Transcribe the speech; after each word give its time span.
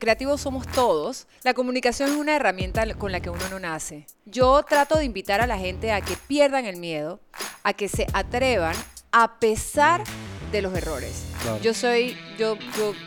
creativos 0.00 0.40
somos 0.40 0.66
todos, 0.66 1.28
la 1.44 1.54
comunicación 1.54 2.10
es 2.10 2.16
una 2.16 2.34
herramienta 2.34 2.92
con 2.94 3.12
la 3.12 3.20
que 3.20 3.30
uno 3.30 3.48
no 3.50 3.60
nace. 3.60 4.06
Yo 4.24 4.64
trato 4.64 4.98
de 4.98 5.04
invitar 5.04 5.40
a 5.40 5.46
la 5.46 5.58
gente 5.58 5.92
a 5.92 6.00
que 6.00 6.16
pierdan 6.26 6.64
el 6.64 6.76
miedo, 6.76 7.20
a 7.62 7.72
que 7.72 7.88
se 7.88 8.08
atrevan 8.12 8.74
a 9.12 9.38
pesar 9.38 10.02
de 10.50 10.62
los 10.62 10.74
errores. 10.74 11.24
Yo 11.62 11.74
soy 11.74 12.16
yo, 12.38 12.56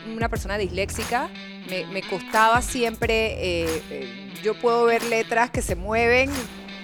una 0.06 0.28
persona 0.28 0.56
disléxica, 0.56 1.28
me, 1.68 2.02
costaba 2.08 2.62
siempre, 2.62 3.32
eh, 3.64 3.82
eh, 3.90 4.34
yo 4.42 4.58
puedo 4.58 4.84
ver 4.84 5.02
letras 5.04 5.50
que 5.50 5.62
se 5.62 5.74
mueven, 5.74 6.30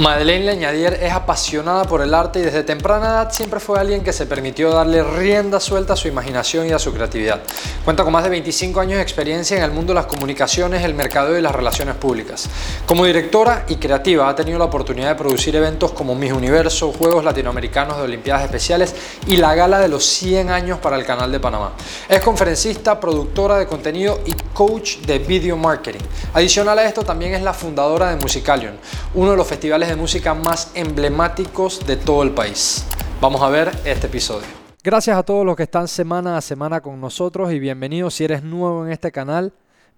Madeleine 0.00 0.46
Leñadier 0.46 0.94
es 0.94 1.12
apasionada 1.12 1.84
por 1.84 2.00
el 2.00 2.14
arte 2.14 2.38
y 2.38 2.42
desde 2.42 2.62
temprana 2.62 3.06
edad 3.06 3.32
siempre 3.32 3.60
fue 3.60 3.78
alguien 3.78 4.02
que 4.02 4.14
se 4.14 4.24
permitió 4.24 4.70
darle 4.70 5.02
rienda 5.02 5.60
suelta 5.60 5.92
a 5.92 5.96
su 5.96 6.08
imaginación 6.08 6.66
y 6.66 6.72
a 6.72 6.78
su 6.78 6.94
creatividad. 6.94 7.42
Cuenta 7.84 8.02
con 8.02 8.10
más 8.10 8.24
de 8.24 8.30
25 8.30 8.80
años 8.80 8.96
de 8.96 9.02
experiencia 9.02 9.58
en 9.58 9.62
el 9.62 9.72
mundo 9.72 9.92
de 9.92 9.96
las 9.96 10.06
comunicaciones, 10.06 10.84
el 10.84 10.94
mercado 10.94 11.38
y 11.38 11.42
las 11.42 11.54
relaciones 11.54 11.96
públicas. 11.96 12.48
Como 12.86 13.04
directora 13.04 13.66
y 13.68 13.76
creativa 13.76 14.26
ha 14.26 14.34
tenido 14.34 14.58
la 14.58 14.64
oportunidad 14.64 15.08
de 15.10 15.16
producir 15.16 15.54
eventos 15.54 15.92
como 15.92 16.14
Mis 16.14 16.32
Universo, 16.32 16.94
Juegos 16.94 17.22
Latinoamericanos 17.22 17.98
de 17.98 18.04
Olimpiadas 18.04 18.44
Especiales 18.44 18.94
y 19.26 19.36
la 19.36 19.54
Gala 19.54 19.80
de 19.80 19.88
los 19.88 20.06
100 20.06 20.48
años 20.48 20.78
para 20.78 20.96
el 20.96 21.04
Canal 21.04 21.30
de 21.30 21.40
Panamá. 21.40 21.72
Es 22.08 22.22
conferencista, 22.22 22.98
productora 22.98 23.58
de 23.58 23.66
contenido 23.66 24.20
y 24.24 24.32
coach 24.54 25.00
de 25.00 25.18
video 25.18 25.58
marketing. 25.58 26.00
Adicional 26.32 26.78
a 26.78 26.86
esto 26.86 27.02
también 27.02 27.34
es 27.34 27.42
la 27.42 27.52
fundadora 27.52 28.08
de 28.08 28.16
Musicalion, 28.16 28.78
uno 29.12 29.32
de 29.32 29.36
los 29.36 29.46
festivales 29.46 29.89
de 29.90 29.96
música 29.96 30.34
más 30.34 30.70
emblemáticos 30.74 31.84
de 31.84 31.96
todo 31.96 32.22
el 32.22 32.30
país. 32.30 32.86
Vamos 33.20 33.42
a 33.42 33.48
ver 33.48 33.72
este 33.84 34.06
episodio. 34.06 34.46
Gracias 34.84 35.16
a 35.16 35.24
todos 35.24 35.44
los 35.44 35.56
que 35.56 35.64
están 35.64 35.88
semana 35.88 36.36
a 36.36 36.40
semana 36.40 36.80
con 36.80 37.00
nosotros 37.00 37.52
y 37.52 37.58
bienvenidos 37.58 38.14
si 38.14 38.24
eres 38.24 38.44
nuevo 38.44 38.86
en 38.86 38.92
este 38.92 39.10
canal. 39.10 39.52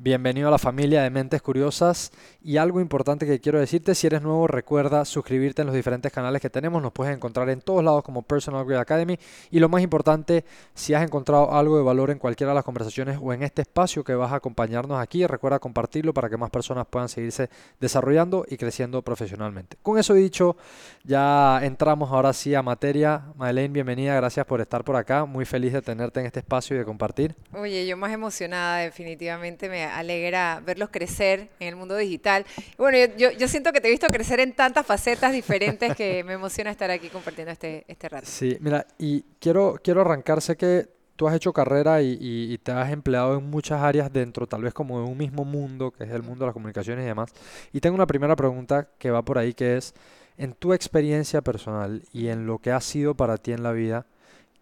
Bienvenido 0.04 0.48
a 0.48 0.50
la 0.50 0.58
familia 0.58 1.04
de 1.04 1.10
Mentes 1.10 1.40
Curiosas. 1.42 2.10
Y 2.42 2.56
algo 2.56 2.80
importante 2.80 3.24
que 3.24 3.38
quiero 3.38 3.60
decirte, 3.60 3.94
si 3.94 4.08
eres 4.08 4.20
nuevo 4.20 4.48
recuerda 4.48 5.04
suscribirte 5.04 5.62
en 5.62 5.66
los 5.66 5.76
diferentes 5.76 6.10
canales 6.10 6.42
que 6.42 6.50
tenemos, 6.50 6.82
nos 6.82 6.90
puedes 6.90 7.14
encontrar 7.14 7.48
en 7.50 7.60
todos 7.60 7.84
lados 7.84 8.02
como 8.02 8.22
Personal 8.22 8.62
Upgrade 8.62 8.80
Academy. 8.80 9.16
Y 9.52 9.60
lo 9.60 9.68
más 9.68 9.80
importante, 9.80 10.44
si 10.74 10.92
has 10.92 11.04
encontrado 11.04 11.54
algo 11.54 11.76
de 11.76 11.84
valor 11.84 12.10
en 12.10 12.18
cualquiera 12.18 12.50
de 12.50 12.56
las 12.56 12.64
conversaciones 12.64 13.16
o 13.22 13.32
en 13.32 13.44
este 13.44 13.62
espacio 13.62 14.02
que 14.02 14.16
vas 14.16 14.32
a 14.32 14.36
acompañarnos 14.36 15.00
aquí, 15.00 15.24
recuerda 15.24 15.60
compartirlo 15.60 16.12
para 16.12 16.28
que 16.28 16.36
más 16.36 16.50
personas 16.50 16.84
puedan 16.90 17.08
seguirse 17.08 17.48
desarrollando 17.78 18.44
y 18.48 18.56
creciendo 18.56 19.02
profesionalmente. 19.02 19.76
Con 19.82 20.00
eso 20.00 20.14
dicho, 20.14 20.56
ya 21.04 21.60
entramos 21.62 22.10
ahora 22.10 22.32
sí 22.32 22.54
a 22.54 22.62
materia. 22.62 23.22
Madeleine, 23.36 23.72
bienvenida, 23.72 24.14
gracias 24.14 24.46
por 24.46 24.60
estar 24.60 24.84
por 24.84 24.96
acá, 24.96 25.24
muy 25.24 25.44
feliz 25.44 25.72
de 25.72 25.82
tenerte 25.82 26.20
en 26.20 26.26
este 26.26 26.40
espacio 26.40 26.76
y 26.76 26.78
de 26.78 26.84
compartir. 26.84 27.34
Oye, 27.52 27.86
yo 27.86 27.96
más 27.96 28.12
emocionada 28.12 28.78
definitivamente 28.78 29.68
me 29.68 29.84
alegra 29.84 30.62
verlos 30.64 30.90
crecer 30.90 31.48
en 31.58 31.68
el 31.68 31.76
mundo 31.76 31.96
digital. 31.96 32.44
bueno, 32.78 32.98
yo, 33.16 33.30
yo, 33.32 33.48
siento 33.48 33.72
que 33.72 33.80
te 33.80 33.88
he 33.88 33.90
visto 33.90 34.06
crecer 34.08 34.40
en 34.40 34.52
tantas 34.52 34.86
facetas 34.86 35.32
diferentes 35.32 35.94
que 35.96 36.22
me 36.24 36.34
emociona 36.34 36.70
estar 36.70 36.90
aquí 36.90 37.08
compartiendo 37.08 37.52
este, 37.52 37.84
este 37.88 38.08
rato. 38.08 38.26
Sí, 38.26 38.56
mira, 38.60 38.86
y 38.98 39.22
quiero, 39.40 39.78
quiero 39.82 40.02
arrancar, 40.02 40.40
sé 40.40 40.56
que 40.56 40.88
tú 41.16 41.28
has 41.28 41.34
hecho 41.34 41.52
carrera 41.52 42.02
y, 42.02 42.18
y, 42.20 42.58
te 42.58 42.72
has 42.72 42.90
empleado 42.90 43.38
en 43.38 43.48
muchas 43.48 43.80
áreas 43.80 44.12
dentro, 44.12 44.46
tal 44.46 44.62
vez 44.62 44.72
como 44.74 45.00
de 45.00 45.08
un 45.08 45.16
mismo 45.16 45.44
mundo, 45.44 45.90
que 45.90 46.04
es 46.04 46.10
el 46.10 46.22
mundo 46.22 46.44
de 46.44 46.46
las 46.46 46.54
comunicaciones 46.54 47.04
y 47.04 47.06
demás. 47.06 47.30
Y 47.72 47.80
tengo 47.80 47.94
una 47.94 48.06
primera 48.06 48.34
pregunta 48.34 48.88
que 48.98 49.10
va 49.10 49.22
por 49.22 49.38
ahí, 49.38 49.52
que 49.54 49.76
es, 49.76 49.94
en 50.36 50.54
tu 50.54 50.72
experiencia 50.72 51.42
personal 51.42 52.02
y 52.12 52.28
en 52.28 52.46
lo 52.46 52.58
que 52.58 52.72
ha 52.72 52.80
sido 52.80 53.14
para 53.14 53.36
ti 53.36 53.52
en 53.52 53.62
la 53.62 53.72
vida, 53.72 54.06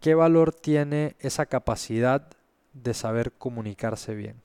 ¿qué 0.01 0.15
valor 0.15 0.53
tiene 0.53 1.17
esa 1.21 1.47
capacidad 1.47 2.29
de 2.73 2.95
saber 2.95 3.33
comunicarse 3.33 4.15
bien? 4.15 4.43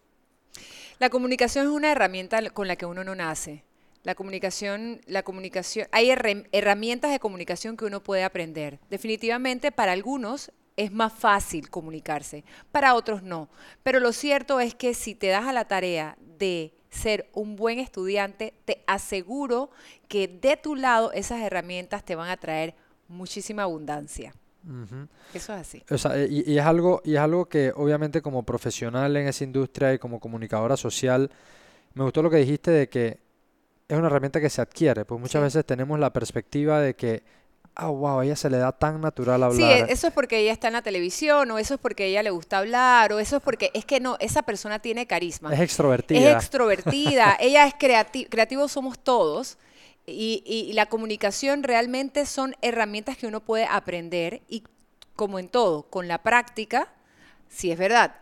La 1.00 1.09
comunicación 1.09 1.68
es 1.68 1.72
una 1.72 1.91
herramienta 1.91 2.50
con 2.52 2.68
la 2.68 2.75
que 2.75 2.86
uno 2.86 3.03
no 3.03 3.16
nace. 3.16 3.63
La 4.03 4.16
comunicación, 4.16 5.02
la 5.08 5.24
comunicación, 5.24 5.88
hay 5.91 6.12
herramientas 6.52 7.12
de 7.12 7.19
comunicación 7.19 7.75
que 7.75 7.86
uno 7.86 8.03
puede 8.03 8.24
aprender. 8.24 8.80
Definitivamente 8.90 9.72
para 9.72 9.94
algunos 9.94 10.52
es 10.78 10.92
más 10.92 11.12
fácil 11.12 11.69
comunicarse, 11.69 12.44
para 12.72 12.94
otros 12.94 13.24
no. 13.24 13.50
Pero 13.81 14.00
lo 14.00 14.12
cierto 14.13 14.59
es 14.59 14.75
que 14.75 14.94
si 14.94 15.16
te 15.16 15.28
das 15.28 15.46
a 15.46 15.53
la 15.53 15.66
tarea 15.66 16.18
de 16.38 16.74
ser 16.95 17.29
un 17.33 17.56
buen 17.56 17.79
estudiante, 17.79 18.53
te 18.66 18.83
aseguro 18.88 19.69
que 20.07 20.28
de 20.28 20.57
tu 20.57 20.75
lado 20.75 21.11
esas 21.11 21.41
herramientas 21.41 22.03
te 22.03 22.16
van 22.16 22.29
a 22.29 22.38
traer 22.38 22.73
muchísima 23.07 23.63
abundancia. 23.63 24.33
Eso 25.33 25.53
es 25.53 25.59
así. 25.59 25.83
Eh, 26.16 26.28
y, 26.29 26.57
es 26.57 26.66
algo, 26.66 27.01
y 27.06 27.13
es 27.13 27.19
algo 27.19 27.45
que 27.45 27.72
obviamente 27.75 28.22
como 28.22 28.44
profesional 28.44 29.16
en 29.16 29.28
esa 29.28 29.44
industria 29.44 29.94
y 29.94 30.00
como 30.00 30.19
comunicadora 30.19 30.75
social, 30.75 31.29
me 31.94 32.03
gustó 32.03 32.23
lo 32.23 32.31
que 32.31 32.38
dijiste 32.38 32.72
de 32.72 32.89
que 32.89 33.19
es 33.88 33.97
una 33.97 34.07
herramienta 34.07 34.41
que 34.41 34.50
se 34.50 34.62
adquiere, 34.62 35.06
pues 35.06 35.22
muchas 35.22 35.44
veces 35.44 35.66
tenemos 35.66 36.00
la 36.00 36.12
perspectiva 36.12 36.81
de 36.81 36.95
que, 36.95 37.23
ah, 37.75 37.90
wow, 37.90 38.19
a 38.19 38.25
ella 38.25 38.36
se 38.36 38.50
le 38.50 38.58
da 38.58 38.72
tan 38.72 39.02
natural 39.02 39.44
hablar. 39.44 39.58
Sí, 39.58 39.91
eso 39.91 40.08
es 40.08 40.13
porque 40.13 40.40
ella 40.40 40.53
está 40.53 40.68
en 40.68 40.74
la 40.74 40.81
televisión, 40.81 41.50
o 41.52 41.58
eso 41.58 41.75
es 41.75 41.80
porque 41.80 42.03
a 42.03 42.06
ella 42.08 42.24
le 42.24 42.30
gusta 42.30 42.59
hablar, 42.59 43.13
o 43.13 43.19
eso 43.19 43.38
es 43.38 43.41
porque 43.44 43.72
es 43.74 43.86
que 43.86 44.00
no, 44.00 44.18
esa 44.19 44.44
persona 44.44 44.80
tiene 44.80 45.06
carisma. 45.06 45.53
Es 45.53 45.59
extrovertida. 45.59 46.19
Es 46.19 46.36
extrovertida, 46.36 47.38
ella 47.40 47.68
es 47.68 47.74
creativa, 47.78 48.30
creativos 48.30 48.72
somos 48.72 49.00
todos. 49.00 49.58
Y, 50.08 50.72
la 50.74 50.86
comunicación 50.86 51.63
realmente 51.63 52.28
son 52.28 52.56
herramientas 52.62 53.18
que 53.18 53.25
uno 53.25 53.40
puede 53.40 53.66
aprender 53.66 54.44
y 54.47 54.63
como 55.16 55.40
en 55.40 55.47
todo, 55.47 55.84
con 55.84 56.07
la 56.07 56.22
práctica, 56.22 56.90
si 57.50 57.72
es 57.72 57.78
verdad, 57.80 58.16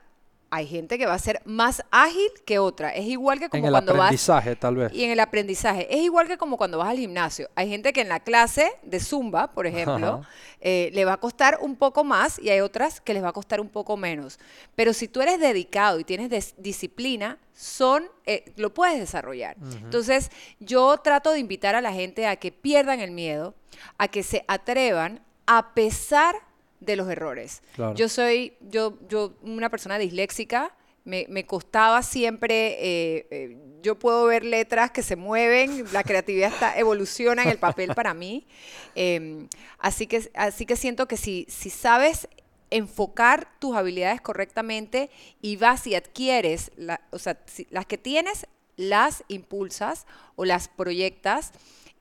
hay 0.53 0.68
gente 0.68 1.00
que 1.00 1.08
va 1.08 1.16
a 1.16 1.19
ser 1.19 1.41
más 1.46 1.84
ágil 1.90 2.30
que 2.46 2.59
otra. 2.59 2.90
Es 2.90 3.06
igual 3.06 3.40
que 3.40 3.50
como 3.50 3.69
cuando 3.69 3.94
vas... 3.94 3.94
En 3.94 3.96
el 3.96 4.06
aprendizaje, 4.06 4.56
tal 4.56 4.75
vez. 4.75 4.94
Y 4.94 5.03
en 5.03 5.09
el 5.09 5.19
aprendizaje. 5.19 5.88
Es 5.90 6.02
igual 6.02 6.28
que 6.28 6.38
como 6.38 6.58
cuando 6.58 6.78
vas 6.78 6.90
al 6.90 6.97
gimnasio. 6.97 7.50
Hay 7.56 7.69
gente 7.69 7.91
que 7.91 8.02
en 8.02 8.09
la 8.09 8.19
clase 8.19 8.72
de 8.84 9.00
Zumba, 9.00 9.52
por 9.53 9.66
ejemplo, 9.66 10.22
eh, 10.62 10.91
le 10.94 11.06
va 11.06 11.14
a 11.14 11.18
costar 11.18 11.58
un 11.59 11.75
poco 11.75 12.03
más 12.03 12.38
y 12.38 12.52
hay 12.52 12.59
otras 12.59 13.02
que 13.02 13.16
les 13.16 13.24
va 13.24 13.30
a 13.30 13.34
costar 13.34 13.59
un 13.62 13.69
poco 13.69 13.97
menos. 13.97 14.40
Pero 14.75 14.94
si 14.94 15.08
tú 15.08 15.22
eres 15.22 15.40
dedicado 15.40 16.00
y 16.00 16.03
tienes 16.03 16.53
disciplina, 16.58 17.40
son, 17.56 18.03
eh, 18.28 18.53
lo 18.56 18.74
puedes 18.75 19.00
desarrollar. 19.00 19.58
Entonces, 19.84 20.30
yo 20.59 20.97
trato 20.97 21.31
de 21.31 21.40
invitar 21.40 21.74
a 21.74 21.81
la 21.81 21.94
gente 21.94 22.28
a 22.28 22.35
que 22.35 22.52
pierdan 22.52 23.00
el 23.00 23.09
miedo, 23.09 23.56
a 23.97 24.08
que 24.08 24.22
se 24.22 24.46
atrevan 24.47 25.24
a 25.47 25.74
pesar 25.74 26.35
de 26.35 26.53
los 26.96 27.10
errores. 27.10 27.62
Yo 27.96 28.10
soy, 28.10 28.54
yo, 28.62 28.98
yo, 29.10 29.34
una 29.42 29.70
persona 29.70 29.98
disléxica, 29.98 30.76
me, 31.06 31.26
me 31.30 31.46
costaba 31.46 32.02
siempre, 32.02 32.78
eh, 32.80 33.28
eh, 33.30 33.58
yo 33.82 34.00
puedo 34.00 34.26
ver 34.26 34.46
letras 34.46 34.92
que 34.92 35.04
se 35.04 35.16
mueven, 35.16 35.86
la 35.92 36.04
creatividad 36.04 36.54
está, 36.54 36.78
evoluciona 36.78 37.44
en 37.44 37.50
el 37.50 37.58
papel 37.58 37.94
para 37.96 38.14
mí. 38.14 38.46
Em, 38.96 39.48
así, 39.80 40.06
que, 40.06 40.30
así 40.36 40.68
que 40.68 40.76
siento 40.76 41.08
que 41.08 41.18
si, 41.18 41.48
si 41.50 41.72
sabes 41.72 42.28
enfocar 42.70 43.48
tus 43.58 43.76
habilidades 43.76 44.22
correctamente 44.22 45.10
y 45.42 45.56
vas 45.56 45.88
y 45.88 45.96
adquieres, 45.96 46.72
o 47.10 47.18
sea, 47.18 47.40
las 47.72 47.88
que 47.88 47.98
tienes, 47.98 48.46
las 48.76 49.24
impulsas 49.30 50.06
o 50.36 50.46
las 50.46 50.68
proyectas 50.68 51.54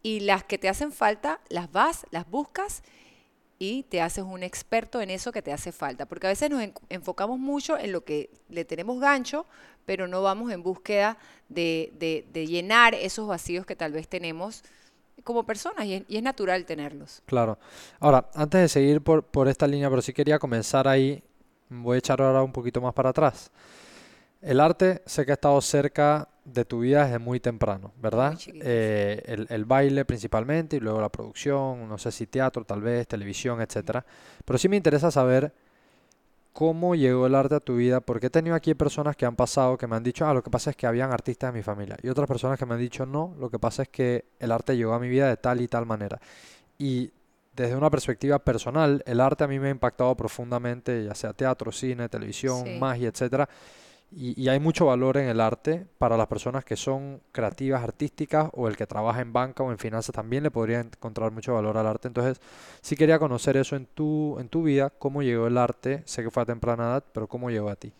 y 0.03 0.20
las 0.20 0.44
que 0.44 0.59
te 0.59 0.69
hacen 0.69 0.93
falta, 0.93 1.41
las 1.49 1.72
vas, 1.72 2.04
las 2.10 2.28
buscas 2.28 2.82
y 3.62 3.84
te 3.84 4.02
haces 4.02 4.25
un 4.25 4.42
experto 4.42 5.00
en 5.00 5.08
eso 5.08 5.31
que 5.31 5.40
te 5.40 5.52
hace 5.52 5.70
falta. 5.70 6.04
Porque 6.04 6.26
a 6.26 6.31
veces 6.31 6.50
nos 6.50 6.60
enfocamos 6.88 7.38
mucho 7.38 7.78
en 7.78 7.92
lo 7.92 8.04
que 8.04 8.28
le 8.48 8.64
tenemos 8.64 8.98
gancho, 8.98 9.46
pero 9.87 10.08
no 10.08 10.20
vamos 10.20 10.50
en 10.50 10.64
búsqueda 10.64 11.16
de, 11.48 12.26
llenar 12.34 12.96
esos 12.96 13.28
vacíos 13.28 13.64
que 13.64 13.76
tal 13.76 13.92
vez 13.92 14.08
tenemos 14.08 14.64
como 15.22 15.46
personas 15.46 15.87
y 15.87 16.04
es, 16.08 16.22
natural 16.25 16.64
tenerlos. 16.64 17.22
Claro. 17.25 17.56
Ahora, 18.00 18.28
antes 18.34 18.62
de 18.62 18.69
seguir 18.69 19.00
por, 19.00 19.22
por 19.22 19.46
esta 19.46 19.69
línea, 19.69 19.88
pero 19.88 20.02
sí 20.02 20.12
quería 20.12 20.40
comenzar 20.40 20.88
ahí, 20.88 21.22
voy 21.69 21.94
a 21.94 21.98
echar 21.98 22.20
ahora 22.20 22.42
un 22.42 22.50
poquito 22.50 22.81
más 22.81 22.92
para 22.92 23.10
atrás. 23.10 23.52
El 24.40 24.58
arte 24.58 25.02
sé 25.06 25.25
que 25.25 25.31
ha 25.31 25.34
estado 25.34 25.60
cerca 25.60 26.28
de 26.44 26.64
tu 26.64 26.80
vida 26.80 27.04
desde 27.04 27.18
muy 27.18 27.40
temprano, 27.40 27.92
¿verdad? 28.00 28.38
Eh, 28.46 29.46
el, 29.48 29.64
baile 29.64 30.04
principalmente 30.04 30.76
y 30.76 30.80
luego 30.80 31.00
la 31.00 31.08
producción, 31.08 31.88
no 31.88 31.98
sé 31.98 32.10
si 32.10 32.26
teatro, 32.26 32.64
tal 32.64 32.80
vez, 32.80 33.06
televisión, 33.06 33.60
etcétera. 33.60 34.04
Pero 34.44 34.58
sí 34.58 34.68
me 34.68 34.76
interesa 34.76 35.10
saber 35.10 35.52
cómo 36.52 36.94
llegó 36.94 37.26
el 37.26 37.34
arte 37.34 37.54
a 37.54 37.60
tu 37.60 37.76
vida, 37.76 38.00
porque 38.00 38.26
he 38.26 38.30
tenido 38.30 38.56
aquí 38.56 38.74
personas 38.74 39.16
que 39.16 39.24
han 39.24 39.36
pasado 39.36 39.78
que 39.78 39.86
me 39.86 39.96
han 39.96 40.02
dicho, 40.02 40.26
ah, 40.26 40.34
lo 40.34 40.42
que 40.42 40.50
pasa 40.50 40.70
es 40.70 40.76
que 40.76 40.86
habían 40.86 41.12
artistas 41.12 41.48
en 41.48 41.54
mi 41.54 41.62
familia, 41.62 41.96
y 42.02 42.08
otras 42.08 42.28
personas 42.28 42.58
que 42.58 42.66
me 42.66 42.74
han 42.74 42.80
dicho, 42.80 43.06
no, 43.06 43.34
lo 43.38 43.48
que 43.48 43.58
pasa 43.58 43.82
es 43.82 43.88
que 43.88 44.26
el 44.38 44.52
arte 44.52 44.76
llegó 44.76 44.92
a 44.92 44.98
mi 44.98 45.08
vida 45.08 45.28
de 45.28 45.36
tal 45.36 45.60
y 45.60 45.68
tal 45.68 45.86
manera. 45.86 46.20
Y 46.78 47.10
desde 47.54 47.76
una 47.76 47.90
perspectiva 47.90 48.38
personal, 48.38 49.02
el 49.06 49.20
arte 49.20 49.44
a 49.44 49.48
mí 49.48 49.58
me 49.58 49.68
ha 49.68 49.70
impactado 49.70 50.14
profundamente, 50.16 51.04
ya 51.04 51.14
sea 51.14 51.32
teatro, 51.32 51.70
cine, 51.72 52.08
televisión, 52.08 52.78
magia, 52.78 53.08
etcétera. 53.08 53.48
Y, 54.14 54.49
hay 54.49 54.61
mucho 54.61 54.87
valor 54.87 55.17
en 55.17 55.29
el 55.29 55.41
arte 55.41 55.87
para 55.97 56.19
las 56.19 56.26
personas 56.26 56.64
que 56.64 56.76
son 56.76 57.23
creativas, 57.32 57.82
artísticas 57.82 58.50
o 58.53 58.69
el 58.69 58.76
que 58.76 58.87
trabaja 58.87 59.23
en 59.23 59.32
banca 59.32 59.62
o 59.62 59.70
en 59.70 59.79
finanzas 59.79 60.14
también 60.14 60.43
le 60.43 60.50
podría 60.50 60.81
encontrar 60.81 61.32
mucho 61.32 61.55
valor 61.55 61.79
al 61.79 61.87
arte. 61.87 62.09
Entonces, 62.09 62.41
sí 62.82 62.94
quería 62.94 63.19
conocer 63.19 63.56
eso 63.56 63.75
en 63.75 63.87
tu, 63.87 64.38
en 64.38 64.49
tu 64.49 64.64
vida, 64.64 64.91
cómo 64.91 65.23
llegó 65.23 65.47
el 65.47 65.56
arte, 65.56 66.03
sé 66.05 66.23
que 66.23 66.31
fue 66.31 66.43
a 66.43 66.47
temprana 66.47 66.85
edad, 66.85 67.05
pero 67.12 67.26
cómo 67.26 67.50
llegó 67.50 67.70
a 67.70 67.76
ti. 67.76 67.93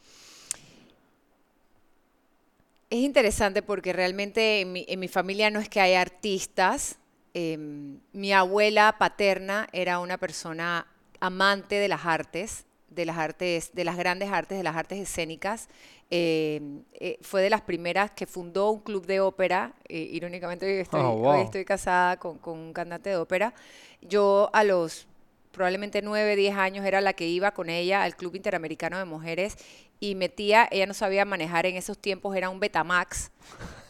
Es 2.91 2.99
interesante 2.99 3.63
porque 3.63 3.95
realmente 3.95 4.61
en 4.61 4.73
mi, 4.73 4.85
en 4.89 5.01
mi 5.01 5.09
familia 5.09 5.51
no 5.51 5.61
es 5.61 5.71
que 5.71 5.81
haya 5.81 6.03
artistas. 6.03 6.99
Em, 7.33 8.01
mi 8.13 8.35
abuela 8.35 8.97
paterna 8.99 9.67
era 9.73 9.99
una 9.99 10.19
persona 10.19 10.87
amante 11.21 11.77
de 11.77 11.89
las 11.89 12.05
artes, 12.05 12.67
de 12.91 13.07
las 13.07 13.17
artes, 13.17 13.71
de 13.73 13.85
las 13.85 13.97
grandes 13.97 14.31
artes, 14.31 14.59
de 14.59 14.65
las 14.65 14.77
artes 14.77 14.99
escénicas. 14.99 15.69
Em, 16.15 16.85
eh, 16.93 17.17
fue 17.23 17.41
de 17.41 17.49
las 17.49 17.63
primeras 17.63 18.11
que 18.11 18.27
fundó 18.27 18.71
un 18.71 18.81
club 18.81 19.07
de 19.07 19.21
ópera. 19.21 19.73
Eh, 19.89 20.11
irónicamente, 20.13 20.67
hoy 20.67 20.81
estoy, 20.81 21.01
oh, 21.03 21.35
estoy 21.37 21.65
casada 21.65 22.19
con, 22.19 22.37
con, 22.37 22.59
un 22.59 22.75
cantante 22.75 23.09
de 23.09 23.17
ópera. 23.17 23.55
Yo 24.03 24.51
a 24.53 24.63
los 24.63 25.07
probablemente 25.53 26.03
9, 26.03 26.37
10 26.37 26.55
años 26.55 26.85
era 26.85 27.01
la 27.01 27.15
que 27.15 27.27
iba 27.27 27.53
con 27.53 27.71
ella 27.71 28.03
al 28.03 28.15
Club 28.15 28.37
Interamericano 28.37 28.99
de 28.99 29.07
Mujeres 29.07 29.57
y 30.01 30.15
metía, 30.15 30.69
ella 30.71 30.85
no 30.85 30.93
sabía 30.93 31.25
manejar 31.25 31.65
en 31.65 31.77
esos 31.77 31.97
tiempos, 31.97 32.37
era 32.37 32.51
un 32.51 32.61
Betamax, 32.61 33.31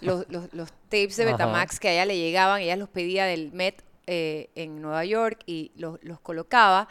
los, 0.00 0.24
los, 0.28 0.52
los 0.54 0.70
tapes 0.90 1.16
de 1.16 1.24
Betamax 1.24 1.80
que 1.80 1.88
a 1.88 1.92
ella 1.92 2.04
le 2.04 2.16
llegaban, 2.18 2.60
ella 2.60 2.76
los 2.76 2.88
pedía 2.88 3.24
del 3.24 3.50
Met 3.50 3.82
eh, 4.14 4.50
en 4.54 4.82
Nueva 4.82 5.06
York 5.06 5.40
y 5.46 5.72
los, 5.74 5.98
los 6.04 6.20
colocaba. 6.20 6.86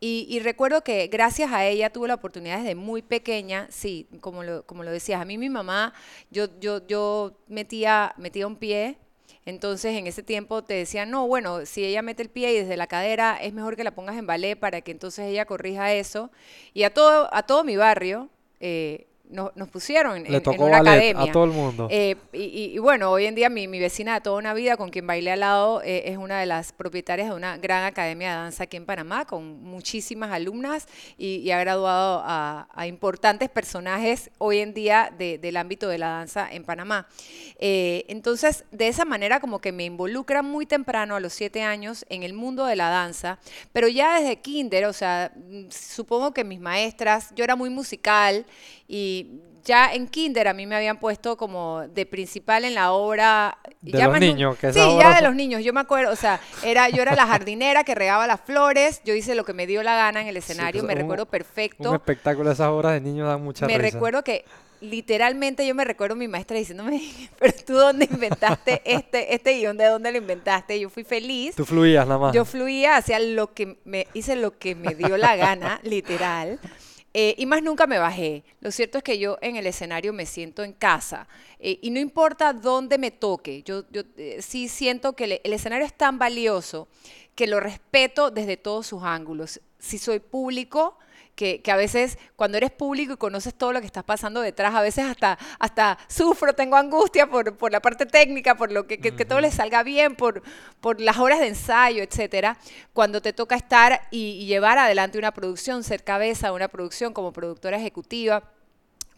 Y, 0.00 0.40
recuerdo 0.40 0.82
que 0.82 1.06
gracias 1.06 1.52
a 1.52 1.66
ella 1.66 1.90
tuve 1.90 2.08
la 2.08 2.14
oportunidad 2.14 2.58
desde 2.58 2.74
muy 2.74 3.02
pequeña, 3.02 3.68
sí, 3.70 4.08
como 4.20 4.42
lo, 4.42 4.64
como 4.66 4.82
lo 4.82 4.90
decías, 4.90 5.20
a 5.20 5.24
mí 5.24 5.38
mi 5.38 5.50
mamá, 5.50 5.92
yo, 6.30 6.48
yo, 6.58 6.84
yo 6.88 7.34
metía, 7.46 8.14
metía 8.16 8.46
un 8.46 8.56
pie 8.56 8.96
entonces 9.44 9.96
en 9.96 10.06
ese 10.06 10.22
tiempo 10.22 10.62
te 10.62 10.74
decían, 10.74 11.10
no, 11.10 11.26
bueno, 11.26 11.66
si 11.66 11.84
ella 11.84 12.02
mete 12.02 12.22
el 12.22 12.30
pie 12.30 12.52
y 12.52 12.58
desde 12.58 12.76
la 12.76 12.86
cadera 12.86 13.36
es 13.40 13.52
mejor 13.52 13.76
que 13.76 13.84
la 13.84 13.94
pongas 13.94 14.16
en 14.16 14.26
ballet 14.26 14.56
para 14.56 14.80
que 14.82 14.92
entonces 14.92 15.26
ella 15.26 15.46
corrija 15.46 15.92
eso. 15.92 16.30
Y 16.74 16.84
a 16.84 16.94
todo, 16.94 17.28
a 17.32 17.42
todo 17.42 17.64
mi 17.64 17.76
barrio, 17.76 18.28
eh, 18.60 19.06
nos 19.32 19.68
pusieron 19.68 20.26
en, 20.26 20.42
una 20.58 20.78
academia. 20.78 21.24
A 21.24 21.32
todo 21.32 21.44
el 21.44 21.50
mundo. 21.50 21.88
Eh, 21.90 22.16
y, 22.32 22.78
bueno, 22.78 23.10
hoy 23.10 23.26
en 23.26 23.34
día 23.34 23.48
mi, 23.48 23.66
vecina 23.66 24.14
de 24.14 24.20
toda 24.20 24.38
una 24.38 24.54
vida, 24.54 24.76
con 24.76 24.90
quien 24.90 25.06
bailé 25.06 25.32
al 25.32 25.40
lado, 25.40 25.82
eh, 25.82 26.04
es 26.06 26.18
una 26.18 26.38
de 26.38 26.46
las 26.46 26.72
propietarias 26.72 27.28
de 27.28 27.34
una 27.34 27.56
gran 27.56 27.84
academia 27.84 28.30
de 28.30 28.36
danza 28.36 28.64
aquí 28.64 28.76
en 28.76 28.86
Panamá, 28.86 29.24
con 29.24 29.62
muchísimas 29.62 30.30
alumnas 30.30 30.86
y, 31.16 31.50
ha 31.50 31.58
graduado 31.58 32.22
a, 32.24 32.66
importantes 32.86 33.48
personajes 33.48 34.30
hoy 34.38 34.58
en 34.58 34.74
día 34.74 35.12
del 35.16 35.56
ámbito 35.56 35.88
de 35.88 35.98
la 35.98 36.08
danza 36.08 36.48
en 36.50 36.64
Panamá. 36.64 37.06
Eh, 37.58 38.04
entonces, 38.08 38.64
de 38.70 38.88
esa 38.88 39.04
manera 39.04 39.40
como 39.40 39.60
que 39.60 39.72
me 39.72 39.84
involucra 39.84 40.42
muy 40.42 40.66
temprano, 40.66 41.16
a 41.16 41.20
los 41.20 41.32
siete 41.32 41.62
años, 41.62 42.04
en 42.08 42.22
el 42.22 42.32
mundo 42.34 42.66
de 42.66 42.76
la 42.76 42.88
danza, 42.88 43.38
pero 43.72 43.88
ya 43.88 44.20
desde 44.20 44.36
kinder, 44.36 44.84
o 44.86 44.92
sea, 44.92 45.32
supongo 45.70 46.32
que 46.32 46.44
mis 46.44 46.60
maestras, 46.60 47.32
yo 47.34 47.44
era 47.44 47.56
muy 47.56 47.70
musical 47.70 48.44
y 48.88 49.21
ya 49.64 49.92
en 49.92 50.08
kinder 50.08 50.48
a 50.48 50.54
mí 50.54 50.66
me 50.66 50.76
habían 50.76 50.98
puesto 50.98 51.36
como 51.36 51.82
de 51.88 52.06
principal 52.06 52.64
en 52.64 52.74
la 52.74 52.92
obra 52.92 53.58
de 53.80 54.02
los 54.02 54.18
niños 54.18 54.56
que 54.58 54.72
sí 54.72 54.80
ya 54.98 55.14
de 55.14 55.22
los 55.22 55.34
niños 55.34 55.62
yo 55.62 55.72
me 55.72 55.80
acuerdo 55.80 56.12
o 56.12 56.16
sea 56.16 56.40
era 56.64 56.88
yo 56.88 57.02
era 57.02 57.14
la 57.14 57.26
jardinera 57.26 57.84
que 57.84 57.94
regaba 57.94 58.26
las 58.26 58.40
flores 58.40 59.02
yo 59.04 59.14
hice 59.14 59.34
lo 59.34 59.44
que 59.44 59.52
me 59.52 59.66
dio 59.66 59.82
la 59.82 59.94
gana 59.94 60.20
en 60.20 60.28
el 60.28 60.36
escenario 60.36 60.82
me 60.82 60.94
recuerdo 60.94 61.26
perfecto. 61.26 61.90
un 61.90 61.96
espectáculo 61.96 62.50
esas 62.50 62.68
obras 62.68 62.92
de 62.94 63.00
niños 63.00 63.28
dan 63.28 63.42
mucha 63.42 63.66
me 63.66 63.78
recuerdo 63.78 64.24
que 64.24 64.44
literalmente 64.80 65.64
yo 65.64 65.76
me 65.76 65.84
recuerdo 65.84 66.14
a 66.14 66.18
mi 66.18 66.26
maestra 66.26 66.56
diciéndome 66.56 67.00
pero 67.38 67.52
tú 67.64 67.74
dónde 67.74 68.08
inventaste 68.10 68.82
este 68.84 69.34
este 69.34 69.54
guion 69.54 69.76
de 69.76 69.86
dónde 69.86 70.10
lo 70.10 70.18
inventaste 70.18 70.78
yo 70.80 70.90
fui 70.90 71.04
feliz. 71.04 71.54
Tú 71.54 71.64
fluías 71.64 72.04
nada 72.06 72.18
más. 72.18 72.34
Yo 72.34 72.44
fluía 72.44 72.96
hacía 72.96 73.20
lo 73.20 73.54
que 73.54 73.78
me 73.84 74.08
hice 74.12 74.34
lo 74.34 74.58
que 74.58 74.74
me 74.74 74.96
dio 74.96 75.16
la 75.16 75.36
gana 75.36 75.80
literal 75.84 76.58
eh, 77.14 77.34
y 77.36 77.46
más 77.46 77.62
nunca 77.62 77.86
me 77.86 77.98
bajé. 77.98 78.44
Lo 78.60 78.70
cierto 78.70 78.98
es 78.98 79.04
que 79.04 79.18
yo 79.18 79.38
en 79.42 79.56
el 79.56 79.66
escenario 79.66 80.12
me 80.12 80.26
siento 80.26 80.64
en 80.64 80.72
casa. 80.72 81.28
Eh, 81.58 81.78
y 81.82 81.90
no 81.90 82.00
importa 82.00 82.52
dónde 82.52 82.98
me 82.98 83.10
toque, 83.10 83.62
yo, 83.62 83.84
eh, 84.16 84.38
sí 84.40 84.68
siento 84.68 85.14
que 85.14 85.40
el 85.42 85.52
escenario 85.52 85.86
es 85.86 85.94
tan 85.94 86.18
valioso 86.18 86.88
que 87.34 87.46
lo 87.46 87.60
respeto 87.60 88.30
desde 88.30 88.56
todos 88.56 88.86
sus 88.86 89.02
ángulos. 89.02 89.60
Si 89.78 89.98
soy 89.98 90.20
público, 90.20 90.98
que, 91.34 91.62
a 91.70 91.76
veces 91.76 92.18
cuando 92.36 92.58
eres 92.58 92.70
público 92.70 93.14
y 93.14 93.16
conoces 93.16 93.54
todo 93.54 93.72
lo 93.72 93.80
que 93.80 93.86
está 93.86 94.02
pasando 94.02 94.40
detrás, 94.40 94.74
a 94.74 94.82
veces 94.82 95.04
hasta, 95.04 95.38
hasta 95.58 95.98
sufro, 96.08 96.54
tengo 96.54 96.76
angustia 96.76 97.28
por, 97.28 97.56
por 97.56 97.72
la 97.72 97.80
parte 97.80 98.06
técnica, 98.06 98.56
por 98.56 98.70
lo 98.70 98.86
que, 98.86 98.98
que, 98.98 99.24
todo 99.24 99.40
le 99.40 99.50
salga 99.50 99.82
bien, 99.82 100.14
por, 100.14 100.42
por 100.80 101.00
las 101.00 101.18
horas 101.18 101.40
de 101.40 101.48
ensayo, 101.48 102.02
etcétera. 102.02 102.58
Cuando 102.92 103.20
te 103.22 103.32
toca 103.32 103.56
estar 103.56 104.02
y 104.10 104.46
llevar 104.46 104.78
adelante 104.78 105.18
una 105.18 105.32
producción, 105.32 105.82
ser 105.84 106.04
cabeza 106.04 106.48
de 106.48 106.54
una 106.54 106.68
producción 106.68 107.12
como 107.12 107.32
productora 107.32 107.76
ejecutiva 107.76 108.42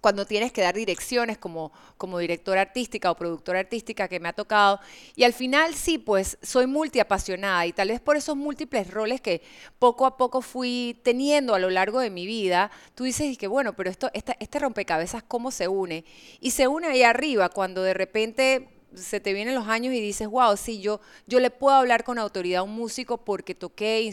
cuando 0.04 0.26
tienes 0.26 0.52
que 0.52 0.60
dar 0.60 0.74
direcciones 0.74 1.38
como, 1.38 1.72
como 1.96 2.18
directora 2.18 2.60
artística 2.60 3.10
o 3.10 3.16
productora 3.16 3.60
artística 3.60 4.06
que 4.06 4.20
me 4.20 4.28
ha 4.28 4.34
tocado. 4.34 4.78
Y 5.16 5.24
al 5.24 5.32
final 5.32 5.74
sí, 5.74 5.96
pues 5.96 6.36
soy 6.42 6.66
multiapasionada 6.66 7.64
y 7.64 7.72
tal 7.72 7.88
vez 7.88 8.02
por 8.02 8.14
esos 8.14 8.36
múltiples 8.36 8.90
roles 8.90 9.22
que 9.22 9.40
poco 9.78 10.04
a 10.04 10.18
poco 10.18 10.42
fui 10.42 11.00
teniendo 11.04 11.54
a 11.54 11.58
lo 11.58 11.70
largo 11.70 12.00
de 12.00 12.10
mi 12.10 12.26
vida, 12.26 12.70
tú 12.94 13.04
dices 13.04 13.38
que 13.38 13.46
bueno, 13.46 13.72
pero 13.72 13.88
esto, 13.88 14.10
este 14.12 14.58
rompecabezas, 14.58 15.22
¿cómo 15.22 15.50
se 15.50 15.68
une? 15.68 16.04
Y 16.38 16.50
se 16.50 16.68
une 16.68 16.86
ahí 16.86 17.02
arriba 17.02 17.48
cuando 17.48 17.82
de 17.82 17.94
repente 17.94 18.73
se 18.96 19.20
te 19.20 19.32
vienen 19.32 19.54
los 19.54 19.68
años 19.68 19.94
y 19.94 20.00
dices, 20.00 20.28
wow, 20.28 20.56
sí, 20.56 20.80
yo, 20.80 21.00
yo 21.26 21.40
le 21.40 21.50
puedo 21.50 21.76
hablar 21.76 22.04
con 22.04 22.18
autoridad 22.18 22.60
a 22.60 22.62
un 22.62 22.74
músico 22.74 23.18
porque 23.18 23.54
toqué, 23.54 24.10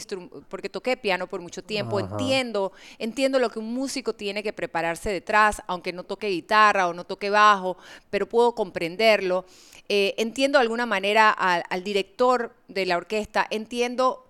porque 0.48 0.68
toqué 0.68 0.96
piano 0.96 1.26
por 1.26 1.40
mucho 1.40 1.62
tiempo, 1.62 2.00
entiendo, 2.00 2.72
entiendo 2.98 3.38
lo 3.38 3.50
que 3.50 3.58
un 3.58 3.72
músico 3.72 4.14
tiene 4.14 4.42
que 4.42 4.52
prepararse 4.52 5.10
detrás, 5.10 5.62
aunque 5.66 5.92
no 5.92 6.04
toque 6.04 6.28
guitarra 6.28 6.88
o 6.88 6.94
no 6.94 7.04
toque 7.04 7.30
bajo, 7.30 7.76
pero 8.10 8.28
puedo 8.28 8.54
comprenderlo. 8.54 9.44
Eh, 9.88 10.14
entiendo 10.16 10.58
de 10.58 10.62
alguna 10.62 10.86
manera 10.86 11.30
al, 11.30 11.84
director 11.84 12.54
de 12.68 12.86
la 12.86 12.96
orquesta, 12.96 13.46
entiendo 13.50 14.26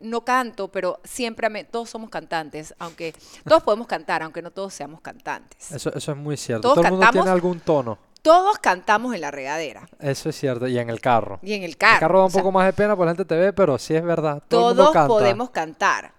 no 0.00 0.24
canto, 0.24 0.68
pero 0.68 1.00
siempre 1.02 1.64
todos 1.64 1.90
somos 1.90 2.10
cantantes, 2.10 2.74
aunque 2.78 3.14
todos 3.44 3.62
podemos 3.62 3.86
cantar, 3.86 4.22
aunque 4.22 4.42
no 4.42 4.50
todos 4.50 4.72
seamos 4.74 5.00
cantantes. 5.00 5.72
Eso, 5.72 5.92
eso 5.92 6.12
es 6.12 6.18
muy 6.18 6.36
cierto. 6.36 6.74
Todo 6.74 6.84
el 6.84 6.90
mundo 6.90 7.06
tiene 7.10 7.30
algún 7.30 7.60
tono. 7.60 7.98
Todos 8.22 8.58
cantamos 8.58 9.14
en 9.14 9.20
la 9.20 9.30
regadera. 9.30 9.88
Eso 10.00 10.28
es 10.28 10.36
cierto, 10.36 10.66
y 10.66 10.78
en 10.78 10.90
el 10.90 11.00
carro. 11.00 11.38
Y 11.42 11.54
en 11.54 11.62
el 11.62 11.76
carro. 11.76 11.94
El 11.94 12.00
carro 12.00 12.18
da 12.18 12.24
un 12.26 12.32
poco 12.32 12.52
más 12.52 12.66
de 12.66 12.72
pena 12.72 12.96
porque 12.96 13.06
la 13.06 13.12
gente 13.12 13.24
te 13.24 13.36
ve, 13.36 13.52
pero 13.52 13.78
sí 13.78 13.94
es 13.94 14.04
verdad. 14.04 14.42
todos 14.48 14.94
podemos 15.06 15.50
cantar. 15.50 16.12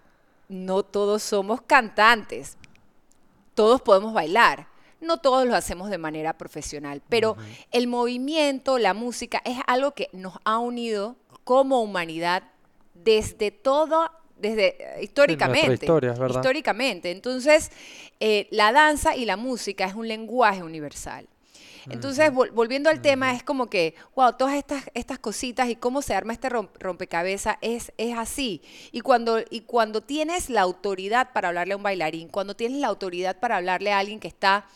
No 0.48 0.84
todos 0.84 1.22
somos 1.22 1.62
cantantes. 1.62 2.58
Todos 3.54 3.82
podemos 3.82 4.14
bailar. 4.14 4.68
No 5.02 5.18
todos 5.18 5.48
lo 5.48 5.56
hacemos 5.56 5.90
de 5.90 5.98
manera 5.98 6.38
profesional, 6.38 7.02
pero 7.08 7.38
el 7.72 7.88
movimiento, 7.88 8.78
la 8.80 8.94
música, 8.94 9.42
es 9.46 9.58
algo 9.68 9.92
que 9.92 10.10
nos 10.12 10.34
ha 10.44 10.58
unido 10.58 11.16
como 11.46 11.82
humanidad 11.82 12.44
desde 12.94 13.52
todo 13.52 14.10
desde 14.38 14.78
históricamente. 15.02 15.74
historia, 15.74 16.14
¿verdad? 16.14 16.40
Históricamente. 16.40 17.12
Entonces, 17.12 17.72
eh, 18.20 18.48
la 18.52 18.72
danza 18.72 19.16
y 19.16 19.26
la 19.26 19.38
música 19.38 19.86
es 19.86 19.96
un 19.96 20.08
lenguaje 20.08 20.64
universal. 20.64 21.28
Entonces, 21.90 22.32
volviendo 22.32 22.90
al 22.90 23.02
tema, 23.02 23.34
es 23.34 23.44
como 23.44 23.68
que, 23.68 23.96
wow, 24.16 24.34
todas 24.38 24.56
estas, 24.56 24.84
estas 24.94 25.18
cositas 25.18 25.70
y 25.70 25.76
cómo 25.76 26.02
se 26.02 26.14
arma 26.14 26.34
este 26.34 26.50
rompecabezas 26.50 27.58
es, 27.62 27.92
es 27.98 28.18
así. 28.18 28.62
Y 28.92 29.02
cuando, 29.02 29.40
y 29.50 29.62
cuando 29.62 30.02
tienes 30.02 30.50
la 30.50 30.62
autoridad 30.62 31.34
para 31.34 31.48
hablarle 31.48 31.74
a 31.74 31.78
un 31.78 31.84
bailarín, 31.84 32.30
cuando 32.30 32.56
tienes 32.56 32.80
la 32.80 32.88
autoridad 32.88 33.40
para 33.40 33.58
hablarle 33.58 33.92
a 33.92 34.00
alguien 34.00 34.20
que 34.20 34.28
está 34.28 34.68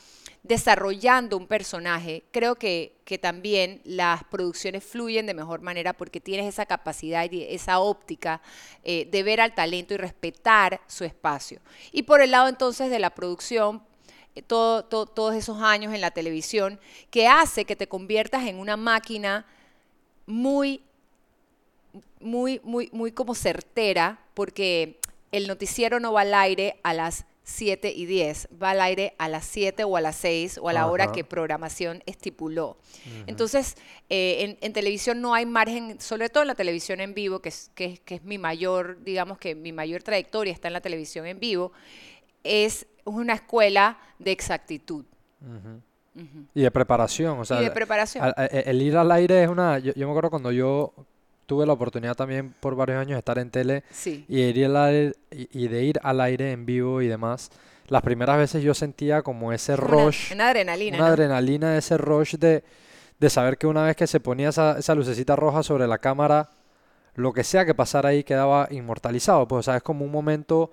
desarrollando 0.41 1.37
un 1.37 1.47
personaje, 1.47 2.25
creo 2.31 2.55
que, 2.55 2.97
que, 3.05 3.17
también 3.17 3.81
las 3.85 4.23
producciones 4.25 4.83
fluyen 4.83 5.25
de 5.25 5.33
mejor 5.33 5.61
manera 5.61 5.93
porque 5.93 6.19
tienes 6.19 6.47
esa 6.47 6.65
capacidad 6.65 7.31
y 7.31 7.43
esa 7.43 7.79
óptica 7.79 8.41
eh, 8.83 9.07
de 9.09 9.23
ver 9.23 9.39
al 9.39 9.55
talento 9.55 9.93
y 9.93 9.97
respetar 9.97 10.81
su 10.87 11.05
espacio. 11.05 11.61
Y 11.93 12.03
por 12.03 12.21
el 12.21 12.31
lado 12.31 12.49
entonces 12.49 12.89
de 12.89 12.99
la 12.99 13.11
producción, 13.11 13.83
todo, 14.41 14.83
todos 14.83 15.35
esos 15.35 15.61
años 15.61 15.93
en 15.93 16.01
la 16.01 16.11
televisión, 16.11 16.79
que 17.11 17.27
hace 17.27 17.65
que 17.65 17.75
te 17.75 17.87
conviertas 17.87 18.45
en 18.47 18.57
una 18.59 18.77
máquina 18.77 19.45
muy, 20.25 20.81
muy, 22.19 22.59
muy, 22.63 22.89
muy 22.91 23.11
como 23.11 23.35
certera, 23.35 24.19
porque 24.33 24.97
el 25.31 25.47
noticiero 25.47 25.99
no 25.99 26.13
va 26.13 26.21
al 26.21 26.33
aire 26.33 26.79
a 26.83 26.93
las 26.93 27.25
7 27.45 27.91
y 27.93 28.05
10, 28.05 28.47
va 28.61 28.71
al 28.71 28.81
aire 28.81 29.13
a 29.17 29.27
las 29.27 29.45
7 29.45 29.83
o 29.83 29.97
a 29.97 30.01
las 30.01 30.15
6 30.15 30.57
o 30.61 30.69
a 30.69 30.73
la 30.73 30.87
hora 30.87 31.11
que 31.11 31.23
programación 31.25 32.01
estipuló. 32.05 32.77
Entonces, 33.27 33.75
eh, 34.09 34.37
en, 34.39 34.57
en 34.61 34.71
televisión 34.73 35.19
no 35.21 35.33
hay 35.33 35.45
margen, 35.45 35.99
sobre 35.99 36.29
todo 36.29 36.43
en 36.43 36.47
la 36.47 36.55
televisión 36.55 37.01
en 37.01 37.13
vivo, 37.13 37.39
que 37.39 37.49
es, 37.49 37.69
que, 37.75 37.85
es- 37.85 37.99
que 37.99 38.15
es 38.15 38.23
mi 38.23 38.37
mayor, 38.37 39.03
digamos 39.03 39.37
que 39.39 39.55
mi 39.55 39.73
mayor 39.73 40.01
trayectoria 40.03 40.53
está 40.53 40.67
en 40.69 40.73
la 40.73 40.81
televisión 40.81 41.25
en 41.27 41.39
vivo, 41.39 41.73
es 42.45 42.85
una 43.05 43.33
escuela 43.33 43.97
de 44.19 44.31
exactitud. 44.31 45.05
Y 46.53 46.61
de 46.61 46.71
preparación, 46.71 47.39
o 47.39 47.45
sea, 47.45 47.59
y 47.59 47.65
de 47.65 47.71
preparación. 47.71 48.31
el 48.37 48.81
ir 48.81 48.95
al 48.97 49.11
aire 49.11 49.43
es 49.43 49.49
una... 49.49 49.79
Yo, 49.79 49.93
yo 49.93 50.05
me 50.07 50.11
acuerdo 50.11 50.29
cuando 50.29 50.51
yo 50.51 50.93
tuve 51.47 51.65
la 51.65 51.73
oportunidad 51.73 52.15
también 52.15 52.53
por 52.59 52.75
varios 52.75 52.99
años 52.99 53.15
de 53.15 53.19
estar 53.19 53.37
en 53.39 53.49
tele 53.49 53.83
sí. 53.91 54.23
y 54.29 54.37
de 54.41 54.49
ir 54.49 54.65
al 54.65 54.77
aire, 54.77 55.13
y 55.31 55.63
y 55.65 55.67
de 55.67 55.83
ir 55.83 55.99
al 56.03 56.21
aire 56.21 56.51
en 56.51 56.65
vivo 56.65 57.01
y 57.01 57.07
demás, 57.07 57.49
las 57.87 58.01
primeras 58.01 58.37
veces 58.37 58.63
yo 58.63 58.73
sentía 58.73 59.21
como 59.23 59.51
ese 59.51 59.73
Una- 59.73 59.81
rush, 59.87 60.31
Una, 60.33 60.49
adrenalina. 60.49 60.97
una 60.97 61.07
¿no? 61.07 61.11
adrenalina, 61.13 61.77
ese 61.77 61.97
rush 61.97 62.35
de, 62.35 62.63
de 63.19 63.29
saber 63.29 63.57
que 63.57 63.67
una 63.67 63.83
vez 63.83 63.95
que 63.95 64.07
se 64.07 64.19
ponía 64.19 64.49
esa, 64.49 64.77
esa 64.79 64.95
lucecita 64.95 65.35
roja 65.35 65.63
sobre 65.63 65.87
la 65.87 65.97
cámara, 65.97 66.49
lo 67.15 67.33
que 67.33 67.43
sea 67.43 67.65
que 67.65 67.73
pasara 67.75 68.09
ahí 68.09 68.23
quedaba 68.23 68.67
inmortalizado. 68.71 69.47
Pues, 69.47 69.59
o 69.59 69.63
sea, 69.63 69.77
es 69.77 69.83
como 69.83 70.05
un 70.05 70.11
momento 70.11 70.71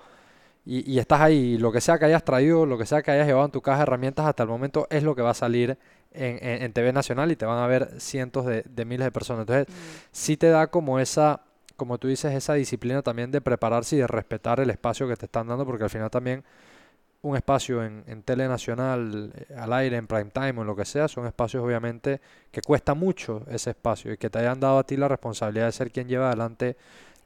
y, 0.65 0.91
y 0.91 0.99
estás 0.99 1.21
ahí, 1.21 1.59
lo 1.59 1.73
que 1.73 1.81
sea 1.81 1.99
que 1.99 2.05
hayas 2.05 2.25
traído, 2.25 2.67
lo 2.67 2.79
que 2.79 2.87
sea 2.87 3.03
que 3.03 3.11
hayas 3.11 3.27
llevado 3.27 3.47
en 3.47 3.53
tu 3.53 3.63
caja 3.63 3.79
de 3.79 3.83
herramientas 3.85 4.27
hasta 4.27 4.43
el 4.43 4.49
momento 4.49 4.87
es 4.91 5.03
lo 5.03 5.15
que 5.15 5.23
va 5.23 5.31
a 5.31 5.35
salir 5.35 5.79
en, 6.13 6.39
en- 6.47 6.63
en 6.63 6.73
TV 6.73 6.93
Nacional 6.93 7.31
y 7.33 7.37
te 7.37 7.47
van 7.47 7.59
a 7.59 7.67
ver 7.67 8.01
cientos 8.01 8.47
de, 8.47 8.63
de 8.69 8.85
miles 8.85 9.05
de 9.07 9.13
personas. 9.13 9.43
Entonces, 9.43 9.67
sí 10.13 10.37
te 10.37 10.49
da 10.51 10.67
como 10.69 10.99
esa, 11.01 11.41
como 11.77 11.99
tú 11.99 12.09
dices, 12.09 12.35
esa 12.35 12.55
disciplina 12.55 13.03
también 13.03 13.31
de 13.31 13.41
prepararse 13.41 13.97
y 13.97 14.01
de 14.01 14.07
respetar 14.07 14.61
el 14.61 14.71
espacio 14.71 15.09
que 15.09 15.17
te 15.17 15.27
están 15.27 15.49
dando, 15.49 15.65
porque 15.67 15.85
al 15.85 15.91
final 15.91 16.11
también 16.11 16.45
un 17.23 17.37
espacio 17.37 17.85
en, 17.85 18.03
en 18.07 18.23
tele 18.23 18.49
nacional, 18.49 19.33
eh, 19.37 19.55
al 19.55 19.73
aire, 19.75 19.97
en 19.97 20.07
prime 20.07 20.31
time 20.33 20.51
o 20.57 20.61
en 20.63 20.67
lo 20.67 20.75
que 20.77 20.87
sea, 20.87 21.07
son 21.09 21.27
espacios 21.27 21.63
obviamente 21.63 22.21
que 22.51 22.63
cuesta 22.63 22.95
mucho 22.95 23.45
ese 23.51 23.71
espacio 23.71 24.13
y 24.13 24.17
que 24.17 24.31
te 24.31 24.39
hayan 24.39 24.59
dado 24.61 24.79
a 24.79 24.85
ti 24.85 24.97
la 24.97 25.09
responsabilidad 25.09 25.67
de 25.67 25.73
ser 25.73 25.91
quien 25.93 26.09
lleva 26.09 26.29
adelante 26.29 26.77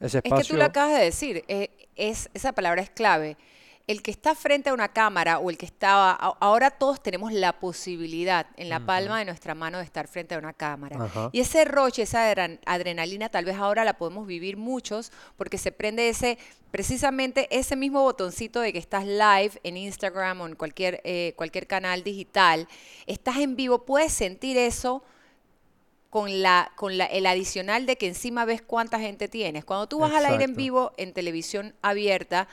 ese 0.00 0.18
Es 0.18 0.22
que 0.22 0.44
tú 0.44 0.56
lo 0.56 0.64
acabas 0.64 0.98
de 0.98 1.04
decir, 1.04 1.44
eh, 1.48 1.70
es, 1.96 2.28
esa 2.34 2.52
palabra 2.52 2.82
es 2.82 2.90
clave. 2.90 3.36
El 3.86 4.00
que 4.00 4.10
está 4.10 4.34
frente 4.34 4.70
a 4.70 4.72
una 4.72 4.88
cámara 4.88 5.38
o 5.38 5.50
el 5.50 5.58
que 5.58 5.66
estaba, 5.66 6.12
ahora 6.12 6.70
todos 6.70 7.02
tenemos 7.02 7.34
la 7.34 7.60
posibilidad 7.60 8.46
en 8.56 8.70
la 8.70 8.80
palma 8.80 9.18
de 9.18 9.26
nuestra 9.26 9.54
mano 9.54 9.76
de 9.76 9.84
estar 9.84 10.08
frente 10.08 10.34
a 10.34 10.38
una 10.38 10.54
cámara. 10.54 10.96
Y 11.34 11.40
ese 11.40 11.66
roche, 11.66 12.00
esa 12.00 12.32
adren- 12.32 12.60
adrenalina, 12.64 13.28
tal 13.28 13.44
vez 13.44 13.56
ahora 13.56 13.84
la 13.84 13.98
podemos 13.98 14.26
vivir 14.26 14.56
muchos 14.56 15.12
porque 15.36 15.58
se 15.58 15.70
prende 15.70 16.08
ese, 16.08 16.38
precisamente 16.70 17.46
ese 17.50 17.76
mismo 17.76 18.02
botoncito 18.02 18.60
de 18.60 18.72
que 18.72 18.78
estás 18.78 19.04
live 19.04 19.52
en 19.62 19.76
Instagram 19.76 20.40
o 20.40 20.46
en 20.46 20.54
cualquier, 20.56 21.02
eh, 21.04 21.34
cualquier 21.36 21.66
canal 21.66 22.02
digital, 22.02 22.66
estás 23.06 23.36
en 23.36 23.54
vivo, 23.54 23.84
puedes 23.84 24.14
sentir 24.14 24.56
eso 24.56 25.04
con, 26.14 26.42
la, 26.42 26.71
con 26.76 26.97
la- 26.97 27.06
el 27.06 27.26
adicional 27.26 27.87
de 27.87 27.97
que 27.97 28.06
encima 28.06 28.44
ves 28.44 28.62
cuánta 28.62 29.00
gente 29.00 29.26
tienes. 29.26 29.64
Cuando 29.64 29.88
tú 29.88 29.99
vas 29.99 30.14
al 30.14 30.26
aire 30.26 30.44
en 30.44 30.54
vivo 30.54 30.92
en 30.97 31.12
televisión 31.12 31.75
abierta, 31.83 32.47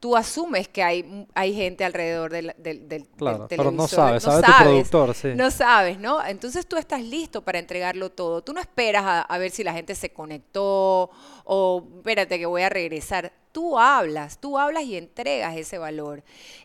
tú 0.00 0.16
asumes 0.16 0.66
que 0.66 0.82
hay, 0.82 1.26
hay 1.34 1.52
gente 1.54 1.84
alrededor 1.84 2.32
del, 2.32 2.54
del, 2.56 2.88
del- 2.88 2.88
del 2.88 3.06
Claro, 3.08 3.46
pero 3.50 3.64
no 3.64 3.86
televisor. 3.86 3.88
sabes, 3.90 4.22
sabe 4.22 4.42
tu 4.46 4.52
productor, 4.64 5.14
sí. 5.14 5.28
No 5.34 5.50
sabes, 5.50 5.98
¿no? 5.98 6.24
Entonces 6.24 6.66
tú 6.66 6.78
estás 6.78 7.02
listo 7.02 7.42
para 7.42 7.58
entregarlo 7.58 8.08
todo. 8.08 8.40
Tú 8.42 8.54
no 8.54 8.60
esperas 8.62 9.04
a, 9.04 9.20
a 9.20 9.36
ver 9.36 9.50
si 9.50 9.62
la 9.62 9.74
gente 9.74 9.94
se 9.94 10.08
conectó 10.14 11.10
o 11.44 11.86
espérate 11.98 12.38
que 12.38 12.46
voy 12.46 12.62
a 12.62 12.70
regresar. 12.70 13.30
Tú 13.52 13.78
hablas, 13.78 14.38
tú 14.40 14.56
hablas 14.58 14.84
y 14.84 14.96
entregas 14.96 15.54
ese 15.54 15.76
valor. 15.76 16.22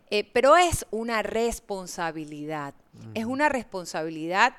Eh, 0.10 0.24
pero 0.32 0.56
es 0.56 0.86
una 0.92 1.24
responsabilidad. 1.24 2.74
Es 3.16 3.26
una 3.26 3.50
responsabilidad 3.50 4.54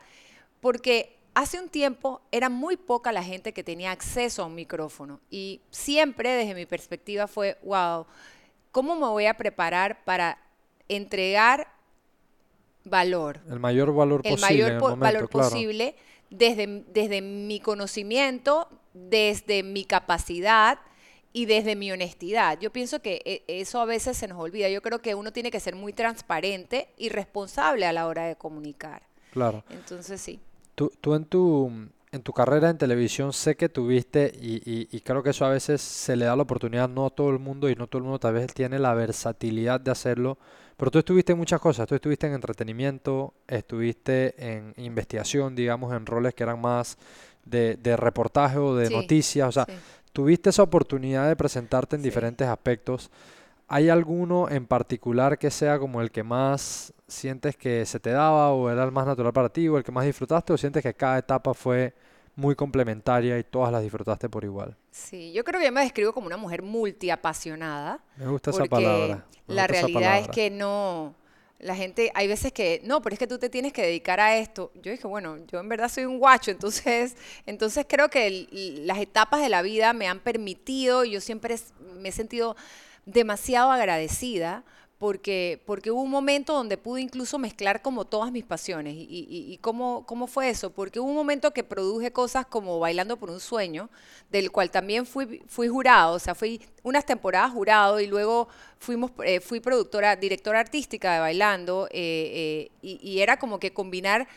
porque 0.61 1.22
hace 1.35 1.61
un 1.61 1.69
tiempo 1.69 2.21
era 2.31 2.49
muy 2.49 2.77
poca 2.77 3.13
la 3.13 3.23
gente 3.23 3.53
que 3.53 3.65
tenía 3.65 3.91
acceso 3.91 4.43
a 4.43 4.47
un 4.47 4.55
micrófono 4.55 5.21
y 5.31 5.61
siempre 5.71 6.31
desde 6.31 6.55
mi 6.55 6.67
perspectiva 6.67 7.27
fue, 7.27 7.59
wow, 7.63 8.07
¿cómo 8.71 8.95
me 8.97 9.07
voy 9.07 9.27
a 9.27 9.35
preparar 9.35 10.05
para 10.05 10.39
entregar 10.89 11.69
valor? 12.85 13.41
El 13.49 13.61
mayor 13.61 13.95
valor 13.95 14.21
el 14.25 14.35
posible 14.35 14.55
mayor 14.55 14.71
el 14.73 14.79
momento, 14.79 15.01
valor 15.01 15.29
claro. 15.29 15.49
posible 15.49 15.95
desde, 16.31 16.85
desde 16.89 17.23
mi 17.23 17.61
conocimiento, 17.61 18.69
desde 18.93 19.63
mi 19.63 19.85
capacidad 19.85 20.79
y 21.33 21.47
desde 21.47 21.77
mi 21.77 21.91
honestidad. 21.91 22.59
Yo 22.61 22.71
pienso 22.71 23.01
que 23.01 23.23
e- 23.25 23.61
eso 23.61 23.81
a 23.81 23.87
veces 23.87 24.19
se 24.19 24.29
nos 24.29 24.39
olvida. 24.39 24.69
Yo 24.69 24.83
creo 24.83 25.01
que 25.01 25.15
uno 25.15 25.33
tiene 25.33 25.51
que 25.51 25.61
ser 25.61 25.77
muy 25.77 25.95
transparente 25.95 26.89
y 26.99 27.09
responsable 27.09 27.87
a 27.87 27.93
la 27.93 28.07
hora 28.07 28.27
de 28.27 28.37
comunicar. 28.37 29.03
Claro. 29.31 29.65
Entonces 29.71 30.21
sí. 30.21 30.41
Tú, 30.83 30.93
tú 31.01 31.15
en 31.15 31.25
tu, 31.27 31.71
en 32.11 32.23
tu 32.23 32.33
carrera 32.33 32.69
en 32.71 32.77
televisión 32.77 33.33
sé 33.33 33.55
que 33.57 33.69
tuviste, 33.69 34.33
y, 34.41 34.57
y- 34.69 34.89
y 34.91 35.01
creo 35.01 35.23
que 35.23 35.31
eso 35.31 35.45
a 35.45 35.51
veces 35.51 35.81
se 35.81 36.17
le 36.17 36.25
da 36.25 36.35
la 36.35 36.43
oportunidad 36.43 36.89
no 36.89 37.07
a 37.07 37.11
todo 37.11 37.31
el 37.31 37.39
mundo 37.39 37.69
y 37.71 37.77
no 37.77 37.87
todo 37.87 37.99
el 37.99 38.03
mundo 38.05 38.19
tal 38.19 38.35
vez 38.35 38.53
tiene 38.53 38.79
la 38.81 38.93
versatilidad 38.95 39.79
de 39.81 39.93
hacerlo, 39.93 40.39
pero 40.77 40.91
tú 40.91 40.99
estuviste 40.99 41.31
en 41.33 41.39
muchas 41.39 41.61
cosas, 41.61 41.87
tú 41.87 41.95
estuviste 41.95 42.27
en 42.27 42.33
entretenimiento, 42.33 43.33
estuviste 43.47 44.35
en 44.39 44.75
investigación, 44.77 45.55
digamos, 45.55 45.95
en 45.95 46.05
roles 46.05 46.35
que 46.35 46.43
eran 46.43 46.61
más 46.61 46.99
de, 47.45 47.77
de 47.77 47.97
reportaje 47.97 48.59
o 48.59 48.75
de 48.75 48.89
Sí, 48.89 48.93
noticias, 48.95 49.49
o 49.49 49.53
sea, 49.53 49.67
sí. 49.67 49.73
tuviste 50.13 50.51
esa 50.51 50.65
oportunidad 50.65 51.29
de 51.29 51.37
presentarte 51.37 51.95
en 51.95 52.03
Sí. 52.03 52.09
diferentes 52.09 52.49
aspectos. 52.49 53.09
¿Hay 53.75 53.89
alguno 53.89 54.51
en 54.51 54.67
particular 54.67 55.39
que 55.39 55.51
sea 55.51 55.79
como 55.79 56.03
el 56.03 56.11
que 56.11 56.23
más 56.23 56.93
sientes 57.09 57.57
que 57.57 57.87
se 57.87 57.99
te 57.99 58.11
daba 58.11 58.53
o 58.53 58.69
era 58.69 58.85
el 58.85 58.93
más 58.93 59.07
natural 59.07 59.33
para 59.33 59.49
ti 59.49 59.67
o 59.67 59.79
el 59.79 59.83
que 59.85 59.91
más 59.91 60.05
disfrutaste 60.05 60.53
o 60.53 60.59
sientes 60.59 60.83
que 60.83 60.93
cada 60.93 61.17
etapa 61.19 61.55
fue 61.55 61.95
muy 62.37 62.55
complementaria 62.55 63.39
y 63.39 63.45
todas 63.45 63.73
las 63.73 63.83
disfrutaste 63.83 64.29
por 64.29 64.45
igual? 64.45 64.77
Sí, 64.91 65.33
yo 65.33 65.43
creo 65.43 65.59
que 65.59 65.67
yo 65.67 65.73
me 65.73 65.81
describo 65.81 66.13
como 66.13 66.27
una 66.27 66.37
mujer 66.37 66.61
multiapasionada. 66.63 68.01
Me 68.17 68.27
gusta 68.27 68.51
esa 68.51 68.67
palabra. 68.67 69.25
me 69.49 69.55
la 69.55 69.67
realidad 69.67 70.19
es 70.19 70.29
que 70.29 70.51
no, 70.51 71.15
la 71.59 71.75
gente, 71.75 72.11
hay 72.15 72.29
veces 72.29 72.53
que, 72.53 72.83
no, 72.85 73.01
pero 73.01 73.15
es 73.15 73.19
que 73.19 73.27
tú 73.27 73.39
te 73.39 73.49
tienes 73.49 73.73
que 73.73 73.83
dedicar 73.83 74.21
a 74.21 74.37
esto. 74.37 74.71
Yo 74.83 74.91
dije, 74.91 75.07
bueno, 75.07 75.39
yo 75.47 75.61
en 75.61 75.69
verdad 75.69 75.89
soy 75.89 76.05
un 76.05 76.19
guacho, 76.19 76.51
entonces, 76.51 77.17
entonces 77.47 77.87
creo 77.89 78.11
que 78.11 78.27
el- 78.27 78.87
las 78.87 78.99
etapas 78.99 79.41
de 79.41 79.49
la 79.49 79.63
vida 79.63 79.95
me 79.95 80.09
han 80.09 80.21
permitido, 80.21 81.05
yo 81.05 81.21
siempre 81.23 81.57
me 82.01 82.11
he 82.11 82.13
sentido 82.13 82.55
demasiado 83.07 83.71
agradecida. 83.71 84.65
Porque, 84.99 85.61
porque 85.67 85.91
hubo 85.91 86.01
un 86.03 86.11
momento 86.13 86.53
donde 86.53 86.77
pude 86.79 87.01
incluso 87.01 87.37
mezclar 87.37 87.83
como 87.83 88.05
todas 88.05 88.31
mis 88.31 88.45
pasiones. 88.45 88.95
¿Y, 88.95 89.27
y- 89.29 89.59
cómo, 89.59 90.07
cómo 90.07 90.29
fue 90.29 90.49
eso? 90.49 90.71
Porque 90.71 91.01
hubo 91.01 91.09
un 91.11 91.17
momento 91.17 91.53
que 91.53 91.65
produje 91.65 92.13
cosas 92.13 92.47
como 92.47 92.79
Bailando 92.79 93.17
por 93.17 93.29
un 93.29 93.41
Sueño, 93.41 93.91
del 94.31 94.53
cual 94.53 94.71
también 94.71 95.05
fui, 95.05 95.43
fui 95.49 95.67
jurado, 95.67 96.15
o 96.15 96.19
sea, 96.21 96.37
fui 96.37 96.61
unas 96.85 97.05
temporadas 97.05 97.51
jurado 97.51 97.99
y 97.99 98.07
luego 98.07 98.47
fuimos, 98.79 99.11
eh, 99.25 99.41
fui 99.41 99.59
productora, 99.59 100.15
directora 100.15 100.61
artística 100.61 101.15
de 101.15 101.19
Bailando 101.21 101.89
eh, 101.91 102.71
eh, 102.83 102.89
y 102.97 103.19
era 103.21 103.39
como 103.39 103.59
que 103.59 103.73
combinar 103.73 104.29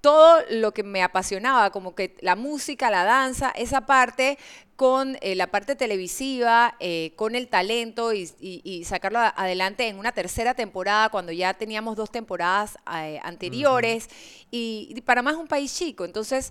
todo 0.00 0.40
lo 0.50 0.72
que 0.72 0.82
me 0.82 1.02
apasionaba, 1.02 1.70
como 1.70 1.94
que 1.94 2.16
la 2.20 2.34
música, 2.36 2.90
la 2.90 3.04
danza, 3.04 3.50
esa 3.50 3.82
parte 3.86 4.38
con 4.76 5.18
eh, 5.20 5.34
la 5.34 5.48
parte 5.48 5.76
televisiva, 5.76 6.74
eh, 6.80 7.12
con 7.16 7.34
el 7.34 7.48
talento 7.48 8.14
y, 8.14 8.30
y- 8.40 8.62
y 8.64 8.84
sacarlo 8.84 9.18
adelante 9.18 9.86
en 9.88 9.98
una 9.98 10.12
tercera 10.12 10.54
temporada 10.54 11.10
cuando 11.10 11.32
ya 11.32 11.52
teníamos 11.52 11.96
dos 11.96 12.10
temporadas 12.10 12.78
eh, 12.94 13.20
anteriores. 13.22 14.08
y, 14.50 14.88
y 14.94 15.00
Panamá 15.02 15.32
es 15.32 15.36
un 15.36 15.48
país 15.48 15.74
chico, 15.76 16.04
entonces 16.06 16.50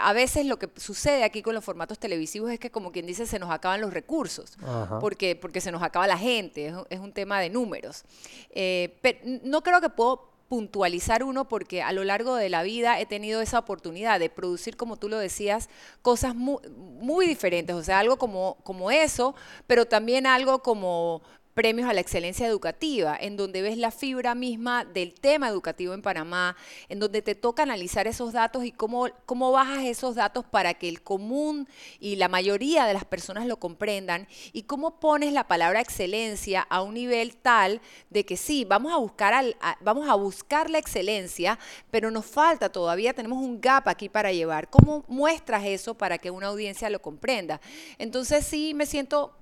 a 0.00 0.12
veces 0.12 0.46
lo 0.46 0.58
que 0.58 0.68
sucede 0.76 1.24
aquí 1.24 1.42
con 1.42 1.54
los 1.54 1.64
formatos 1.64 1.98
televisivos 1.98 2.50
es 2.52 2.58
que 2.60 2.70
como 2.70 2.92
quien 2.92 3.04
dice 3.04 3.26
se 3.26 3.38
nos 3.40 3.50
acaban 3.50 3.80
los 3.80 3.92
recursos 3.92 4.56
Ajá. 4.64 4.98
porque, 5.00 5.34
porque 5.36 5.60
se 5.60 5.70
nos 5.72 5.82
acaba 5.82 6.06
la 6.06 6.16
gente, 6.16 6.68
es, 6.68 6.72
un- 6.74 6.86
es 6.88 6.98
un 7.00 7.12
tema 7.12 7.40
de 7.40 7.50
números. 7.50 8.04
Eh, 8.50 8.96
pero 9.02 9.18
no 9.44 9.62
creo 9.62 9.80
que 9.80 9.88
puedo 9.88 10.31
puntualizar 10.52 11.24
uno 11.24 11.48
porque 11.48 11.80
a 11.80 11.94
lo 11.94 12.04
largo 12.04 12.36
de 12.36 12.50
la 12.50 12.62
vida 12.62 13.00
he 13.00 13.06
tenido 13.06 13.40
esa 13.40 13.58
oportunidad 13.58 14.20
de 14.20 14.28
producir, 14.28 14.76
como 14.76 14.98
tú 14.98 15.08
lo 15.08 15.16
decías, 15.16 15.70
cosas 16.02 16.34
muy, 16.34 17.26
diferentes, 17.26 17.74
o 17.74 17.82
sea, 17.82 18.00
algo 18.00 18.18
como, 18.18 18.58
como 18.62 18.90
eso, 18.90 19.34
pero 19.66 19.86
también 19.86 20.26
algo 20.26 20.58
como 20.58 21.22
premios 21.54 21.88
a 21.88 21.92
la 21.92 22.00
excelencia 22.00 22.46
educativa, 22.46 23.16
en 23.20 23.36
donde 23.36 23.62
ves 23.62 23.76
la 23.76 23.90
fibra 23.90 24.34
misma 24.34 24.84
del 24.84 25.14
tema 25.14 25.48
educativo 25.48 25.94
en 25.94 26.02
Panamá, 26.02 26.56
en 26.88 26.98
donde 26.98 27.22
te 27.22 27.34
toca 27.34 27.62
analizar 27.62 28.06
esos 28.06 28.32
datos 28.32 28.64
y 28.64 28.72
cómo, 28.72 29.08
cómo 29.26 29.52
bajas 29.52 29.84
esos 29.84 30.14
datos 30.14 30.44
para 30.44 30.74
que 30.74 30.88
el 30.88 31.02
común 31.02 31.68
y 32.00 32.16
la 32.16 32.28
mayoría 32.28 32.86
de 32.86 32.94
las 32.94 33.04
personas 33.04 33.46
lo 33.46 33.58
comprendan 33.58 34.26
y 34.52 34.62
cómo 34.62 34.98
pones 34.98 35.32
la 35.32 35.46
palabra 35.46 35.80
excelencia 35.80 36.62
a 36.68 36.82
un 36.82 36.94
nivel 36.94 37.36
tal 37.36 37.80
de 38.10 38.24
que 38.24 38.36
sí, 38.36 38.64
vamos 38.64 38.92
a 38.92 38.96
buscar, 38.96 39.34
al- 39.34 39.56
vamos 39.80 40.08
a 40.08 40.14
buscar 40.14 40.70
la 40.70 40.78
excelencia, 40.78 41.58
pero 41.90 42.10
nos 42.10 42.24
falta 42.24 42.70
todavía, 42.70 43.12
tenemos 43.12 43.38
un 43.38 43.60
gap 43.60 43.88
aquí 43.88 44.08
para 44.08 44.32
llevar. 44.32 44.70
¿Cómo 44.70 45.04
muestras 45.08 45.64
eso 45.66 45.94
para 45.94 46.18
que 46.18 46.30
una 46.30 46.46
audiencia 46.48 46.88
lo 46.88 47.02
comprenda? 47.02 47.60
Entonces 47.98 48.46
sí 48.46 48.72
me 48.74 48.86
siento 48.86 49.34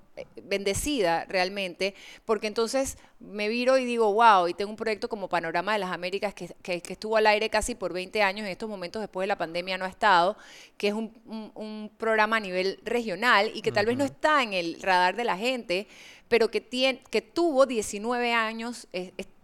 bendecida 0.43 1.25
realmente, 1.25 1.95
porque 2.25 2.47
entonces 2.47 2.97
me 3.19 3.47
viro 3.47 3.77
y 3.77 3.85
digo, 3.85 4.13
wow, 4.13 4.47
y 4.47 4.53
tengo 4.53 4.71
un 4.71 4.77
proyecto 4.77 5.07
como 5.07 5.29
Panorama 5.29 5.73
de 5.73 5.79
las 5.79 5.91
Américas 5.91 6.33
que, 6.33 6.49
que, 6.61 6.81
estuvo 6.87 7.17
al 7.17 7.27
aire 7.27 7.49
casi 7.49 7.75
por 7.75 7.93
20 7.93 8.21
años, 8.23 8.45
en 8.45 8.51
estos 8.51 8.69
momentos 8.69 9.01
después 9.01 9.23
de 9.23 9.27
la 9.27 9.37
pandemia 9.37 9.77
no 9.77 9.85
ha 9.85 9.89
estado, 9.89 10.37
que 10.77 10.87
es 10.87 10.93
un, 10.93 11.13
un, 11.55 11.91
programa 11.97 12.37
a 12.37 12.39
nivel 12.39 12.79
regional 12.83 13.51
y 13.53 13.61
que 13.61 13.71
tal 13.71 13.85
vez 13.85 13.97
no 13.97 14.05
está 14.05 14.43
en 14.43 14.53
el 14.53 14.81
radar 14.81 15.15
de 15.15 15.23
la 15.23 15.37
gente, 15.37 15.87
pero 16.27 16.49
que, 16.49 16.61
tiene, 16.61 17.01
que 17.09 17.21
tuvo 17.21 17.65
19 17.65 18.33
años 18.33 18.87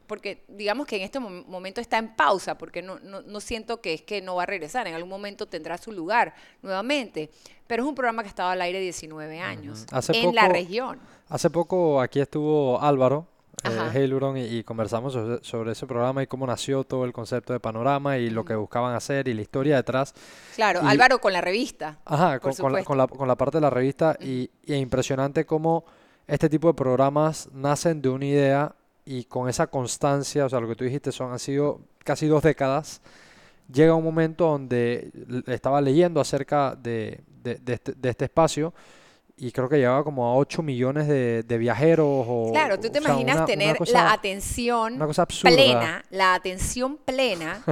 porque 0.08 0.44
digamos 0.48 0.88
que 0.88 0.96
en 0.96 1.04
este 1.04 1.20
momento 1.20 1.82
está 1.82 1.98
en 1.98 2.16
pausa, 2.16 2.58
porque 2.58 2.82
no, 2.82 3.00
no, 3.00 3.40
siento 3.40 3.82
que 3.82 3.94
es 3.94 4.02
que 4.02 4.22
no 4.22 4.36
va 4.36 4.44
a 4.44 4.46
regresar, 4.46 4.88
en 4.88 4.96
algún 4.96 5.10
momento 5.10 5.46
tendrá 5.46 5.78
su 5.78 5.92
lugar 5.92 6.34
nuevamente, 6.62 7.30
pero 7.68 7.84
es 7.84 7.90
un 7.90 7.96
programa 7.96 8.24
que 8.24 8.28
ha 8.28 8.30
estado 8.30 8.50
al 8.50 8.62
aire 8.62 8.80
19 8.80 9.40
años 9.40 9.86
en 10.10 10.34
la 10.34 10.48
región. 10.48 11.00
Hace 11.30 11.50
poco 11.50 12.02
aquí 12.02 12.22
estuvo 12.22 12.82
Álvaro, 12.82 13.28
eh, 13.64 14.50
y, 14.52 14.64
conversamos 14.64 15.18
sobre, 15.42 15.72
ese 15.72 15.88
programa 15.88 16.22
y 16.22 16.28
cómo 16.28 16.46
nació 16.46 16.84
todo 16.84 17.06
el 17.06 17.12
concepto 17.12 17.54
de 17.54 17.60
panorama 17.60 18.18
y 18.18 18.30
lo 18.30 18.46
que 18.46 18.56
buscaban 18.56 18.96
hacer 18.96 19.28
y 19.28 19.34
la 19.34 19.42
historia 19.42 19.76
detrás. 19.78 20.14
Claro, 20.56 20.82
Álvaro 20.84 21.20
con 21.20 21.34
la 21.34 21.42
revista. 21.42 21.98
Ajá, 22.06 22.40
con, 22.40 22.72
la, 22.72 23.08
con, 23.08 23.28
la, 23.28 23.36
parte 23.36 23.58
de 23.58 23.62
la 23.62 23.72
revista 23.72 24.16
y, 24.22 24.52
y 24.64 24.74
es 24.74 24.80
impresionante 24.80 25.46
cómo 25.46 25.86
este 26.28 26.50
tipo 26.50 26.68
de 26.68 26.76
programas 26.76 27.50
nacen 27.52 28.02
de 28.02 28.10
una 28.10 28.26
idea 28.26 28.76
y 29.08 29.24
con 29.24 29.48
esa 29.48 29.68
constancia, 29.68 30.46
o 30.46 30.50
sea, 30.50 30.60
lo 30.60 30.68
que 30.68 30.76
tú 30.76 30.84
dijiste 30.84 31.14
son, 31.14 31.32
han 31.32 31.40
sido 31.40 31.80
casi 32.04 32.28
dos 32.28 32.44
décadas, 32.44 33.02
llega 33.72 33.96
un 33.96 34.04
momento 34.04 34.48
donde 34.48 35.12
estaba 35.48 35.80
leyendo 35.80 36.20
acerca 36.20 36.76
de, 36.76 37.22
este, 37.46 37.94
de, 37.96 38.10
este, 38.10 38.26
espacio 38.26 38.74
y 39.38 39.52
creo 39.52 39.70
que 39.70 39.78
llegaba 39.78 40.04
como 40.04 40.26
a 40.28 40.36
8 40.36 40.62
millones 40.62 41.08
de, 41.08 41.58
viajeros. 41.58 42.26
O, 42.28 42.50
claro, 42.52 42.78
tú 42.80 42.90
te 42.90 43.00
imaginas 43.00 43.46
tener 43.46 43.78
la 43.88 44.12
atención 44.12 45.00
plena, 45.42 46.04
la 46.10 46.34
atención 46.34 46.98
plena 46.98 47.64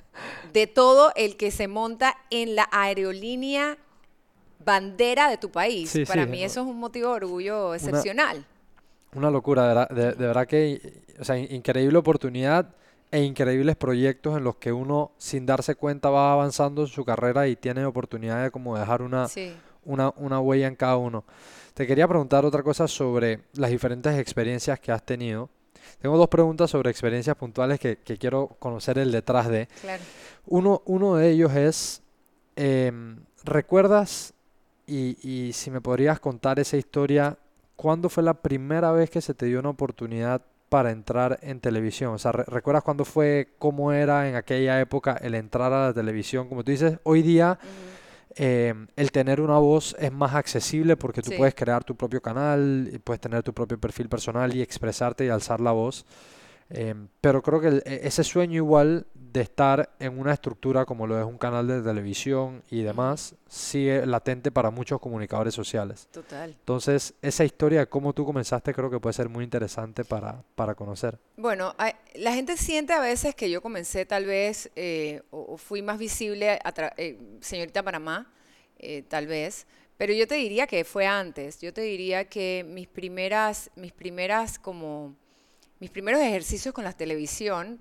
de 0.52 0.66
todo 0.66 1.10
el 1.16 1.38
que 1.38 1.50
se 1.50 1.68
monta 1.68 2.16
en 2.28 2.54
la 2.54 2.68
aerolínea 2.70 3.78
bandera 4.62 5.30
de 5.30 5.38
tu 5.38 5.50
país. 5.50 5.98
Para 6.06 6.26
mí 6.26 6.44
eso 6.44 6.60
es 6.60 6.66
un 6.66 6.78
motivo 6.78 7.08
de 7.08 7.14
orgullo 7.14 7.74
excepcional. 7.74 8.36
Una 8.36 8.51
locura, 9.30 9.86
de, 9.86 10.12
verdad 10.14 10.46
que, 10.46 11.02
o 11.20 11.24
sea, 11.24 11.36
increíble 11.38 11.98
oportunidad 11.98 12.74
e 13.10 13.22
increíbles 13.22 13.76
proyectos 13.76 14.38
en 14.38 14.44
los 14.44 14.56
que 14.56 14.72
uno 14.72 15.12
sin 15.18 15.44
darse 15.44 15.74
cuenta 15.74 16.08
va 16.08 16.32
avanzando 16.32 16.82
en 16.82 16.88
su 16.88 17.04
carrera 17.04 17.46
y 17.46 17.56
tiene 17.56 17.84
oportunidad 17.84 18.42
de 18.42 18.50
como 18.50 18.78
dejar 18.78 19.02
una, 19.02 19.28
una, 19.84 20.14
una 20.16 20.40
huella 20.40 20.66
en 20.66 20.76
cada 20.76 20.96
uno. 20.96 21.24
Te 21.74 21.86
quería 21.86 22.08
preguntar 22.08 22.46
otra 22.46 22.62
cosa 22.62 22.88
sobre 22.88 23.40
las 23.54 23.70
diferentes 23.70 24.18
experiencias 24.18 24.80
que 24.80 24.92
has 24.92 25.04
tenido. 25.04 25.50
Tengo 26.00 26.16
dos 26.16 26.28
preguntas 26.28 26.70
sobre 26.70 26.90
experiencias 26.90 27.36
puntuales 27.36 27.78
que, 27.78 27.96
quiero 27.98 28.56
conocer 28.58 28.98
el 28.98 29.12
detrás 29.12 29.48
de. 29.48 29.68
Uno, 30.46 30.82
uno 30.86 31.16
de 31.16 31.30
ellos 31.30 31.54
es, 31.54 32.02
em, 32.56 33.18
¿recuerdas 33.44 34.32
y, 34.86 35.18
y 35.22 35.52
si 35.52 35.70
me 35.70 35.80
podrías 35.80 36.18
contar 36.18 36.58
esa 36.58 36.76
historia 36.76 37.36
¿cuándo 37.82 38.08
fue 38.08 38.22
la 38.22 38.34
primera 38.34 38.92
vez 38.92 39.10
que 39.10 39.20
se 39.20 39.34
te 39.34 39.46
dio 39.46 39.58
una 39.58 39.70
oportunidad 39.70 40.40
para 40.68 40.92
entrar 40.92 41.40
en 41.42 41.58
televisión? 41.58 42.14
O 42.14 42.18
sea, 42.18 42.30
¿recuerdas 42.30 42.84
cuándo 42.84 43.04
fue, 43.04 43.48
cómo 43.58 43.90
era 43.90 44.28
en 44.28 44.36
aquella 44.36 44.80
época 44.80 45.18
el 45.20 45.34
entrar 45.34 45.72
a 45.72 45.88
la 45.88 45.92
televisión? 45.92 46.48
Como 46.48 46.62
tú 46.62 46.70
dices, 46.70 47.00
hoy 47.02 47.22
día 47.22 47.58
em, 48.36 48.86
el 48.94 49.10
tener 49.10 49.40
una 49.40 49.58
voz 49.58 49.96
es 49.98 50.12
más 50.12 50.32
accesible 50.32 50.96
porque 50.96 51.22
tú 51.22 51.32
puedes 51.36 51.56
crear 51.56 51.82
tu 51.82 51.96
propio 51.96 52.22
canal, 52.22 52.88
y 52.92 52.98
puedes 52.98 53.20
tener 53.20 53.42
tu 53.42 53.52
propio 53.52 53.80
perfil 53.80 54.08
personal 54.08 54.54
y 54.54 54.62
expresarte 54.62 55.26
y 55.26 55.28
alzar 55.28 55.60
la 55.60 55.72
voz. 55.72 56.06
Em, 56.70 57.08
pero 57.20 57.42
creo 57.42 57.60
que 57.60 57.82
e, 57.84 58.06
ese 58.06 58.22
sueño 58.22 58.58
igual 58.58 59.06
de 59.32 59.40
estar 59.40 59.90
en 59.98 60.18
una 60.18 60.32
estructura 60.32 60.84
como 60.84 61.06
lo 61.06 61.18
es 61.18 61.24
un 61.24 61.38
canal 61.38 61.66
de 61.66 61.80
televisión 61.80 62.62
y 62.70 62.82
demás, 62.82 63.34
sigue 63.48 64.04
latente 64.04 64.50
para 64.50 64.70
muchos 64.70 65.00
comunicadores 65.00 65.54
sociales. 65.54 66.06
Total. 66.12 66.50
Entonces, 66.50 67.14
esa 67.22 67.44
historia 67.44 67.80
de 67.80 67.86
cómo 67.86 68.12
tú 68.12 68.26
comenzaste 68.26 68.74
creo 68.74 68.90
que 68.90 69.00
puede 69.00 69.14
ser 69.14 69.30
muy 69.30 69.44
interesante 69.44 70.04
para, 70.04 70.42
para 70.54 70.74
conocer. 70.74 71.18
Bueno, 71.36 71.74
la 72.14 72.34
gente 72.34 72.56
siente 72.58 72.92
a 72.92 73.00
veces 73.00 73.34
que 73.34 73.48
yo 73.48 73.62
comencé 73.62 74.04
tal 74.04 74.26
vez, 74.26 74.70
eh, 74.76 75.22
o, 75.30 75.56
fui 75.56 75.80
más 75.80 75.98
visible, 75.98 76.50
a 76.50 76.74
eh, 76.98 77.18
señorita 77.40 77.82
Panamá, 77.82 78.30
eh, 78.78 79.02
tal 79.08 79.26
vez, 79.26 79.66
pero 79.96 80.12
yo 80.12 80.26
te 80.26 80.34
diría 80.34 80.66
que 80.66 80.84
fue 80.84 81.06
antes. 81.06 81.60
Yo 81.60 81.72
te 81.72 81.80
diría 81.80 82.24
que 82.26 82.66
mis 82.68 82.88
primeras, 82.88 83.70
mis 83.76 83.92
primeras 83.92 84.58
como, 84.58 85.14
mis 85.78 85.90
primeros 85.90 86.20
ejercicios 86.20 86.74
con 86.74 86.84
la 86.84 86.92
televisión, 86.92 87.80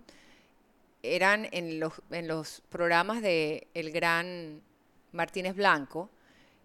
eran 1.03 1.47
en 1.51 1.79
los, 1.79 1.93
en 2.11 2.27
los 2.27 2.61
programas 2.69 3.21
de 3.21 3.67
el 3.73 3.91
gran 3.91 4.61
Martínez 5.11 5.55
Blanco, 5.55 6.09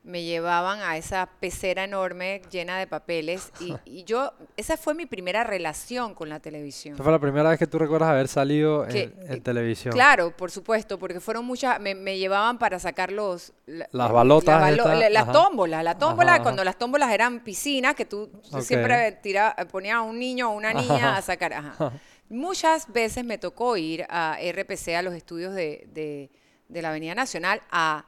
me 0.07 0.23
llevaban 0.23 0.81
a 0.83 0.97
esa 0.97 1.29
pecera 1.41 1.83
enorme 1.83 2.41
llena 2.49 2.79
de 2.79 2.87
papeles 2.87 3.51
y, 3.59 4.05
yo, 4.05 4.33
esa 4.57 4.77
fue 4.77 4.95
mi 4.95 5.05
primera 5.05 5.43
relación 5.43 6.15
con 6.15 6.29
la 6.29 6.39
televisión. 6.39 6.95
Esa 6.95 7.03
fue 7.03 7.13
la 7.13 7.19
primera 7.19 7.51
vez 7.51 7.59
que 7.59 7.67
tú 7.67 7.79
recuerdas 7.79 8.11
haber 8.11 8.29
salido 8.29 8.87
en, 8.89 9.43
televisión. 9.43 9.93
Claro, 9.93 10.31
por 10.31 10.53
supuesto, 10.53 10.97
porque 10.99 11.19
fueron 11.19 11.45
muchas, 11.45 11.81
me, 11.81 12.19
llevaban 12.19 12.59
para 12.59 12.79
sacar 12.79 13.11
los... 13.11 13.53
las 13.67 14.13
balotas. 14.13 14.77
las 15.11 15.33
tómbolas, 15.33 15.83
la 15.83 15.99
tómbola, 15.99 16.41
cuando 16.41 16.63
las 16.63 16.79
tómbolas 16.79 17.11
eran 17.11 17.41
piscinas, 17.41 17.97
que 17.97 18.05
tú 18.05 18.31
siempre 18.61 19.11
tira, 19.23 19.57
ponías 19.73 19.97
a 19.97 20.03
un 20.03 20.19
niño 20.21 20.51
o 20.51 20.53
una 20.55 20.73
niña 20.73 21.17
a 21.17 21.23
sacar. 21.23 21.53
Ajá. 21.53 21.93
Muchas 22.29 22.93
veces 22.93 23.25
me 23.25 23.39
tocó 23.39 23.77
ir 23.77 24.05
a 24.09 24.39
RPC, 24.41 24.97
a 24.97 25.03
los 25.03 25.15
estudios 25.15 25.55
de, 25.55 26.31
la 26.69 26.91
Avenida 26.91 27.15
Nacional, 27.15 27.63
a, 27.71 28.05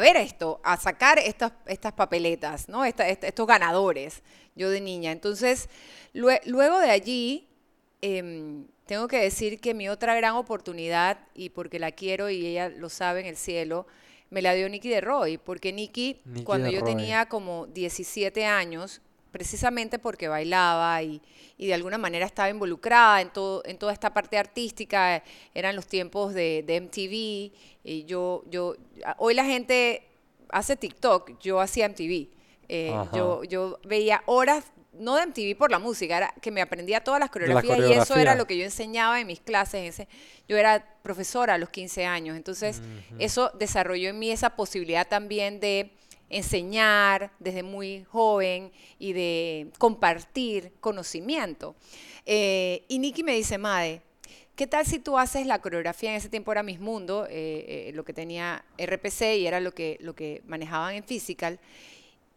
ver 0.00 0.16
esto, 0.16 0.60
a 0.64 0.76
sacar 0.76 1.18
estas, 1.18 1.52
estas 1.66 1.92
papeletas, 1.92 2.68
¿no? 2.68 2.84
estos 2.84 3.46
ganadores, 3.46 4.22
yo 4.56 4.70
de 4.70 4.80
niña. 4.80 5.12
Entonces, 5.12 5.68
luego 6.12 6.80
de 6.80 6.90
allí, 6.90 7.48
em, 8.02 8.66
tengo 8.86 9.06
que 9.06 9.18
decir 9.18 9.60
que 9.60 9.72
mi 9.72 9.88
otra 9.88 10.16
gran 10.16 10.34
oportunidad, 10.34 11.18
y 11.34 11.50
porque 11.50 11.78
la 11.78 11.92
quiero 11.92 12.28
y 12.28 12.44
ella 12.44 12.68
lo 12.68 12.88
sabe 12.88 13.20
en 13.20 13.26
el 13.26 13.36
cielo, 13.36 13.86
me 14.30 14.42
la 14.42 14.54
dio 14.54 14.68
Nicky 14.68 14.88
de 14.88 15.00
Roy, 15.00 15.38
porque 15.38 15.72
Nicky, 15.72 16.22
cuando 16.44 16.70
yo 16.70 16.82
tenía 16.82 17.26
como 17.26 17.66
17 17.66 18.46
años, 18.46 19.00
precisamente 19.30 19.98
porque 19.98 20.28
bailaba 20.28 21.02
y, 21.02 21.20
de 21.58 21.74
alguna 21.74 21.98
manera 21.98 22.24
estaba 22.24 22.48
involucrada 22.48 23.20
en, 23.20 23.30
todo, 23.30 23.62
en 23.66 23.78
toda 23.78 23.92
esta 23.92 24.14
parte 24.14 24.38
artística. 24.38 25.22
Eran 25.54 25.76
los 25.76 25.86
tiempos 25.86 26.32
de, 26.32 26.64
MTV. 26.66 27.52
Y 27.84 28.04
yo, 28.04 28.44
yo, 28.50 28.76
hoy 29.18 29.34
la 29.34 29.44
gente 29.44 30.06
hace 30.48 30.76
TikTok, 30.76 31.38
yo 31.40 31.60
hacía 31.60 31.88
MTV. 31.88 32.28
Eh, 32.68 32.94
yo, 33.12 33.42
yo 33.44 33.78
veía 33.84 34.22
horas, 34.26 34.64
no 34.92 35.16
de 35.16 35.26
MTV 35.26 35.56
por 35.56 35.70
la 35.70 35.78
música, 35.78 36.16
era 36.16 36.34
que 36.40 36.50
me 36.50 36.60
aprendía 36.60 37.02
todas 37.02 37.20
las 37.20 37.30
coreografías 37.30 37.78
y 37.80 37.92
eso 37.92 38.16
era 38.16 38.34
lo 38.34 38.46
que 38.46 38.56
yo 38.56 38.64
enseñaba 38.64 39.20
en 39.20 39.26
mis 39.26 39.40
clases. 39.40 39.88
Ese, 39.88 40.08
yo 40.48 40.56
era 40.56 40.84
profesora 41.02 41.54
a 41.54 41.58
los 41.58 41.70
15 41.70 42.06
años, 42.06 42.36
entonces 42.36 42.80
eso 43.18 43.50
desarrolló 43.58 44.10
en 44.10 44.18
mí 44.18 44.30
esa 44.30 44.50
posibilidad 44.56 45.06
también 45.06 45.60
de 45.60 45.92
enseñar 46.30 47.32
desde 47.38 47.62
muy 47.62 48.04
joven 48.04 48.72
y 48.98 49.12
de 49.12 49.70
compartir 49.78 50.72
conocimiento. 50.80 51.74
Eh, 52.24 52.84
y 52.88 52.98
Nicky 52.98 53.22
me 53.22 53.34
dice, 53.34 53.58
Made, 53.58 54.00
¿qué 54.54 54.66
tal 54.66 54.86
si 54.86 55.00
tú 55.00 55.18
haces 55.18 55.46
la 55.46 55.60
coreografía? 55.60 56.10
En 56.10 56.16
ese 56.16 56.28
tiempo 56.28 56.52
era 56.52 56.62
Miss 56.62 56.80
Mundo, 56.80 57.26
eh, 57.28 57.88
eh, 57.88 57.92
lo 57.92 58.04
que 58.04 58.12
tenía 58.12 58.64
RPC 58.78 59.36
y 59.38 59.46
era 59.46 59.60
lo 59.60 59.72
que, 59.72 59.98
lo 60.00 60.14
que 60.14 60.42
manejaban 60.46 60.94
en 60.94 61.04
Physical. 61.04 61.58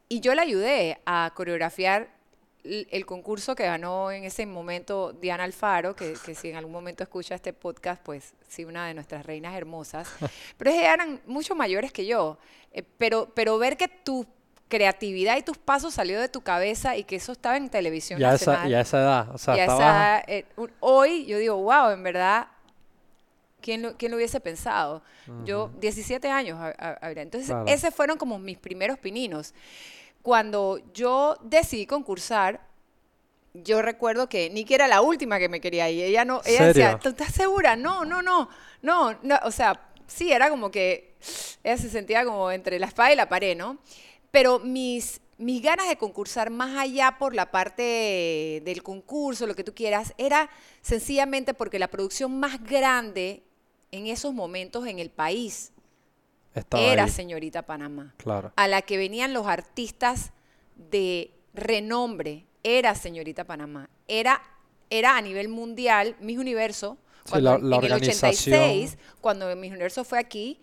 Y 0.10 0.19
yo 0.19 0.36
le 0.36 0.41
ayudé 0.41 0.99
a 1.06 1.32
coreografiar 1.36 2.10
el 2.63 3.06
concurso 3.06 3.56
que 3.56 3.65
ganó 3.65 4.10
en 4.12 4.23
ese 4.23 4.45
momento 4.45 5.12
Diana 5.12 5.43
Alfaro, 5.43 5.95
que, 5.95 6.15
si 6.15 6.49
en 6.49 6.56
algún 6.56 6.71
momento 6.71 7.03
escucha 7.03 7.36
este 7.36 7.51
podcast, 7.51 8.01
pues 8.01 8.34
sí, 8.47 8.63
una 8.63 8.88
de 8.88 8.93
nuestras 8.93 9.25
reinas 9.25 9.56
hermosas, 9.56 10.08
pero 10.58 10.71
eran 10.71 11.21
mucho 11.25 11.56
mayores 11.56 11.91
que 11.91 12.06
yo, 12.06 12.38
eh, 12.73 12.83
pero, 12.97 13.29
pero 13.33 13.57
ver 13.57 13.77
que 13.77 13.88
tu 13.88 14.25
creatividad 14.67 15.38
y 15.38 15.43
tus 15.43 15.57
pasos 15.57 15.93
salió 15.93 16.19
de 16.19 16.29
tu 16.29 16.41
cabeza 16.41 16.97
y 16.97 17.03
que 17.03 17.15
eso 17.15 17.31
estaba 17.31 17.57
en 17.57 17.69
televisión 17.69 18.19
ya 18.19 18.33
Esa, 18.33 18.67
ya 18.67 18.81
esa 18.81 18.99
edad, 18.99 19.29
o 19.33 19.38
sea, 19.38 19.55
estaba... 19.55 20.23
Eh, 20.27 20.45
hoy 20.79 21.25
yo 21.25 21.38
digo, 21.38 21.57
wow, 21.57 21.91
en 21.91 22.01
verdad, 22.01 22.47
¿quién 23.62 23.83
lo, 23.83 23.95
quién 23.95 24.12
lo 24.12 24.17
hubiese 24.17 24.39
pensado? 24.39 25.03
Yo, 25.45 25.71
17 25.79 26.27
años, 26.29 26.59
entonces, 27.15 27.55
esos 27.67 27.93
fueron 27.93 28.17
como 28.17 28.39
mis 28.39 28.57
primeros 28.57 28.97
pininos 28.97 29.53
cuando 30.23 30.79
yo 30.93 31.38
decidí 31.43 31.86
concursar, 31.86 32.62
yo 33.53 33.83
recuerdo 33.83 34.27
que 34.29 34.49
Nikki 34.49 34.73
era 34.73 34.88
la 34.88 35.01
última 35.01 35.38
que 35.38 35.49
me 35.49 35.62
quería 35.62 35.89
ir. 35.89 36.05
Ella 36.05 36.25
no, 36.25 36.41
ella 36.45 36.67
decía, 36.67 36.97
¿tú 36.97 37.09
estás 37.09 37.31
segura? 37.33 37.75
No, 37.75 38.03
no, 38.05 38.23
no, 38.23 38.49
no, 38.81 39.15
no, 39.21 39.39
o 39.43 39.51
sea, 39.51 39.79
sí, 40.07 40.31
era 40.31 40.49
como 40.49 40.71
que 40.71 41.15
ella 41.63 41.77
se 41.77 41.89
sentía 41.89 42.25
como 42.25 42.51
entre 42.51 42.79
la 42.79 42.87
espada 42.87 43.13
y 43.13 43.15
la 43.15 43.29
pared, 43.29 43.57
¿no? 43.57 43.77
Pero 44.31 44.59
mis, 44.59 45.21
mis 45.37 45.61
ganas 45.61 45.87
de 45.87 45.97
concursar 45.97 46.49
más 46.49 46.77
allá 46.77 47.17
por 47.19 47.35
la 47.35 47.51
parte 47.51 48.61
del 48.65 48.83
concurso, 48.83 49.47
lo 49.47 49.55
que 49.55 49.63
tú 49.63 49.73
quieras, 49.73 50.13
era 50.17 50.49
sencillamente 50.81 51.53
porque 51.53 51.79
la 51.79 51.87
producción 51.87 52.39
más 52.39 52.63
grande 52.63 53.43
en 53.91 54.07
esos 54.07 54.33
momentos 54.33 54.87
en 54.87 54.99
el 54.99 55.09
país 55.09 55.71
era 56.71 57.07
Señorita 57.07 57.63
Panamá. 57.63 58.13
Claro. 58.17 58.53
A 58.55 58.67
la 58.67 58.81
que 58.81 58.97
venían 58.97 59.33
los 59.33 59.47
artistas 59.47 60.31
de 60.75 61.31
renombre, 61.53 62.45
era 62.63 62.95
Señorita 62.95 63.43
Panamá. 63.43 63.89
Era, 64.07 64.41
era 64.89 65.17
a 65.17 65.21
nivel 65.21 65.49
mundial, 65.49 66.15
Mis 66.19 66.37
Universo, 66.37 66.97
cuando 67.29 67.55
en 67.55 67.86
el 67.86 67.93
86, 67.93 68.97
cuando 69.21 69.55
Mis 69.55 69.71
Universo 69.71 70.03
fue 70.03 70.19
aquí, 70.19 70.59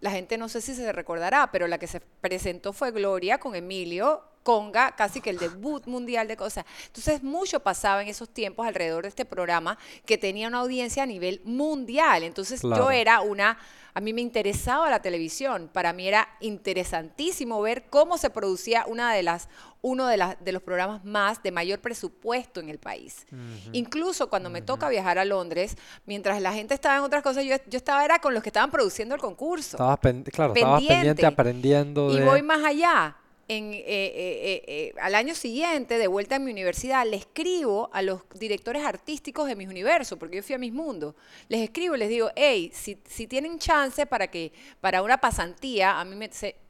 la 0.00 0.10
gente 0.10 0.38
no 0.38 0.48
sé 0.48 0.60
si 0.60 0.74
se 0.74 0.92
recordará, 0.92 1.50
pero 1.50 1.66
la 1.66 1.78
que 1.78 1.86
se 1.86 2.00
presentó 2.00 2.72
fue 2.72 2.90
Gloria 2.92 3.38
con 3.38 3.54
Emilio 3.54 4.22
Conga, 4.48 4.96
casi 4.96 5.20
que 5.20 5.28
el 5.28 5.36
debut 5.36 5.86
mundial 5.86 6.26
de 6.26 6.34
cosas. 6.34 6.64
Entonces, 6.86 7.22
mucho 7.22 7.60
pasaba 7.60 8.00
en 8.00 8.08
esos 8.08 8.30
tiempos 8.30 8.66
alrededor 8.66 9.02
de 9.02 9.10
este 9.10 9.26
programa 9.26 9.76
que 10.06 10.16
tenía 10.16 10.48
una 10.48 10.60
audiencia 10.60 11.02
a 11.02 11.06
nivel 11.06 11.42
mundial. 11.44 12.22
Entonces, 12.22 12.62
yo 12.62 12.90
era 12.90 13.20
una 13.20 13.58
a 13.92 14.00
mí 14.00 14.14
me 14.14 14.22
interesaba 14.22 14.88
la 14.88 15.02
televisión. 15.02 15.68
Para 15.70 15.92
mí 15.92 16.08
era 16.08 16.28
interesantísimo 16.40 17.60
ver 17.60 17.90
cómo 17.90 18.16
se 18.16 18.30
producía 18.30 18.86
una 18.86 19.12
de 19.12 19.22
las, 19.22 19.50
uno 19.82 20.06
de, 20.06 20.16
las, 20.16 20.42
de 20.42 20.52
los 20.52 20.62
programas 20.62 21.04
más 21.04 21.42
de 21.42 21.50
mayor 21.50 21.80
presupuesto 21.80 22.60
en 22.60 22.70
el 22.70 22.78
país. 22.78 23.26
Incluso 23.72 24.30
cuando 24.30 24.48
me 24.48 24.62
toca 24.62 24.88
viajar 24.88 25.18
a 25.18 25.26
Londres, 25.26 25.76
mientras 26.06 26.40
la 26.40 26.54
gente 26.54 26.72
estaba 26.72 26.96
en 26.96 27.02
otras 27.02 27.22
cosas, 27.22 27.44
yo, 27.44 27.56
yo 27.66 27.76
estaba 27.76 28.02
era 28.02 28.18
con 28.18 28.32
los 28.32 28.42
que 28.42 28.48
estaban 28.48 28.70
produciendo 28.70 29.14
el 29.14 29.20
concurso. 29.20 29.76
Estabas 29.76 29.98
claro, 30.32 30.54
estabas 30.54 30.82
pendiente 30.84 31.26
aprendiendo. 31.26 32.16
Y 32.16 32.22
voy 32.22 32.40
más 32.40 32.64
allá 32.64 33.14
eh, 33.50 33.84
eh, 33.86 34.62
eh, 34.66 34.94
al 35.00 35.14
año 35.14 35.34
siguiente, 35.34 35.96
de 35.96 36.06
vuelta 36.06 36.36
a 36.36 36.38
mi 36.38 36.50
universidad, 36.50 37.06
le 37.06 37.16
escribo 37.16 37.88
a 37.94 38.02
los 38.02 38.20
directores 38.34 38.84
artísticos 38.84 39.48
de 39.48 39.56
mis 39.56 39.68
universos, 39.68 40.18
porque 40.18 40.36
yo 40.36 40.42
fui 40.42 40.54
a 40.54 40.58
mis 40.58 40.72
mundos, 40.72 41.14
les 41.48 41.62
escribo 41.62 41.96
les 41.96 42.10
digo, 42.10 42.30
hey, 42.36 42.70
si, 42.74 42.98
si 43.06 43.26
tienen 43.26 43.58
chance 43.58 44.04
para 44.04 44.26
que, 44.26 44.52
para 44.82 45.02
una 45.02 45.16
pasantía, 45.18 45.98
a 45.98 46.04
mí 46.04 46.14
me, 46.14 46.28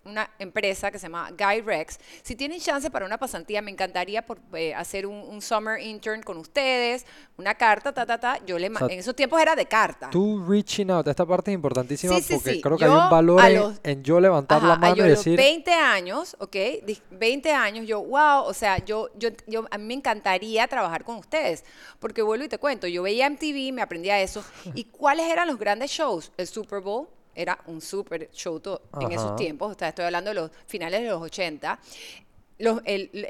una 0.08 0.30
empresa 0.38 0.90
que 0.90 0.98
se 0.98 1.06
llama 1.06 1.30
Guy 1.30 1.60
Rex. 1.60 1.98
Si 2.22 2.36
tienen 2.36 2.60
chance 2.60 2.90
para 2.90 3.06
una 3.06 3.18
pasantía, 3.18 3.62
me 3.62 3.70
encantaría 3.70 4.24
por, 4.24 4.38
eh, 4.54 4.74
hacer 4.74 5.06
un, 5.06 5.40
summer 5.42 5.80
intern 5.80 6.22
con 6.22 6.36
ustedes, 6.38 7.06
una 7.36 7.54
carta, 7.54 7.92
ta, 7.92 8.04
ta, 8.04 8.18
ta. 8.18 8.38
Yo 8.44 8.58
le 8.58 8.66
en 8.66 8.98
esos 8.98 9.14
tiempos 9.14 9.40
era 9.40 9.54
de 9.54 9.66
carta. 9.66 10.10
Tú 10.10 10.44
reaching 10.46 10.90
out, 10.90 11.06
esta 11.06 11.24
parte 11.24 11.50
es 11.50 11.54
importantísima 11.54 12.14
porque 12.14 12.60
creo 12.60 12.76
que 12.76 12.84
hay 12.84 12.90
un 12.90 13.10
valor 13.10 13.74
en, 13.82 14.02
yo 14.02 14.20
levantar 14.20 14.62
la 14.62 14.76
mano 14.76 15.04
y 15.04 15.08
decir... 15.08 15.36
20 15.36 15.72
años, 15.72 16.36
¿ok? 16.38 16.56
20 17.10 17.52
años, 17.52 17.86
yo, 17.86 18.02
wow, 18.02 18.42
o 18.44 18.54
sea, 18.54 18.84
yo, 18.84 19.08
yo, 19.16 19.30
yo, 19.46 19.66
a 19.70 19.78
mí 19.78 19.84
me 19.84 19.94
encantaría 19.94 20.66
trabajar 20.66 21.04
con 21.04 21.16
ustedes, 21.16 21.64
porque 21.98 22.22
vuelvo 22.22 22.44
y 22.44 22.48
te 22.48 22.58
cuento, 22.58 22.86
yo 22.86 23.02
veía 23.02 23.28
MTV, 23.28 23.72
me 23.72 23.82
aprendía 23.82 24.20
eso, 24.20 24.44
y 24.74 24.84
cuáles 24.84 25.30
eran 25.30 25.48
los 25.48 25.58
grandes 25.58 25.90
shows, 25.90 26.32
el 26.36 26.46
Super 26.46 26.80
Bowl, 26.80 27.08
era 27.38 27.58
un 27.66 27.80
super 27.80 28.28
show 28.32 28.60
en 29.00 29.12
esos 29.12 29.36
tiempos, 29.36 29.76
o 29.76 29.78
sea, 29.78 29.88
estoy 29.88 30.04
hablando 30.04 30.30
de 30.30 30.34
los 30.34 30.50
finales 30.66 31.02
de 31.02 31.08
los 31.08 31.22
80. 31.22 31.78
Los, 32.58 32.82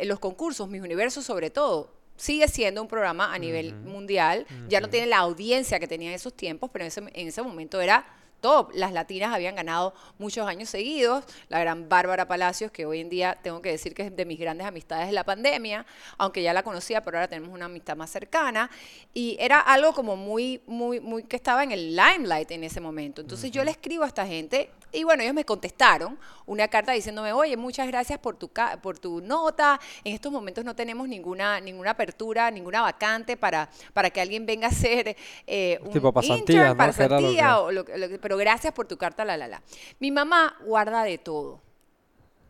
los 0.05 0.19
concursos, 0.19 0.67
mis 0.67 0.81
universos 0.81 1.27
sobre 1.27 1.51
todo, 1.51 1.91
sigue 2.17 2.49
siendo 2.49 2.81
un 2.81 2.89
programa 2.89 3.35
a 3.35 3.39
nivel 3.39 3.75
mundial, 3.75 4.47
ya 4.69 4.81
no 4.81 4.89
tiene 4.89 5.07
la 5.07 5.19
audiencia 5.19 5.79
que 5.79 5.87
tenía 5.87 6.09
en 6.09 6.15
esos 6.15 6.33
tiempos, 6.33 6.71
pero 6.73 6.85
en 6.85 6.89
ese, 6.89 7.01
en 7.01 7.29
ese 7.29 7.43
momento 7.43 7.81
era 7.83 8.07
top. 8.41 8.71
Las 8.75 8.93
latinas 8.93 9.35
habían 9.35 9.55
ganado 9.55 9.95
muchos 10.19 10.47
años 10.47 10.69
seguidos. 10.69 11.25
La 11.49 11.61
gran 11.61 11.89
Bárbara 11.89 12.27
Palacios, 12.27 12.71
que 12.71 12.87
hoy 12.87 13.01
en 13.01 13.09
día 13.09 13.39
tengo 13.43 13.63
que 13.63 13.71
decir 13.71 13.95
que 13.95 14.03
es 14.03 14.17
de 14.17 14.25
mis 14.25 14.39
grandes 14.39 14.67
amistades 14.67 15.07
de 15.07 15.13
la 15.13 15.25
pandemia, 15.25 15.87
aunque 16.17 16.43
ya 16.43 16.53
la 16.53 16.63
conocía, 16.63 17.03
pero 17.05 17.19
ahora 17.19 17.29
tenemos 17.29 17.55
una 17.55 17.67
amistad 17.67 17.97
más 17.97 18.11
cercana. 18.11 18.71
Y 19.15 19.37
era 19.41 19.61
algo 19.61 19.93
como 19.93 20.17
muy, 20.17 20.63
muy, 20.67 21.01
muy 21.01 21.25
que 21.25 21.37
estaba 21.37 21.63
en 21.63 21.73
el 21.73 21.97
limelight 21.97 22.51
en 22.51 22.65
ese 22.65 22.81
momento. 22.81 23.21
Entonces 23.21 23.51
yo 23.51 23.65
le 23.65 23.71
escribo 23.71 24.05
a 24.05 24.07
esta 24.07 24.27
gente 24.27 24.71
y 24.93 25.05
bueno, 25.05 25.23
ellos 25.23 25.35
me 25.35 25.45
contestaron 25.45 26.19
una 26.47 26.69
carta 26.69 26.93
diciéndome, 26.93 27.33
oye, 27.33 27.57
muchas 27.57 27.87
gracias 27.87 28.19
por 28.19 28.37
tu, 28.37 28.51
por 28.83 28.99
tu 28.99 29.21
nota. 29.21 29.79
En 30.05 30.15
estos 30.15 30.33
momentos 30.33 30.65
no 30.65 30.75
tenemos 30.75 31.09
ninguna, 31.09 31.61
ninguna 31.61 31.91
apertura, 31.91 32.51
ninguna 32.51 32.83
vacante 32.83 33.37
para, 33.37 33.69
para 33.93 34.11
que 34.11 34.21
alguien 34.21 34.47
venga 34.47 34.69
a 34.69 34.71
hacer 34.71 35.17
eh, 35.47 35.79
un 35.83 35.93
tipo 35.93 36.13
pasantía, 36.13 36.75
pasantía 36.75 37.61
o 37.61 37.71
lo, 37.71 37.85
pero 38.21 38.37
gracias 38.37 38.73
por 38.73 38.87
tu 38.87 38.97
carta, 38.97 39.25
la, 39.25 39.37
la, 39.37 39.49
la. 39.49 39.63
Mi 40.01 40.11
mamá 40.11 40.57
guarda 40.65 41.03
de 41.03 41.19
todo, 41.19 41.61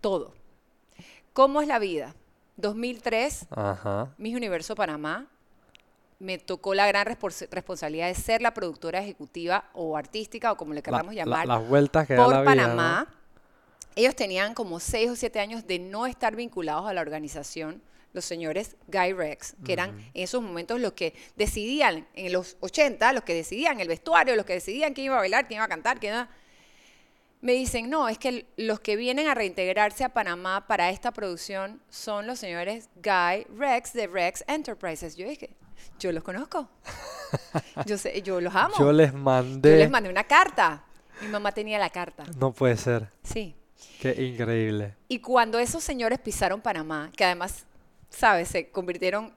todo. 0.01 0.35
¿Cómo 1.33 1.61
es 1.61 1.69
la 1.69 1.79
vida? 1.79 2.15
2003, 2.57 3.47
Ajá. 3.51 4.13
Mis 4.19 4.35
Universo 4.35 4.75
Panamá, 4.75 5.27
me 6.19 6.39
tocó 6.39 6.75
la 6.75 6.87
gran 6.87 7.07
responsabilidad 7.07 8.09
de 8.09 8.15
ser 8.15 8.43
la 8.43 8.53
productora 8.53 9.01
ejecutiva 9.01 9.71
o 9.73 9.97
artística 9.97 10.51
o 10.51 10.57
como 10.57 10.75
le 10.75 10.83
queramos 10.83 11.15
llamar. 11.15 11.47
las 11.47 11.67
vueltas 11.69 12.07
que 12.07 12.17
por 12.17 12.31
da 12.31 12.39
la 12.41 12.45
Panamá. 12.45 13.15
Ellos 13.95 14.15
tenían 14.15 14.55
como 14.55 14.79
seis 14.79 15.11
o 15.11 15.17
siete 15.17 15.41
años 15.41 15.67
de 15.67 15.79
no 15.79 16.07
estar 16.07 16.37
vinculados 16.37 16.87
a 16.87 16.93
la 16.93 17.01
organización, 17.01 17.83
los 18.13 18.25
señores 18.25 18.77
Guy 18.87 19.13
Rex, 19.13 19.57
que 19.65 19.73
eran 19.73 19.91
en 20.15 20.23
esos 20.23 20.41
momentos 20.41 20.81
los 20.81 20.93
que 20.93 21.15
decidían, 21.37 22.07
en 22.15 22.33
los 22.33 22.57
80, 22.61 23.13
los 23.13 23.25
que 23.25 23.35
decidían 23.35 23.81
el 23.81 23.89
vestuario, 23.89 24.37
los 24.37 24.47
que 24.47 24.55
decidían 24.55 24.95
quién 24.95 25.07
iba 25.07 25.17
a 25.17 25.21
bailar, 25.21 25.49
quién 25.49 25.59
iba 25.59 25.65
a 25.65 25.69
cantar, 25.69 25.99
quién 25.99 26.15
iba 26.15 26.29
me 27.41 27.53
dicen, 27.53 27.89
no, 27.89 28.09
es 28.09 28.19
que 28.19 28.47
los 28.57 28.81
que 28.81 28.97
vienen 28.97 29.29
a 29.29 29.35
reintegrarse 29.35 30.05
a 30.05 30.09
Panamá 30.09 30.67
para 30.67 30.91
esta 30.91 31.13
producción 31.13 31.81
son 31.89 32.27
los 32.27 32.39
señores 32.39 32.89
Guy 32.97 33.47
Rex 33.57 33.93
de 33.93 34.09
Rex 34.09 34.45
Enterprises. 34.49 35.15
Yo 35.15 35.29
dije, 35.29 35.51
yo 35.99 36.13
los 36.13 36.23
conozco. 36.23 36.69
Yo 37.87 37.99
sé, 37.99 38.23
yo 38.23 38.41
los 38.41 38.55
amo. 38.55 38.75
Yo 38.79 38.93
les 38.93 39.13
mandé. 39.13 39.73
Yo 39.73 39.77
les 39.77 39.91
mandé 39.91 40.09
una 40.09 40.25
carta. 40.25 40.85
Mi 41.21 41.29
mamá 41.29 41.53
tenía 41.53 41.79
la 41.79 41.91
carta. 41.91 42.25
No 42.39 42.53
puede 42.53 42.77
ser. 42.77 43.11
Sí. 43.23 43.55
Qué 44.01 44.15
increíble. 44.25 44.95
Y 45.09 45.19
cuando 45.21 45.59
esos 45.59 45.83
señores 45.83 46.19
pisaron 46.21 46.61
Panamá, 46.61 47.11
que 47.17 47.25
además, 47.25 47.67
¿sabes? 48.11 48.49
Se 48.49 48.71
convirtieron 48.71 49.35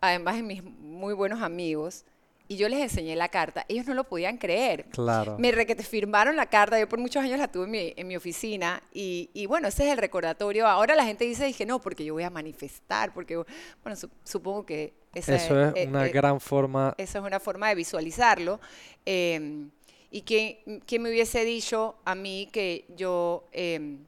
además 0.00 0.36
en 0.36 0.46
mis 0.46 0.62
muy 0.62 1.14
buenos 1.14 1.42
amigos, 1.42 2.04
y 2.46 2.56
yo 2.56 2.68
les 2.68 2.80
enseñé 2.80 3.16
la 3.16 3.28
carta, 3.28 3.64
ellos 3.68 3.86
no 3.86 3.94
lo 3.94 4.04
podían 4.04 4.36
creer. 4.36 4.84
Claro. 4.90 5.36
Me 5.38 5.50
re 5.50 5.66
que 5.66 5.74
te 5.74 5.82
firmaron 5.82 6.36
la 6.36 6.46
carta, 6.46 6.78
yo 6.78 6.88
por 6.88 6.98
muchos 6.98 7.22
años 7.22 7.38
la 7.38 7.48
tuve 7.48 7.64
en 7.64 7.70
mi, 7.70 7.94
en 7.96 8.06
mi 8.06 8.16
oficina 8.16 8.82
y, 8.92 9.30
y, 9.32 9.46
bueno, 9.46 9.68
ese 9.68 9.86
es 9.86 9.92
el 9.92 9.98
recordatorio. 9.98 10.66
Ahora 10.66 10.94
la 10.94 11.04
gente 11.04 11.24
dice, 11.24 11.46
dije, 11.46 11.64
no, 11.64 11.80
porque 11.80 12.04
yo 12.04 12.12
voy 12.12 12.22
a 12.22 12.30
manifestar, 12.30 13.14
porque, 13.14 13.42
bueno, 13.82 13.98
supongo 14.24 14.66
que... 14.66 14.92
eso 15.14 15.34
es 15.34 15.50
eh, 15.50 15.86
una 15.88 16.06
eh, 16.06 16.10
gran 16.10 16.38
forma... 16.38 16.94
Esa 16.98 17.18
es 17.18 17.24
una 17.24 17.40
forma 17.40 17.70
de 17.70 17.76
visualizarlo. 17.76 18.60
Em, 19.06 19.70
y 20.10 20.20
que, 20.20 20.62
me 21.00 21.08
hubiese 21.08 21.44
dicho 21.44 21.96
a 22.04 22.14
mí 22.14 22.50
que 22.52 22.84
yo 22.94 23.48
em, 23.52 24.00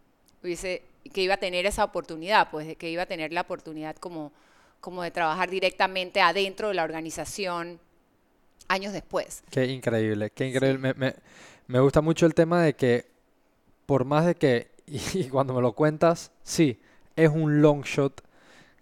hubiese, 0.44 0.82
que 1.12 1.22
iba 1.22 1.34
a 1.34 1.38
tener 1.38 1.64
esa 1.64 1.84
oportunidad, 1.84 2.50
pues, 2.50 2.76
que 2.76 2.90
iba 2.90 3.04
a 3.04 3.06
tener 3.06 3.32
la 3.32 3.40
oportunidad 3.40 3.96
como, 3.96 4.30
como 4.80 5.02
de 5.02 5.10
trabajar 5.10 5.48
directamente 5.48 6.20
adentro 6.20 6.68
de 6.68 6.74
la 6.74 6.84
organización 6.84 7.80
años 8.68 8.92
después. 8.92 9.42
Qué 9.50 9.66
increíble, 9.66 10.30
qué 10.30 10.48
increíble. 10.48 10.94
Me, 11.66 11.80
gusta 11.80 12.00
mucho 12.00 12.26
el 12.26 12.34
tema 12.34 12.62
de 12.62 12.74
que, 12.74 13.06
por 13.86 14.04
más 14.04 14.26
de 14.26 14.34
que, 14.34 14.70
y 14.86 15.24
cuando 15.24 15.54
me 15.54 15.62
lo 15.62 15.72
cuentas, 15.72 16.32
sí, 16.42 16.80
es 17.16 17.30
un 17.30 17.62
long 17.62 17.82
shot 17.82 18.22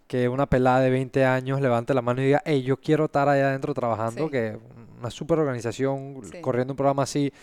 que 0.07 0.29
una 0.29 0.45
pelada 0.45 0.81
de 0.81 0.91
20 0.91 1.25
años 1.25 1.61
levante 1.61 1.93
la 1.93 2.01
mano 2.01 2.21
y 2.21 2.25
diga, 2.25 2.41
hey, 2.45 2.61
yo 2.61 2.77
quiero 2.77 3.05
estar 3.05 3.27
allá 3.27 3.49
adentro 3.49 3.73
trabajando, 3.73 4.29
que 4.29 4.57
una 4.99 5.09
super 5.09 5.39
organización, 5.39 6.21
corriendo 6.41 6.73
un 6.73 6.77
programa 6.77 7.03
así. 7.03 7.33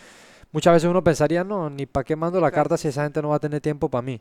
Muchas 0.53 0.75
veces 0.75 0.89
uno 0.89 1.03
pensaría, 1.03 1.43
no, 1.43 1.71
ni 1.71 1.87
para 1.87 2.05
qué 2.05 2.15
mando 2.15 2.41
la 2.41 2.51
carta 2.51 2.77
si 2.77 2.89
esa 2.89 3.03
gente 3.03 3.21
no 3.21 3.31
va 3.31 3.37
a 3.37 3.41
tener 3.41 3.61
tiempo 3.61 3.89
para 3.89 4.03
mí. 4.03 4.21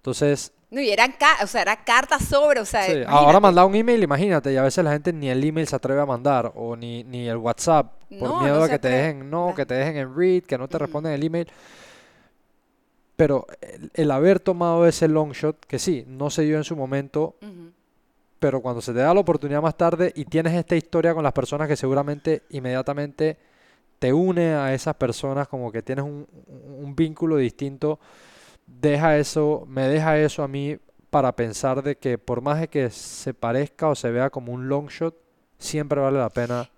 Entonces... 0.00 0.52
No, 0.70 0.80
y 0.80 0.88
eran 0.88 1.12
o 1.42 1.46
sea, 1.46 1.62
era 1.62 1.84
cartas 1.84 2.24
sobre, 2.24 2.60
o 2.60 2.64
sea... 2.64 2.84
Sí. 2.86 3.02
Ahora 3.06 3.38
mandar 3.38 3.66
un 3.66 3.74
email, 3.74 4.02
imagínate, 4.02 4.52
y 4.52 4.56
a 4.56 4.62
veces 4.62 4.82
la 4.82 4.92
gente 4.92 5.12
ni 5.12 5.28
el 5.28 5.44
email 5.44 5.66
se 5.66 5.76
atreve 5.76 6.00
a 6.00 6.06
mandar, 6.06 6.52
o 6.54 6.74
ni, 6.74 7.04
ni 7.04 7.28
el 7.28 7.36
WhatsApp, 7.36 7.92
por 8.18 8.42
miedo 8.42 8.62
a 8.62 8.68
que 8.68 8.78
te 8.78 8.88
dejen, 8.88 9.28
no, 9.28 9.52
que 9.54 9.66
te 9.66 9.74
dejen 9.74 9.96
en 9.96 10.16
read, 10.16 10.44
que 10.44 10.56
no 10.56 10.68
te 10.68 10.78
responden 10.78 11.12
el 11.12 11.22
email. 11.22 11.48
Pero 13.16 13.46
el, 13.92 14.10
haber 14.10 14.40
tomado 14.40 14.86
ese 14.86 15.06
long 15.06 15.32
shot, 15.32 15.66
que 15.66 15.78
sí, 15.78 16.04
no 16.06 16.30
se 16.30 16.42
dio 16.42 16.56
en 16.56 16.64
su 16.64 16.76
momento, 16.76 17.34
pero 18.38 18.62
cuando 18.62 18.80
se 18.80 18.94
te 18.94 19.00
da 19.00 19.12
la 19.12 19.20
oportunidad 19.20 19.60
más 19.60 19.76
tarde 19.76 20.12
y 20.14 20.24
tienes 20.24 20.54
esta 20.54 20.76
historia 20.76 21.12
con 21.12 21.24
las 21.24 21.34
personas 21.34 21.68
que 21.68 21.76
seguramente 21.76 22.44
inmediatamente 22.48 23.36
te 23.98 24.14
une 24.14 24.54
a 24.54 24.72
esas 24.72 24.94
personas, 24.94 25.46
como 25.48 25.70
que 25.70 25.82
tienes 25.82 26.06
un, 26.06 26.26
un 26.48 26.96
vínculo 26.96 27.36
distinto 27.36 27.98
deja 28.80 29.18
eso, 29.18 29.64
me 29.68 29.88
deja 29.88 30.18
eso 30.18 30.42
a 30.42 30.48
mí 30.48 30.78
para 31.10 31.34
pensar 31.34 31.82
de 31.82 31.96
que 31.96 32.18
por 32.18 32.40
más 32.40 32.60
de 32.60 32.68
que 32.68 32.90
se 32.90 33.34
parezca 33.34 33.88
o 33.88 33.94
se 33.94 34.10
vea 34.10 34.30
como 34.30 34.52
un 34.52 34.68
long 34.68 34.88
shot, 34.88 35.14
siempre 35.58 36.00
vale 36.00 36.18
la 36.18 36.30
pena. 36.30 36.70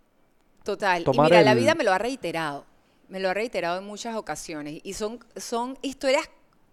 Total. 0.64 1.04
y 1.06 1.20
mira, 1.20 1.42
la 1.42 1.54
vida 1.54 1.74
me 1.74 1.84
lo 1.84 1.92
ha 1.92 1.98
reiterado. 1.98 2.64
Me 3.08 3.20
lo 3.20 3.28
ha 3.28 3.34
reiterado 3.34 3.78
en 3.78 3.84
muchas 3.84 4.16
ocasiones. 4.16 4.80
Y 4.84 4.94
son, 4.94 5.18
son 5.36 5.76
historias 5.82 6.28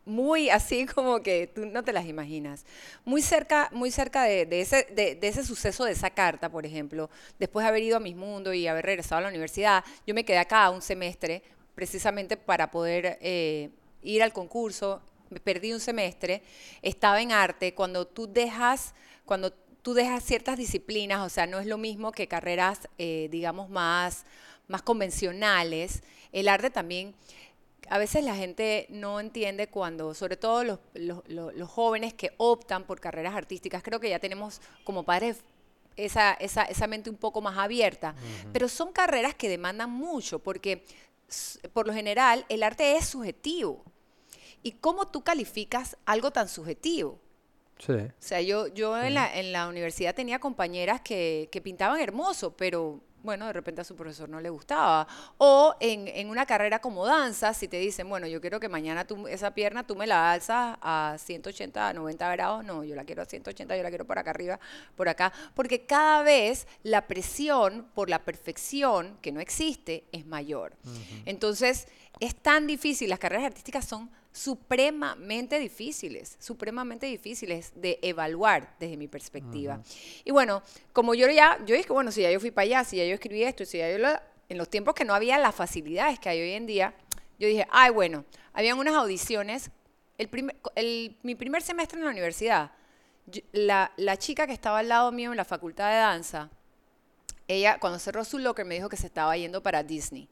muy 0.05 0.49
así 0.49 0.85
como 0.95 1.21
que 1.21 1.47
tú 1.47 1.65
no 1.65 1.83
te 1.83 1.91
las 1.91 2.05
imaginas. 2.05 2.65
Muy 3.03 3.21
cerca, 3.21 3.69
muy 3.73 3.91
cerca 3.91 4.23
de, 4.23 4.47
ese, 4.61 4.87
de, 4.91 5.17
ese 5.21 5.43
suceso 5.43 5.85
de 5.85 5.91
esa 5.91 6.09
carta, 6.09 6.49
por 6.49 6.65
ejemplo, 6.65 7.09
después 7.37 7.63
de 7.63 7.69
haber 7.69 7.83
ido 7.83 7.97
a 7.97 7.99
mis 7.99 8.15
mundos 8.15 8.55
y 8.55 8.67
haber 8.67 8.85
regresado 8.85 9.19
a 9.19 9.21
la 9.21 9.29
universidad, 9.29 9.83
yo 10.05 10.13
me 10.13 10.23
quedé 10.23 10.37
acá 10.37 10.69
un 10.69 10.81
semestre 10.81 11.43
precisamente 11.75 12.37
para 12.37 12.71
poder 12.71 13.17
eh, 13.21 13.69
ir 14.03 14.23
al 14.23 14.33
concurso. 14.33 15.01
Me 15.29 15.39
perdí 15.39 15.73
un 15.73 15.79
semestre, 15.79 16.41
estaba 16.81 17.21
en 17.21 17.31
arte. 17.31 17.73
Cuando 17.73 18.05
tú 18.05 18.31
dejas, 18.31 18.93
cuando 19.25 19.51
tú 19.81 19.93
dejas 19.93 20.23
ciertas 20.23 20.57
disciplinas, 20.57 21.25
o 21.25 21.29
sea, 21.29 21.45
no 21.45 21.59
es 21.59 21.67
lo 21.67 21.77
mismo 21.77 22.11
que 22.11 22.27
carreras, 22.27 22.89
eh, 22.97 23.27
digamos, 23.31 23.69
más, 23.69 24.25
más 24.67 24.81
convencionales. 24.81 26.01
El 26.31 26.47
arte 26.47 26.69
también 26.69 27.13
a 27.89 27.97
veces 27.97 28.23
la 28.23 28.35
gente 28.35 28.85
no 28.89 29.19
entiende 29.19 29.67
cuando, 29.67 30.13
sobre 30.13 30.37
todo 30.37 30.63
los, 30.63 30.79
los, 30.93 31.69
jóvenes 31.69 32.13
que 32.13 32.33
optan 32.37 32.83
por 32.83 32.99
carreras 32.99 33.35
artísticas, 33.35 33.81
creo 33.81 33.99
que 33.99 34.09
ya 34.09 34.19
tenemos 34.19 34.61
como 34.83 35.03
padres 35.03 35.43
esa, 35.95 36.33
esa, 36.33 36.63
esa 36.63 36.87
mente 36.87 37.09
un 37.09 37.17
poco 37.17 37.41
más 37.41 37.57
abierta, 37.57 38.15
pero 38.53 38.69
son 38.69 38.93
carreras 38.93 39.33
que 39.33 39.49
demandan 39.49 39.89
mucho 39.89 40.39
porque 40.39 40.85
por 41.73 41.87
lo 41.87 41.93
general 41.93 42.45
el 42.49 42.63
arte 42.63 42.97
es 42.97 43.05
subjetivo. 43.07 43.83
¿Y 44.61 44.73
cómo 44.73 45.07
tú 45.07 45.23
calificas 45.23 45.97
algo 46.05 46.31
tan 46.31 46.49
subjetivo? 46.49 47.19
Sí. 47.77 47.93
O 47.93 48.11
sea, 48.19 48.41
yo, 48.41 48.67
yo 48.67 49.01
en, 49.01 49.13
la, 49.13 49.33
en 49.33 49.53
la 49.53 49.69
universidad 49.69 50.13
tenía 50.13 50.39
compañeras 50.39 50.99
que, 51.01 51.47
que 51.51 51.61
pintaban 51.61 52.01
hermoso, 52.01 52.55
pero 52.57 52.99
bueno, 53.23 53.47
de 53.47 53.53
repente 53.53 53.81
a 53.81 53.83
su 53.83 53.95
profesor 53.95 54.29
no 54.29 54.39
le 54.39 54.49
gustaba. 54.49 55.07
O 55.37 55.75
en, 55.79 56.29
una 56.29 56.45
carrera 56.45 56.79
como 56.79 57.05
danza, 57.05 57.53
si 57.53 57.67
te 57.67 57.77
dicen, 57.77 58.07
bueno, 58.09 58.27
yo 58.27 58.41
quiero 58.41 58.59
que 58.59 58.69
mañana 58.69 59.05
tú, 59.05 59.27
esa 59.27 59.53
pierna 59.53 59.85
tú 59.85 59.95
me 59.95 60.07
la 60.07 60.31
alzas 60.31 60.77
a 60.81 61.15
180, 61.17 61.93
90 61.93 62.31
grados, 62.31 62.63
no, 62.63 62.83
yo 62.83 62.95
la 62.95 63.03
quiero 63.03 63.21
a 63.21 63.25
180, 63.25 63.75
yo 63.75 63.83
la 63.83 63.89
quiero 63.89 64.05
por 64.05 64.19
acá 64.19 64.31
arriba, 64.31 64.59
por 64.95 65.09
acá, 65.09 65.33
porque 65.53 65.85
cada 65.85 66.23
vez 66.23 66.67
la 66.83 67.07
presión 67.07 67.87
por 67.93 68.09
la 68.09 68.19
perfección, 68.19 69.17
que 69.21 69.31
no 69.31 69.39
existe, 69.39 70.05
es 70.11 70.25
mayor. 70.25 70.73
Entonces, 71.25 71.87
es 72.19 72.35
tan 72.35 72.67
difícil, 72.67 73.09
las 73.09 73.19
carreras 73.19 73.45
artísticas 73.45 73.85
son 73.85 74.09
supremamente 74.31 75.59
difíciles, 75.59 76.37
supremamente 76.39 77.07
difíciles 77.07 77.71
de 77.75 77.99
evaluar 78.01 78.75
desde 78.79 78.97
mi 78.97 79.07
perspectiva. 79.07 79.81
Y 80.23 80.31
bueno, 80.31 80.61
como 80.93 81.15
yo 81.15 81.29
ya, 81.29 81.57
yo 81.65 81.75
dije, 81.75 81.91
bueno, 81.91 82.11
si 82.11 82.21
ya 82.21 82.31
yo 82.31 82.39
fui 82.39 82.51
para 82.51 82.63
allá, 82.63 82.83
si 82.83 82.97
ya 82.97 83.05
yo 83.05 83.15
escribí 83.15 83.43
esto, 83.43 83.65
si 83.65 83.79
ya 83.79 83.89
yo 83.91 84.05
en 84.49 84.57
los 84.57 84.69
tiempos 84.69 84.93
que 84.93 85.05
no 85.05 85.13
había 85.13 85.37
las 85.37 85.55
facilidades 85.55 86.19
que 86.19 86.29
hay 86.29 86.41
hoy 86.41 86.51
en 86.51 86.67
día, 86.67 86.93
yo 87.39 87.47
dije, 87.47 87.67
ay, 87.71 87.91
bueno, 87.91 88.25
habían 88.53 88.77
unas 88.77 88.95
audiciones, 88.95 89.71
el 90.17 91.17
mi 91.23 91.35
primer 91.35 91.61
semestre 91.61 91.97
en 91.97 92.05
la 92.05 92.11
universidad, 92.11 92.71
la, 93.51 93.91
la 93.97 94.17
chica 94.17 94.47
que 94.47 94.53
estaba 94.53 94.79
al 94.79 94.89
lado 94.89 95.11
mío 95.11 95.31
en 95.31 95.37
la 95.37 95.45
facultad 95.45 95.89
de 95.89 95.97
danza, 95.97 96.49
ella 97.47 97.79
cuando 97.79 97.99
cerró 97.99 98.23
su 98.23 98.37
locker 98.37 98.65
me 98.65 98.75
dijo 98.75 98.89
que 98.89 98.97
se 98.97 99.07
estaba 99.07 99.35
yendo 99.35 99.63
para 99.63 99.83
Disney. 99.83 100.29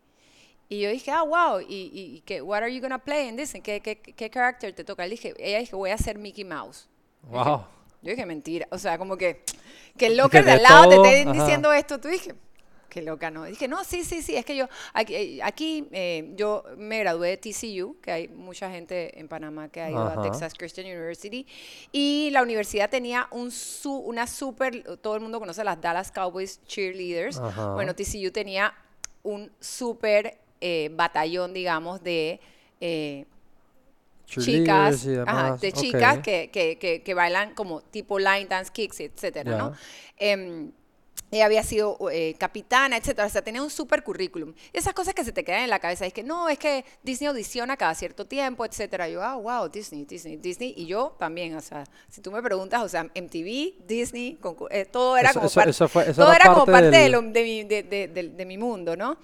Y 0.70 0.82
yo 0.82 0.90
dije, 0.90 1.12
ah, 1.12 1.24
wow, 1.24 1.62
¿y, 1.62 2.24
y, 2.28 2.42
what 2.42 2.58
are 2.58 2.74
you 2.74 2.82
gonna 2.82 3.00
play 3.00 3.28
in 3.28 3.38
this? 3.38 3.54
¿Qué, 3.64 3.80
qué, 3.80 4.00
qué 4.00 4.30
character 4.30 4.74
te 4.74 4.84
toca? 4.84 5.04
dije, 5.04 5.34
ella 5.40 5.60
dije, 5.60 5.76
voy 5.76 5.92
a 5.92 5.98
ser 5.98 6.18
Mickey 6.18 6.44
Mouse. 6.44 6.90
Wow. 7.24 7.66
Yo 8.02 8.12
dije, 8.12 8.26
mentira. 8.26 8.68
O 8.72 8.78
sea, 8.78 8.98
como 8.98 9.18
que, 9.18 9.44
que 9.98 10.08
el 10.08 10.18
locker 10.18 10.44
de 10.44 10.52
al 10.52 10.64
lado 10.64 10.90
te 10.90 11.20
esté 11.20 11.32
diciendo 11.32 11.72
esto. 11.72 12.00
Tú 12.00 12.10
dije, 12.10 12.36
qué 12.90 13.02
loca, 13.02 13.32
¿no? 13.32 13.46
dije, 13.46 13.68
no, 13.68 13.84
sí, 13.84 14.04
sí, 14.04 14.22
sí, 14.22 14.36
es 14.36 14.46
que 14.46 14.56
yo, 14.56 14.68
aquí, 14.94 15.40
aquí 15.42 15.88
eh, 15.92 16.34
yo 16.36 16.64
me 16.78 17.00
gradué 17.00 17.30
de 17.30 17.38
TCU, 17.38 17.98
que 18.02 18.12
hay 18.12 18.28
mucha 18.28 18.72
gente 18.72 19.20
en 19.20 19.28
Panamá 19.28 19.70
que 19.70 19.82
ha 19.82 19.92
ido 19.92 20.04
a 20.08 20.22
Texas 20.22 20.54
Christian 20.58 20.88
University, 20.88 21.46
y 21.92 22.30
la 22.32 22.42
universidad 22.42 22.90
tenía 22.90 23.28
un 23.32 23.52
su, 23.52 23.94
una 23.94 24.26
súper, 24.26 24.84
todo 24.98 25.16
el 25.16 25.22
mundo 25.22 25.40
conoce 25.40 25.64
las 25.64 25.80
Dallas 25.80 26.12
Cowboys 26.12 26.62
cheerleaders, 26.66 27.40
bueno, 27.76 27.94
TCU 27.94 28.32
tenía 28.32 28.74
un 29.24 29.52
súper 29.60 30.40
eh, 30.62 30.90
batallón, 30.94 31.54
digamos, 31.54 32.04
de 32.04 32.40
eh, 32.80 33.26
chicas, 34.26 35.06
de 35.06 35.72
chicas 35.72 36.20
que, 36.20 36.50
que, 36.52 37.02
que, 37.04 37.14
bailan 37.14 37.54
como 37.54 37.82
tipo 37.82 38.20
line 38.20 38.46
dance 38.46 38.72
kicks, 38.72 39.00
etcétera, 39.00 39.58
¿no? 39.58 39.74
Em, 40.18 40.72
ella 41.30 41.46
había 41.46 41.64
sido 41.64 41.98
eh, 42.10 42.36
capitana, 42.38 42.96
etcétera, 42.96 43.28
o 43.28 43.30
sea, 43.30 43.42
tenía 43.42 43.62
un 43.62 43.70
super 43.70 44.02
currículum. 44.02 44.54
esas 44.72 44.94
cosas 44.94 45.14
que 45.14 45.26
se 45.26 45.34
te 45.34 45.44
quedan 45.44 45.64
en 45.64 45.70
la 45.70 45.80
cabeza, 45.80 46.06
es 46.06 46.14
que 46.14 46.24
no, 46.24 46.48
es 46.48 46.58
que 46.58 46.86
Disney 47.04 47.28
audiciona 47.28 47.76
cada 47.76 47.94
cierto 47.96 48.26
tiempo, 48.26 48.64
etcétera. 48.64 49.10
Yo, 49.10 49.22
ah, 49.22 49.36
wow, 49.36 49.68
Disney, 49.68 50.06
Disney, 50.06 50.38
Disney, 50.38 50.74
y 50.78 50.86
yo 50.86 51.16
también, 51.20 51.56
o 51.56 51.62
sea, 51.62 51.84
si 52.10 52.22
tú 52.22 52.32
me 52.32 52.42
preguntas, 52.42 52.82
o 52.82 52.88
sea, 52.88 53.04
MTV, 53.04 53.86
Disney, 53.86 54.38
todo 54.92 55.18
era 55.18 55.34
como, 55.34 55.50
parte, 55.50 55.74
todo 56.14 56.32
era 56.32 56.54
como 56.54 56.66
parte 56.66 57.10
de, 57.10 57.44
mi, 57.44 57.64
de, 57.64 58.32
de 58.34 58.46
mi 58.46 58.58
mundo, 58.58 58.96
¿no? 58.96 59.18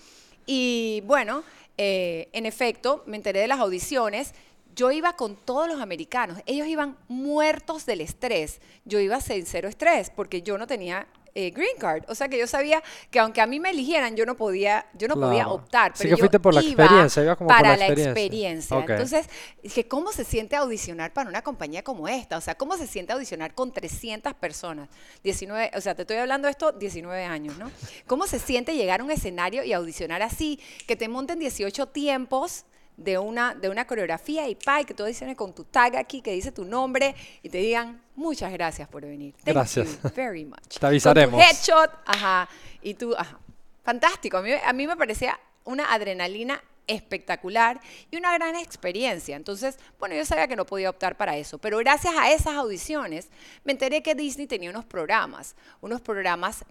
Y 0.45 1.01
bueno, 1.05 1.43
eh, 1.77 2.29
en 2.33 2.45
efecto, 2.45 3.03
me 3.05 3.17
enteré 3.17 3.41
de 3.41 3.47
las 3.47 3.59
audiciones. 3.59 4.33
Yo 4.75 4.91
iba 4.91 5.13
con 5.13 5.35
todos 5.35 5.67
los 5.67 5.81
americanos. 5.81 6.39
Ellos 6.45 6.67
iban 6.67 6.97
muertos 7.07 7.85
del 7.85 8.01
estrés. 8.01 8.59
Yo 8.85 8.99
iba 8.99 9.21
sin 9.21 9.45
cero 9.45 9.69
estrés 9.69 10.09
porque 10.09 10.41
yo 10.41 10.57
no 10.57 10.67
tenía 10.67 11.07
eh, 11.35 11.51
green 11.51 11.77
card. 11.79 12.03
O 12.07 12.15
sea 12.15 12.27
que 12.27 12.37
yo 12.37 12.47
sabía 12.47 12.83
que 13.09 13.19
aunque 13.19 13.41
a 13.41 13.47
mí 13.47 13.59
me 13.59 13.71
eligieran, 13.71 14.15
yo 14.15 14.25
no 14.25 14.35
podía, 14.35 14.85
yo 14.93 15.07
no 15.07 15.15
podía 15.15 15.47
optar. 15.47 15.93
Pero 15.97 16.03
sí 16.03 16.09
que 16.09 16.17
fuiste 16.17 16.39
por 16.39 16.53
la 16.53 16.61
experiencia, 16.61 17.23
iba 17.23 17.35
como 17.35 17.47
para 17.47 17.71
por 17.71 17.79
la 17.79 17.87
experiencia. 17.87 18.79
Entonces, 18.79 19.27
dije, 19.61 19.87
¿cómo 19.87 20.11
se 20.11 20.23
siente 20.23 20.55
audicionar 20.55 21.11
para 21.13 21.29
una 21.29 21.41
compañía 21.41 21.83
como 21.83 22.07
esta? 22.07 22.37
O 22.37 22.41
sea, 22.41 22.55
¿cómo 22.55 22.77
se 22.77 22.87
siente 22.87 23.13
audicionar 23.13 23.55
con 23.55 23.71
300 23.71 24.33
personas? 24.35 24.89
19, 25.23 25.71
o 25.75 25.81
sea, 25.81 25.95
te 25.95 26.03
estoy 26.03 26.17
hablando 26.17 26.47
de 26.47 26.51
esto 26.51 26.71
19 26.71 27.23
años, 27.23 27.57
¿no? 27.57 27.71
¿Cómo 28.07 28.27
se 28.27 28.39
siente 28.39 28.75
llegar 28.75 29.01
a 29.01 29.03
un 29.03 29.11
escenario 29.11 29.63
y 29.63 29.73
audicionar 29.73 30.21
así, 30.21 30.59
que 30.87 30.95
te 30.95 31.07
monten 31.07 31.39
18 31.39 31.87
tiempos? 31.87 32.65
De 32.97 33.17
una, 33.17 33.55
de 33.55 33.69
una 33.69 33.85
coreografía 33.85 34.47
y 34.47 34.55
pa, 34.55 34.81
y 34.81 34.85
que 34.85 34.93
tú 34.93 35.03
audiciones 35.03 35.35
con 35.35 35.53
tu 35.53 35.63
tag 35.63 35.95
aquí 35.95 36.21
que 36.21 36.31
dice 36.31 36.51
tu 36.51 36.65
nombre 36.65 37.15
y 37.41 37.49
te 37.49 37.57
digan 37.57 38.01
muchas 38.15 38.51
gracias 38.53 38.87
por 38.87 39.03
venir. 39.03 39.33
gracias. 39.45 39.99
very 40.15 40.45
much. 40.45 40.59
Te 40.79 40.85
avisaremos. 40.85 41.41
headshot, 41.41 41.91
ajá. 42.05 42.47
Y 42.81 42.93
tú, 42.93 43.15
ajá. 43.17 43.39
Fantástico. 43.83 44.37
A 44.37 44.41
mí, 44.41 44.51
a 44.51 44.73
mí 44.73 44.87
me 44.87 44.95
parecía 44.95 45.37
una 45.65 45.93
adrenalina 45.93 46.61
espectacular 46.87 47.79
y 48.11 48.17
una 48.17 48.33
gran 48.33 48.55
experiencia. 48.55 49.35
Entonces, 49.35 49.77
bueno, 49.99 50.15
yo 50.15 50.25
sabía 50.25 50.47
que 50.47 50.55
no 50.55 50.65
podía 50.65 50.89
optar 50.89 51.17
para 51.17 51.37
eso, 51.37 51.57
pero 51.57 51.77
gracias 51.77 52.13
a 52.17 52.31
esas 52.31 52.55
audiciones 52.55 53.29
me 53.63 53.71
enteré 53.71 54.01
que 54.01 54.15
Disney 54.15 54.47
tenía 54.47 54.69
unos 54.69 54.85
programas, 54.85 55.55
unos 55.81 56.01
programas, 56.01 56.65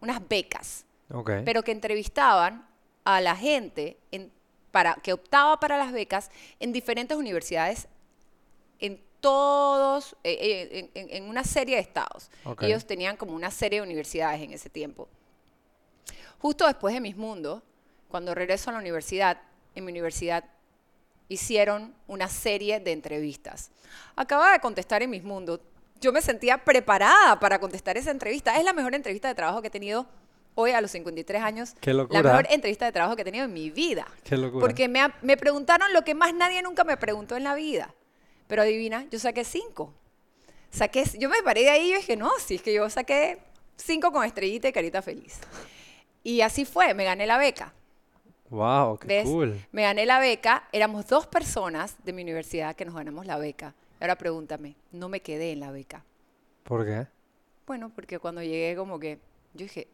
unas 0.00 0.28
becas, 0.28 0.84
pero 1.44 1.62
que 1.62 1.72
entrevistaban 1.72 2.66
a 3.04 3.20
la 3.20 3.34
gente 3.34 3.98
en 4.10 4.30
para, 4.70 4.94
que 4.96 5.12
optaba 5.12 5.58
para 5.60 5.76
las 5.76 5.92
becas 5.92 6.30
en 6.60 6.72
diferentes 6.72 7.16
universidades 7.16 7.88
en 8.80 9.00
todos, 9.20 10.16
eh, 10.22 10.90
eh, 10.94 11.08
en, 11.16 11.24
una 11.28 11.44
serie 11.44 11.76
de 11.76 11.82
estados. 11.82 12.30
Ellos 12.60 12.86
tenían 12.86 13.16
como 13.16 13.34
una 13.34 13.50
serie 13.50 13.80
de 13.80 13.86
universidades 13.86 14.40
en 14.40 14.52
ese 14.52 14.70
tiempo. 14.70 15.08
Justo 16.38 16.66
después 16.66 16.94
de 16.94 17.00
mis 17.00 17.16
mundos, 17.16 17.62
cuando 18.08 18.34
regreso 18.34 18.70
a 18.70 18.74
la 18.74 18.78
universidad, 18.78 19.40
en 19.74 19.84
mi 19.84 19.90
universidad 19.90 20.44
hicieron 21.28 21.94
una 22.06 22.28
serie 22.28 22.80
de 22.80 22.92
entrevistas. 22.92 23.70
Acababa 24.16 24.52
de 24.52 24.60
contestar 24.60 25.02
en 25.02 25.10
mis 25.10 25.24
mundos. 25.24 25.60
Yo 26.00 26.12
me 26.12 26.22
sentía 26.22 26.64
preparada 26.64 27.38
para 27.40 27.58
contestar 27.58 27.96
esa 27.96 28.10
entrevista. 28.10 28.56
Es 28.56 28.64
la 28.64 28.72
mejor 28.72 28.94
entrevista 28.94 29.28
de 29.28 29.34
trabajo 29.34 29.60
que 29.60 29.68
he 29.68 29.70
tenido 29.70 30.06
hoy 30.60 30.72
a 30.72 30.80
los 30.80 30.90
53 30.90 31.40
años, 31.40 31.74
la 31.84 32.22
mejor 32.22 32.48
entrevista 32.50 32.84
de 32.84 32.90
trabajo 32.90 33.14
que 33.14 33.22
he 33.22 33.24
tenido 33.24 33.44
en 33.44 33.52
mi 33.52 33.70
vida. 33.70 34.08
Qué 34.24 34.36
locura. 34.36 34.60
Porque 34.60 34.88
me, 34.88 35.00
me 35.22 35.36
preguntaron 35.36 35.92
lo 35.92 36.02
que 36.02 36.14
más 36.14 36.34
nadie 36.34 36.60
nunca 36.62 36.82
me 36.82 36.96
preguntó 36.96 37.36
en 37.36 37.44
la 37.44 37.54
vida. 37.54 37.94
Pero 38.48 38.62
adivina, 38.62 39.06
yo 39.08 39.20
saqué 39.20 39.44
cinco. 39.44 39.94
Saqué, 40.70 41.04
yo 41.16 41.28
me 41.28 41.44
paré 41.44 41.60
de 41.62 41.70
ahí 41.70 41.92
y 41.92 41.94
dije, 41.94 42.16
no, 42.16 42.30
si 42.40 42.56
es 42.56 42.62
que 42.62 42.74
yo 42.74 42.90
saqué 42.90 43.38
cinco 43.76 44.10
con 44.10 44.24
estrellita 44.24 44.66
y 44.66 44.72
carita 44.72 45.00
feliz. 45.00 45.38
Y 46.24 46.40
así 46.40 46.64
fue, 46.64 46.92
me 46.92 47.04
gané 47.04 47.24
la 47.26 47.38
beca. 47.38 47.72
Wow, 48.50 48.98
qué 48.98 49.22
cool. 49.22 49.60
Me 49.70 49.82
gané 49.82 50.06
la 50.06 50.18
beca, 50.18 50.68
éramos 50.72 51.06
dos 51.06 51.28
personas 51.28 51.94
de 52.02 52.12
mi 52.12 52.22
universidad 52.22 52.74
que 52.74 52.84
nos 52.84 52.96
ganamos 52.96 53.26
la 53.26 53.38
beca. 53.38 53.74
Ahora 54.00 54.16
pregúntame, 54.16 54.74
no 54.90 55.08
me 55.08 55.20
quedé 55.20 55.52
en 55.52 55.60
la 55.60 55.70
beca. 55.70 56.04
¿Por 56.64 56.84
qué? 56.84 57.06
Bueno, 57.64 57.92
porque 57.94 58.18
cuando 58.18 58.42
llegué 58.42 58.74
como 58.74 58.98
que, 58.98 59.20
yo 59.54 59.64
dije, 59.64 59.86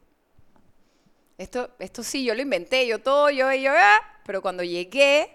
esto, 1.38 1.70
esto 1.78 2.02
sí, 2.02 2.24
yo 2.24 2.34
lo 2.34 2.42
inventé, 2.42 2.86
yo 2.86 3.00
todo, 3.00 3.30
yo, 3.30 3.52
yo, 3.52 3.72
ah", 3.72 4.00
pero 4.24 4.40
cuando 4.40 4.62
llegué, 4.62 5.30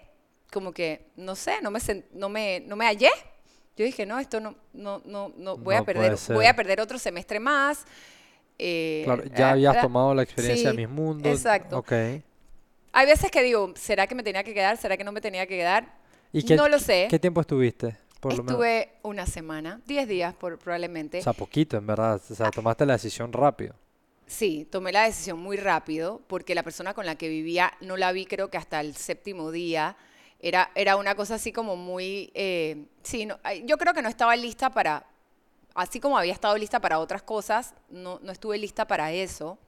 como 0.50 0.72
que, 0.72 1.06
no 1.16 1.36
sé, 1.36 1.60
no 1.62 1.70
me, 1.70 1.80
no 2.12 2.28
me, 2.28 2.60
no 2.60 2.76
me 2.76 2.86
hallé. 2.86 3.10
Yo 3.76 3.84
dije, 3.84 4.04
no, 4.04 4.18
esto 4.18 4.40
no, 4.40 4.56
no, 4.72 5.00
no, 5.04 5.32
no 5.36 5.56
voy 5.56 5.74
a 5.74 5.84
perder, 5.84 6.16
voy 6.28 6.46
a 6.46 6.54
perder 6.54 6.80
otro 6.80 6.98
semestre 6.98 7.40
más. 7.40 7.84
Eh, 8.58 9.02
claro, 9.04 9.24
ya 9.34 9.52
habías 9.52 9.80
tomado 9.80 10.14
la 10.14 10.22
experiencia 10.22 10.70
de 10.70 10.76
mis 10.76 10.88
mundos. 10.88 11.32
Exacto. 11.32 11.78
Okay. 11.78 12.22
Hay 12.92 13.06
veces 13.06 13.30
que 13.30 13.42
digo, 13.42 13.72
¿será 13.76 14.06
que 14.06 14.14
me 14.14 14.22
tenía 14.22 14.42
que 14.42 14.52
quedar? 14.52 14.76
¿Será 14.76 14.96
que 14.96 15.04
no 15.04 15.12
me 15.12 15.20
tenía 15.20 15.46
que 15.46 15.56
quedar? 15.56 15.94
¿Y 16.32 16.42
qué, 16.42 16.56
no 16.56 16.68
lo 16.68 16.78
sé. 16.78 17.06
¿Qué 17.08 17.18
tiempo 17.18 17.40
estuviste? 17.40 17.96
Por 18.20 18.34
Estuve 18.34 18.90
una 19.02 19.24
semana, 19.24 19.80
10 19.86 20.08
días 20.08 20.34
por, 20.34 20.58
probablemente. 20.58 21.20
O 21.20 21.22
sea, 21.22 21.32
poquito, 21.32 21.78
en 21.78 21.86
verdad. 21.86 22.20
O 22.30 22.34
sea, 22.34 22.48
ah. 22.48 22.50
tomaste 22.50 22.84
la 22.84 22.94
decisión 22.94 23.32
rápido. 23.32 23.74
Sí, 24.30 24.64
tomé 24.70 24.92
la 24.92 25.06
decisión 25.06 25.40
muy 25.40 25.56
rápido 25.56 26.20
porque 26.28 26.54
la 26.54 26.62
persona 26.62 26.94
con 26.94 27.04
la 27.04 27.16
que 27.16 27.28
vivía 27.28 27.72
no 27.80 27.96
la 27.96 28.12
vi 28.12 28.26
creo 28.26 28.48
que 28.48 28.58
hasta 28.58 28.80
el 28.80 28.94
séptimo 28.94 29.50
día. 29.50 29.96
Era, 30.38 30.70
era 30.76 30.94
una 30.94 31.16
cosa 31.16 31.34
así 31.34 31.50
como 31.50 31.74
muy... 31.74 32.30
Eh, 32.34 32.86
sí, 33.02 33.26
yo 33.64 33.76
creo 33.76 33.92
que 33.92 34.02
no 34.02 34.08
estaba 34.08 34.36
lista 34.36 34.70
para... 34.70 35.04
Así 35.74 35.98
como 35.98 36.16
había 36.16 36.32
estado 36.32 36.56
lista 36.56 36.78
para 36.78 37.00
otras 37.00 37.22
cosas, 37.22 37.74
no, 37.90 38.20
no 38.22 38.30
estuve 38.30 38.56
lista 38.56 38.86
para 38.86 39.10
eso. 39.10 39.58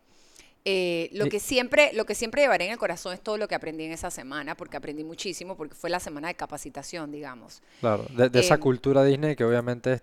Eh, 0.65 1.11
lo, 1.13 1.29
que 1.29 1.41
siempre, 1.41 1.93
lo 1.93 2.05
que 2.07 2.15
siempre 2.15 2.43
llevaré 2.43 2.67
en 2.67 2.73
el 2.73 2.79
corazón 2.79 3.15
es 3.15 3.21
todo 3.21 3.39
lo 3.39 3.49
que 3.49 3.57
aprendí 3.57 3.83
en 3.83 3.91
esa 3.91 4.13
semana, 4.13 4.57
porque 4.57 4.77
aprendí 4.77 5.03
muchísimo, 5.03 5.57
porque 5.57 5.75
fue 5.75 5.91
la 5.91 5.99
semana 5.99 6.29
de 6.29 6.37
capacitación, 6.37 7.11
digamos. 7.11 7.63
Claro, 7.81 8.07
de, 8.11 8.31
esa 8.39 8.55
em, 8.55 8.61
cultura 8.61 9.03
Disney 9.03 9.35
que 9.35 9.45
obviamente 9.45 9.95
es 9.95 10.03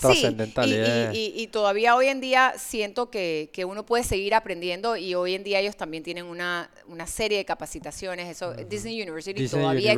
trascendental. 0.00 0.68
Sí, 1.12 1.32
y, 1.36 1.46
todavía 1.48 1.96
hoy 1.96 2.06
en 2.06 2.20
día 2.20 2.54
siento 2.56 3.10
que, 3.10 3.50
que, 3.52 3.64
uno 3.64 3.84
puede 3.84 4.04
seguir 4.04 4.34
aprendiendo 4.34 4.96
y 4.96 5.14
hoy 5.14 5.34
en 5.34 5.44
día 5.44 5.60
ellos 5.60 5.76
también 5.76 6.02
tienen 6.02 6.24
una, 6.24 6.70
una 6.86 7.06
serie 7.06 7.38
de 7.38 7.44
capacitaciones. 7.44 8.28
Eso, 8.28 8.54
Disney 8.54 9.00
University 9.00 9.48
todavía, 9.48 9.94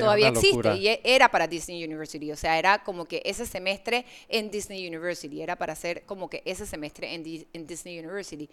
todavía 0.00 0.28
existe 0.28 0.76
y 0.76 0.88
e, 0.88 1.00
era 1.04 1.30
para 1.30 1.46
Disney 1.46 1.84
University. 1.84 2.32
O 2.32 2.36
sea, 2.36 2.58
era 2.58 2.82
como 2.82 3.04
que 3.04 3.22
ese 3.24 3.46
semestre 3.46 4.04
en 4.28 4.50
Disney 4.50 4.86
University, 4.86 5.40
era 5.40 5.56
para 5.56 5.74
hacer 5.74 6.02
como 6.06 6.28
que 6.28 6.42
ese 6.44 6.66
semestre 6.66 7.14
en, 7.14 7.46
en 7.52 7.66
Disney 7.66 7.98
University. 7.98 8.48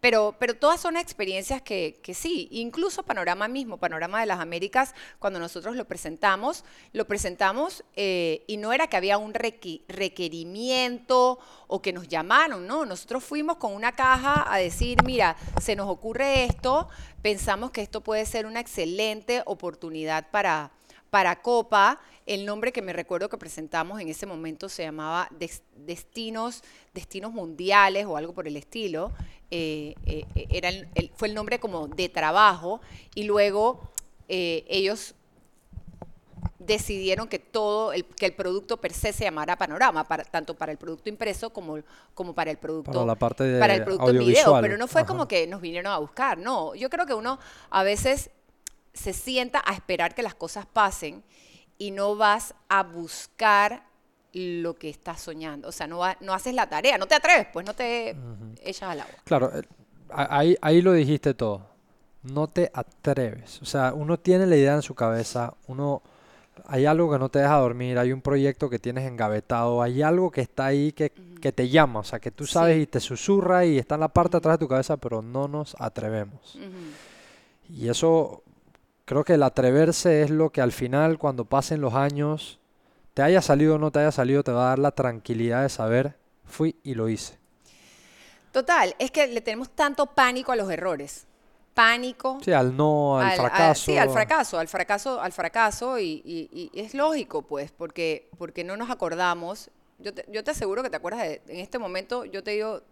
Pero, 0.00 0.34
pero 0.38 0.54
todas 0.54 0.80
son 0.80 0.96
experiencias 0.96 1.60
que, 1.62 1.98
que 2.02 2.14
sí, 2.14 2.48
incluso 2.50 3.02
Panorama 3.02 3.48
mismo, 3.48 3.78
Panorama 3.78 4.20
de 4.20 4.26
las 4.26 4.40
Américas, 4.40 4.94
cuando 5.18 5.38
nosotros 5.38 5.76
lo 5.76 5.84
presentamos, 5.86 6.64
lo 6.92 7.06
presentamos 7.06 7.84
eh, 7.96 8.44
y 8.46 8.56
no 8.56 8.72
era 8.72 8.86
que 8.86 8.96
había 8.96 9.18
un 9.18 9.34
requerimiento 9.34 10.37
o 11.66 11.82
que 11.82 11.92
nos 11.92 12.08
llamaron, 12.08 12.66
¿no? 12.66 12.84
Nosotros 12.84 13.24
fuimos 13.24 13.56
con 13.56 13.72
una 13.74 13.92
caja 13.92 14.52
a 14.52 14.58
decir, 14.58 15.02
mira, 15.04 15.36
se 15.60 15.76
nos 15.76 15.88
ocurre 15.88 16.44
esto, 16.44 16.88
pensamos 17.22 17.70
que 17.70 17.82
esto 17.82 18.02
puede 18.02 18.26
ser 18.26 18.46
una 18.46 18.60
excelente 18.60 19.42
oportunidad 19.46 20.30
para, 20.30 20.70
para 21.10 21.40
Copa. 21.42 22.00
El 22.26 22.44
nombre 22.44 22.72
que 22.72 22.82
me 22.82 22.92
recuerdo 22.92 23.28
que 23.28 23.38
presentamos 23.38 24.00
en 24.00 24.08
ese 24.08 24.26
momento 24.26 24.68
se 24.68 24.82
llamaba 24.82 25.30
Destinos, 25.76 26.62
Destinos 26.92 27.32
Mundiales 27.32 28.06
o 28.06 28.16
algo 28.16 28.34
por 28.34 28.46
el 28.46 28.56
estilo. 28.56 29.12
Eh, 29.50 29.94
eh, 30.04 30.26
era 30.50 30.70
fue 31.16 31.28
el 31.28 31.34
nombre 31.34 31.58
como 31.58 31.88
de 31.88 32.10
trabajo 32.10 32.82
y 33.14 33.24
luego 33.24 33.80
eh, 34.28 34.64
ellos 34.68 35.14
decidieron 36.58 37.28
que 37.28 37.38
todo 37.38 37.92
el, 37.92 38.04
que 38.04 38.26
el 38.26 38.34
producto 38.34 38.78
per 38.78 38.92
se 38.92 39.12
se 39.12 39.24
llamara 39.24 39.56
Panorama, 39.56 40.04
para, 40.04 40.24
tanto 40.24 40.54
para 40.54 40.72
el 40.72 40.78
producto 40.78 41.08
impreso 41.08 41.50
como, 41.50 41.78
como 42.14 42.34
para 42.34 42.50
el 42.50 42.58
producto 42.58 42.90
para 42.90 43.04
la 43.04 43.14
parte 43.14 43.44
de 43.44 43.60
para 43.60 43.74
el 43.74 43.84
producto 43.84 44.10
en 44.10 44.18
video, 44.18 44.60
pero 44.60 44.76
no 44.76 44.88
fue 44.88 45.06
como 45.06 45.28
que 45.28 45.46
nos 45.46 45.60
vinieron 45.60 45.92
a 45.92 45.98
buscar, 45.98 46.36
no, 46.38 46.74
yo 46.74 46.90
creo 46.90 47.06
que 47.06 47.14
uno 47.14 47.38
a 47.70 47.82
veces 47.84 48.30
se 48.92 49.12
sienta 49.12 49.62
a 49.64 49.72
esperar 49.72 50.14
que 50.14 50.22
las 50.22 50.34
cosas 50.34 50.66
pasen 50.66 51.22
y 51.78 51.92
no 51.92 52.16
vas 52.16 52.54
a 52.68 52.82
buscar 52.82 53.84
lo 54.32 54.74
que 54.74 54.90
estás 54.90 55.20
soñando, 55.20 55.68
o 55.68 55.72
sea, 55.72 55.86
no, 55.86 56.00
no 56.20 56.34
haces 56.34 56.54
la 56.54 56.68
tarea, 56.68 56.98
no 56.98 57.06
te 57.06 57.14
atreves, 57.14 57.46
pues 57.52 57.64
no 57.64 57.74
te 57.74 58.16
echas 58.62 58.90
al 58.90 59.00
agua. 59.00 59.14
Claro, 59.24 59.52
eh, 59.56 59.62
ahí, 60.10 60.56
ahí 60.60 60.82
lo 60.82 60.92
dijiste 60.92 61.34
todo, 61.34 61.66
no 62.24 62.48
te 62.48 62.68
atreves, 62.74 63.62
o 63.62 63.64
sea, 63.64 63.94
uno 63.94 64.18
tiene 64.18 64.44
la 64.46 64.56
idea 64.56 64.74
en 64.74 64.82
su 64.82 64.96
cabeza, 64.96 65.54
uno 65.68 66.02
hay 66.66 66.86
algo 66.86 67.10
que 67.10 67.18
no 67.18 67.28
te 67.28 67.38
deja 67.38 67.56
dormir, 67.56 67.98
hay 67.98 68.12
un 68.12 68.20
proyecto 68.20 68.68
que 68.68 68.78
tienes 68.78 69.06
engavetado, 69.06 69.82
hay 69.82 70.02
algo 70.02 70.30
que 70.30 70.40
está 70.40 70.66
ahí 70.66 70.92
que, 70.92 71.10
te 71.10 71.68
llama, 71.68 72.00
o 72.00 72.04
sea, 72.04 72.18
que 72.18 72.30
tú 72.30 72.46
sabes 72.46 72.82
y 72.82 72.86
te 72.86 73.00
susurra 73.00 73.64
y 73.64 73.78
está 73.78 73.94
en 73.94 74.02
la 74.02 74.08
parte 74.08 74.36
atrás 74.36 74.54
de 74.54 74.64
tu 74.64 74.68
cabeza, 74.68 74.96
pero 74.96 75.22
no 75.22 75.48
nos 75.48 75.76
atrevemos. 75.78 76.58
Y 77.68 77.88
eso, 77.88 78.42
creo 79.04 79.24
que 79.24 79.34
el 79.34 79.42
atreverse 79.42 80.22
es 80.22 80.30
lo 80.30 80.50
que 80.50 80.60
al 80.60 80.72
final, 80.72 81.18
cuando 81.18 81.44
pasen 81.44 81.80
los 81.80 81.94
años, 81.94 82.58
te 83.14 83.22
haya 83.22 83.42
salido 83.42 83.76
o 83.76 83.78
no 83.78 83.90
te 83.90 84.00
haya 84.00 84.12
salido, 84.12 84.42
te 84.42 84.52
va 84.52 84.66
a 84.66 84.68
dar 84.70 84.78
la 84.78 84.92
tranquilidad 84.92 85.62
de 85.62 85.68
saber, 85.68 86.16
fui 86.44 86.76
y 86.82 86.94
lo 86.94 87.08
hice. 87.08 87.38
Total, 88.52 88.96
es 88.98 89.10
que 89.10 89.26
le 89.26 89.40
tenemos 89.40 89.70
tanto 89.70 90.06
pánico 90.06 90.52
a 90.52 90.56
los 90.56 90.70
errores 90.70 91.27
pánico. 91.78 92.38
Sí, 92.44 92.50
al 92.50 92.76
no, 92.76 93.20
al, 93.20 93.36
fracaso. 93.36 93.84
sí, 93.84 93.96
al 93.96 94.10
fracaso, 94.10 94.58
al 94.58 94.66
fracaso, 94.66 95.20
al 95.20 95.32
fracaso 95.32 96.00
y, 96.00 96.72
es 96.74 96.92
lógico, 96.92 97.42
pues, 97.42 97.70
porque, 97.70 98.28
porque 98.36 98.64
no 98.64 98.76
nos 98.76 98.90
acordamos. 98.90 99.70
Yo 100.00 100.12
te, 100.12 100.24
yo 100.28 100.42
te 100.42 100.50
aseguro 100.50 100.82
que 100.82 100.90
te 100.90 100.96
acuerdas 100.96 101.22
de, 101.22 101.40
en 101.46 101.60
este 101.60 101.78
momento, 101.78 102.24
yo 102.24 102.42
te 102.42 102.50
digo, 102.50 102.82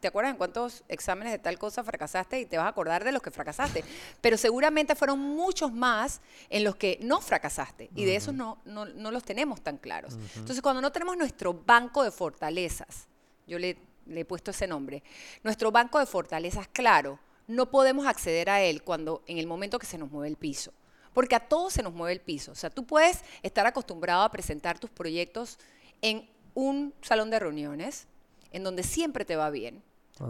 ¿te 0.00 0.08
acuerdas 0.08 0.32
en 0.32 0.36
cuántos 0.36 0.84
exámenes 0.88 1.32
de 1.32 1.38
tal 1.38 1.58
cosa 1.58 1.82
fracasaste? 1.82 2.40
Y 2.40 2.44
te 2.44 2.58
vas 2.58 2.66
a 2.66 2.68
acordar 2.68 3.02
de 3.02 3.12
los 3.12 3.22
que 3.22 3.30
fracasaste. 3.30 3.82
Pero 4.20 4.36
seguramente 4.36 4.94
fueron 4.94 5.18
muchos 5.18 5.72
más 5.72 6.20
en 6.50 6.64
los 6.64 6.76
que 6.76 6.98
no 7.00 7.22
fracasaste. 7.22 7.88
Y 7.94 8.04
de 8.04 8.16
esos 8.16 8.34
no, 8.34 8.58
no, 8.66 8.84
no, 8.84 9.10
los 9.10 9.24
tenemos 9.24 9.62
tan 9.62 9.78
claros. 9.78 10.18
Entonces, 10.36 10.60
cuando 10.60 10.82
no 10.82 10.92
tenemos 10.92 11.16
nuestro 11.16 11.54
banco 11.54 12.04
de 12.04 12.10
fortalezas, 12.10 13.08
yo 13.46 13.58
le, 13.58 13.78
le 14.04 14.20
he 14.20 14.24
puesto 14.26 14.50
ese 14.50 14.66
nombre, 14.66 15.02
nuestro 15.42 15.72
banco 15.72 15.98
de 15.98 16.04
fortalezas 16.04 16.68
claro, 16.68 17.18
no 17.48 17.70
podemos 17.70 18.06
acceder 18.06 18.50
a 18.50 18.62
él 18.62 18.82
cuando 18.82 19.22
en 19.26 19.38
el 19.38 19.46
momento 19.46 19.78
que 19.78 19.86
se 19.86 19.98
nos 19.98 20.10
mueve 20.10 20.28
el 20.28 20.36
piso. 20.36 20.72
Porque 21.14 21.34
a 21.34 21.40
todos 21.40 21.72
se 21.72 21.82
nos 21.82 21.94
mueve 21.94 22.12
el 22.12 22.20
piso. 22.20 22.52
O 22.52 22.54
sea, 22.54 22.70
tú 22.70 22.84
puedes 22.84 23.24
estar 23.42 23.66
acostumbrado 23.66 24.22
a 24.22 24.30
presentar 24.30 24.78
tus 24.78 24.90
proyectos 24.90 25.58
en 26.02 26.28
un 26.54 26.94
salón 27.00 27.30
de 27.30 27.38
reuniones, 27.38 28.06
en 28.52 28.62
donde 28.62 28.82
siempre 28.82 29.24
te 29.24 29.34
va 29.34 29.50
bien, 29.50 29.82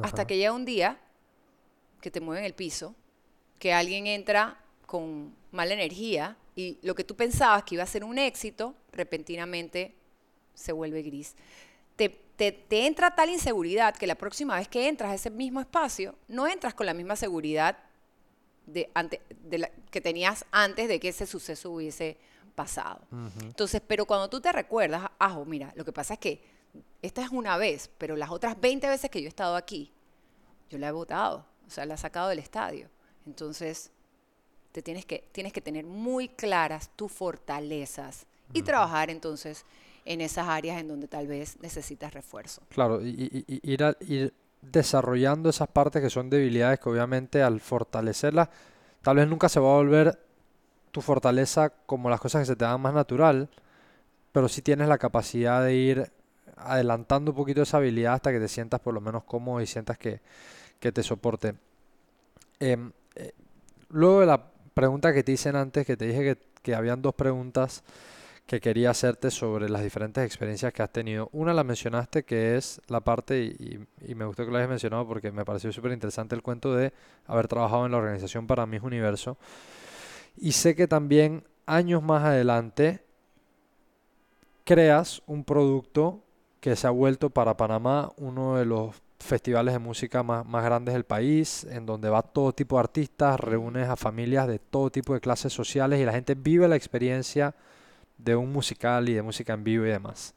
hasta 0.03 0.27
que 0.27 0.37
llega 0.37 0.53
un 0.53 0.65
día 0.65 0.99
que 2.01 2.11
te 2.11 2.21
mueven 2.21 2.45
el 2.45 2.55
piso, 2.55 2.95
que 3.59 3.73
alguien 3.73 4.07
entra 4.07 4.61
con 4.87 5.35
mala 5.51 5.75
energía 5.75 6.37
y 6.55 6.79
lo 6.83 6.95
que 6.95 7.05
tú 7.05 7.17
pensabas 7.17 7.65
que 7.65 7.75
iba 7.75 7.83
a 7.83 7.87
ser 7.87 8.05
un 8.05 8.19
éxito, 8.19 8.75
repentinamente 8.93 9.95
se 10.55 10.73
vuelve 10.73 11.03
gris 11.03 11.35
te, 12.39 12.87
entra 12.87 13.15
tal 13.17 13.31
inseguridad 13.31 13.97
que 13.97 14.07
la 14.07 14.15
próxima 14.15 14.57
vez 14.57 14.69
que 14.69 14.89
entras 14.89 15.11
a 15.11 15.15
ese 15.15 15.29
mismo 15.29 15.61
espacio, 15.61 16.15
no 16.29 16.47
entras 16.47 16.73
con 16.73 16.87
la 16.87 16.95
misma 16.95 17.17
seguridad 17.17 17.77
de, 18.65 18.89
que 19.91 20.01
tenías 20.01 20.47
antes 20.53 20.89
de 20.89 21.01
que 21.01 21.09
ese 21.09 21.27
suceso 21.27 21.73
hubiese 21.73 22.17
pasado. 22.55 23.01
Entonces, 23.41 23.83
pero 23.85 24.07
cuando 24.07 24.31
tú 24.31 24.41
te 24.41 24.53
recuerdas, 24.53 25.11
ajo, 25.19 25.45
mira, 25.45 25.73
lo 25.75 25.85
que 25.85 25.93
pasa 25.93 26.15
es 26.15 26.21
que 26.21 26.41
esta 27.03 27.23
es 27.23 27.31
una 27.31 27.57
vez, 27.57 27.91
pero 27.99 28.15
las 28.15 28.31
otras 28.31 28.61
20 28.61 28.89
veces 28.89 29.11
que 29.11 29.21
yo 29.21 29.27
he 29.27 29.29
estado 29.29 29.57
aquí, 29.57 29.93
yo 30.71 30.79
la 30.79 30.89
he 30.89 30.93
votado, 30.93 31.45
o 31.67 31.71
sea, 31.71 31.87
la 31.87 31.95
he 31.95 31.99
sacado 31.99 32.29
del 32.29 32.39
estadio. 32.39 32.89
Entonces, 33.27 33.91
te 34.71 34.81
tienes 34.81 35.05
que, 35.07 35.29
tienes 35.33 35.53
que 35.53 35.61
tener 35.61 35.85
muy 35.85 36.29
claras 36.29 36.91
tus 36.95 37.11
fortalezas 37.11 38.27
y 38.53 38.63
trabajar 38.63 39.11
entonces 39.11 39.65
en 40.09 40.23
esas 40.23 40.49
áreas 40.49 40.81
en 40.81 40.89
donde 40.89 41.07
tal 41.07 41.27
vez 41.27 41.59
necesitas 41.61 42.15
refuerzo. 42.15 42.63
Claro, 42.71 43.03
y, 43.03 43.45
ir, 43.47 44.33
desarrollando 44.63 45.51
esas 45.51 45.69
partes 45.69 46.01
que 46.01 46.09
son 46.09 46.31
debilidades 46.31 46.81
que 46.81 46.89
obviamente 46.89 47.43
al 47.43 47.61
fortalecerlas, 47.61 48.49
tal 49.03 49.17
vez 49.17 49.29
nunca 49.29 49.51
se 49.51 49.61
va 49.61 49.69
a 49.69 49.77
volver 49.77 50.19
tu 50.93 51.03
fortaleza 51.03 51.69
como 51.85 52.09
las 52.09 52.21
cosas 52.21 52.41
que 52.41 52.47
se 52.47 52.57
te 52.57 52.65
dan 52.65 52.81
más 52.81 52.95
natural, 52.95 53.51
pero 54.33 54.49
sí 54.49 54.63
tienes 54.63 54.89
la 54.89 54.97
capacidad 54.97 55.63
de 55.63 55.75
ir 55.75 56.11
adelantando 56.57 57.33
un 57.33 57.37
poquito 57.37 57.61
esa 57.61 57.77
habilidad 57.77 58.15
hasta 58.15 58.33
que 58.33 58.41
te 58.41 58.49
sientas 58.49 58.81
por 58.81 58.95
lo 58.95 59.03
menos 59.03 59.25
cómodo 59.25 59.61
y 59.61 59.67
sientas 59.67 59.99
que, 59.99 60.21
te 60.81 61.03
soporte. 61.03 61.55
Em, 62.59 62.93
eh, 63.15 63.33
luego 63.91 64.21
de 64.21 64.27
la 64.27 64.43
pregunta 64.73 65.13
que 65.13 65.23
te 65.23 65.33
hice 65.33 65.51
antes, 65.51 65.85
que 65.85 65.99
te 65.99 66.07
dije 66.07 66.23
que, 66.23 66.39
que 66.63 66.75
habían 66.75 67.03
dos 67.03 67.15
preguntas 67.15 67.85
que 68.49 68.63
quería 68.63 68.89
hacerte 68.89 69.31
sobre 69.31 69.69
las 69.69 69.83
diferentes 69.83 70.25
experiencias 70.25 70.73
que 70.73 70.83
has 70.83 70.91
tenido. 70.91 71.29
Una 71.33 71.53
la 71.53 71.65
mencionaste 71.65 72.23
que 72.23 72.57
es 72.57 72.81
la 72.87 73.03
parte, 73.03 73.45
y, 73.45 74.15
me 74.15 74.25
gustó 74.25 74.47
que 74.47 74.51
lo 74.51 74.57
hayas 74.57 74.71
mencionado 74.71 75.07
porque 75.07 75.31
me 75.31 75.45
pareció 75.45 75.71
súper 75.71 75.93
interesante 75.93 76.35
el 76.35 76.43
cuento 76.43 76.75
de 76.75 76.95
haber 77.27 77.47
trabajado 77.47 77.85
en 77.85 77.93
la 77.93 77.99
organización 77.99 78.47
para 78.47 78.65
Mis 78.65 78.81
Universo. 78.81 79.37
Y 80.39 80.53
sé 80.53 80.75
que 80.75 80.89
también 80.89 81.45
años 81.67 82.03
más 82.03 82.25
adelante 82.25 83.05
creas 84.65 85.23
un 85.27 85.45
producto 85.45 86.25
que 86.61 86.75
se 86.75 86.87
ha 86.87 86.91
vuelto 86.91 87.29
para 87.29 87.55
Panamá 87.55 88.13
uno 88.17 88.57
de 88.57 88.65
los 88.65 88.97
festivales 89.21 89.75
de 89.75 89.79
música 89.79 90.23
más, 90.23 90.47
más, 90.47 90.65
grandes 90.65 90.95
del 90.95 91.05
país, 91.05 91.65
en 91.65 91.85
donde 91.85 92.09
va 92.09 92.23
todo 92.23 92.55
tipo 92.55 92.77
de 92.77 92.81
artistas, 92.81 93.39
reúnes 93.39 93.91
a 93.91 93.97
familias 93.97 94.49
de 94.49 94.59
todo 94.59 94.89
tipo 94.89 95.13
de 95.13 95.21
clases 95.21 95.53
sociales 95.53 96.01
y 96.01 96.07
la 96.07 96.13
gente 96.13 96.35
vive 96.35 96.67
la 96.67 96.77
experiencia 96.77 97.55
de 98.19 98.37
un 98.37 98.53
musical 98.53 99.09
y 99.09 99.15
de 99.15 99.23
música 99.23 99.55
en 99.55 99.65
vivo 99.65 99.87
y 99.87 99.91
demás. 99.91 100.35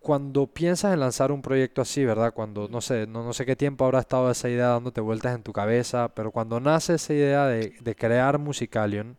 Cuando 0.00 0.46
piensas 0.46 0.94
en 0.94 1.00
lanzar 1.00 1.30
un 1.30 1.42
proyecto 1.42 1.82
así, 1.82 2.04
¿verdad? 2.06 2.32
Cuando, 2.32 2.68
no 2.68 2.80
sé, 2.80 3.06
no, 3.06 3.22
no, 3.22 3.34
sé 3.34 3.44
qué 3.44 3.54
tiempo 3.54 3.84
habrá 3.84 3.98
estado 4.00 4.30
esa 4.30 4.48
idea 4.48 4.68
dándote 4.68 5.02
vueltas 5.02 5.34
en 5.34 5.42
tu 5.42 5.52
cabeza, 5.52 6.08
pero 6.14 6.30
cuando 6.30 6.58
nace 6.58 6.94
esa 6.94 7.12
idea 7.12 7.46
de, 7.46 7.74
de 7.82 7.94
crear 7.94 8.38
Musicalion, 8.38 9.18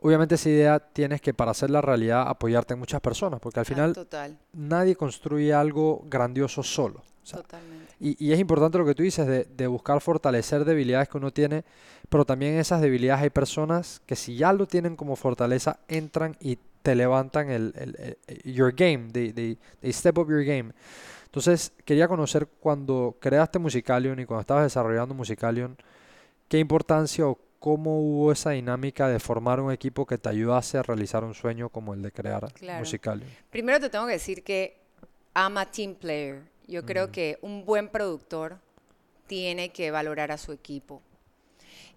obviamente 0.00 0.34
esa 0.34 0.48
idea 0.48 0.80
tienes 0.80 1.20
que 1.20 1.32
para 1.32 1.52
hacer 1.52 1.70
la 1.70 1.80
realidad 1.80 2.24
apoyarte 2.28 2.74
en 2.74 2.80
muchas 2.80 3.00
personas, 3.00 3.38
porque 3.40 3.60
al 3.60 3.66
Ah, 3.66 3.68
final 3.68 3.92
total, 3.92 4.36
nadie 4.52 4.96
construye 4.96 5.54
algo 5.54 6.02
grandioso 6.06 6.64
solo. 6.64 7.02
O 7.22 7.26
sea, 7.26 7.40
totalmente. 7.40 7.94
y, 8.00 8.22
y 8.22 8.32
es 8.32 8.40
importante 8.40 8.76
lo 8.76 8.84
que 8.84 8.94
tú 8.94 9.02
dices 9.04 9.26
de, 9.26 9.44
de 9.44 9.66
buscar 9.68 10.00
fortalecer 10.00 10.64
debilidades 10.64 11.08
que 11.08 11.16
uno 11.16 11.30
tiene, 11.32 11.64
pero 12.14 12.24
también 12.24 12.52
en 12.54 12.60
esas 12.60 12.80
debilidades 12.80 13.24
hay 13.24 13.30
personas 13.30 14.00
que 14.06 14.14
si 14.14 14.36
ya 14.36 14.52
lo 14.52 14.68
tienen 14.68 14.94
como 14.94 15.16
fortaleza, 15.16 15.80
entran 15.88 16.36
y 16.38 16.60
te 16.82 16.94
levantan 16.94 17.50
el, 17.50 17.72
el- 17.76 18.16
el- 18.28 18.52
your 18.52 18.72
game, 18.72 19.10
they, 19.10 19.32
they- 19.32 19.58
they 19.80 19.92
step 19.92 20.16
up 20.18 20.28
your 20.28 20.44
game. 20.44 20.70
Entonces, 21.24 21.72
quería 21.84 22.06
conocer 22.06 22.46
cuando 22.60 23.16
creaste 23.18 23.58
Musicalion 23.58 24.20
y 24.20 24.26
cuando 24.26 24.42
estabas 24.42 24.62
desarrollando 24.62 25.12
Musicalion, 25.12 25.76
qué 26.46 26.60
importancia 26.60 27.26
o 27.26 27.36
cómo 27.58 27.98
hubo 27.98 28.30
esa 28.30 28.50
dinámica 28.50 29.08
de 29.08 29.18
formar 29.18 29.58
un 29.58 29.72
equipo 29.72 30.06
que 30.06 30.16
te 30.16 30.28
ayudase 30.28 30.78
a 30.78 30.84
realizar 30.84 31.24
un 31.24 31.34
sueño 31.34 31.68
como 31.68 31.94
el 31.94 32.02
de 32.02 32.12
crear 32.12 32.52
Claro. 32.52 32.78
Musicalion. 32.78 33.28
Primero 33.50 33.80
te 33.80 33.90
tengo 33.90 34.06
que 34.06 34.12
decir 34.12 34.44
que 34.44 34.76
I'm 35.34 35.58
a 35.58 35.66
team 35.68 35.96
player. 35.96 36.42
Yo 36.68 36.84
creo 36.86 37.10
que 37.10 37.38
un 37.42 37.64
buen 37.64 37.88
productor 37.88 38.58
tiene 39.26 39.70
que 39.72 39.90
valorar 39.90 40.30
a 40.30 40.38
su 40.38 40.52
equipo. 40.52 41.02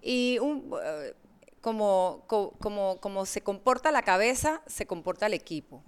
Y 0.02 0.38
un, 0.40 0.72
eh, 0.84 1.14
como, 1.62 2.24
co- 2.28 2.54
como, 2.60 2.98
como 3.02 3.26
se 3.26 3.42
comporta 3.42 3.92
la 3.92 4.02
cabeza, 4.04 4.62
se 4.68 4.86
comporta 4.86 5.26
el 5.26 5.34
equipo. 5.34 5.82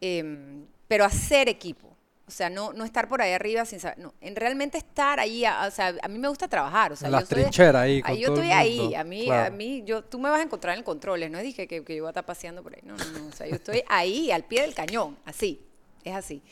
Em, 0.00 0.66
pero 0.88 1.04
hacer 1.04 1.48
equipo. 1.48 1.88
O 2.26 2.30
sea, 2.30 2.48
no, 2.48 2.72
no 2.72 2.84
estar 2.86 3.06
por 3.06 3.20
ahí 3.20 3.32
arriba 3.32 3.66
sin 3.66 3.80
saber. 3.80 3.98
No, 3.98 4.14
en 4.22 4.34
realmente 4.34 4.78
estar 4.78 5.20
ahí. 5.20 5.44
a- 5.44 5.66
o 5.66 5.70
sea, 5.70 5.94
a 6.02 6.08
mí 6.08 6.18
me 6.18 6.28
gusta 6.28 6.48
trabajar. 6.48 6.92
O 6.92 6.96
sea, 6.96 7.08
En 7.08 7.12
de- 7.18 7.26
trincheras 7.26 7.82
ahí 7.82 8.00
con 8.00 8.10
Ahí 8.12 8.20
yo 8.20 8.28
todo 8.28 8.36
el 8.40 8.44
estoy 8.44 8.52
ahí, 8.58 8.94
a 8.94 9.04
mí, 9.04 9.30
a 9.30 9.50
mí, 9.50 9.82
yo, 9.84 10.02
tú 10.04 10.18
me 10.18 10.30
vas 10.30 10.40
a 10.40 10.42
encontrar 10.42 10.76
en 10.78 10.84
controles, 10.84 11.30
no 11.30 11.38
dije 11.40 11.66
que, 11.66 11.84
que 11.84 11.96
yo 11.96 12.02
voy 12.04 12.08
a 12.08 12.10
estar 12.12 12.24
paseando 12.24 12.62
por 12.62 12.74
ahí, 12.74 12.80
no, 12.82 12.96
no, 12.96 13.04
no, 13.18 13.26
o 13.26 13.32
sea, 13.32 13.46
yo 13.46 13.56
estoy 13.56 13.82
ahí, 13.88 14.30
al 14.30 14.44
pie 14.44 14.62
del 14.62 14.74
cañón, 14.74 15.18
así, 15.26 15.60
es 16.02 16.14
así. 16.14 16.42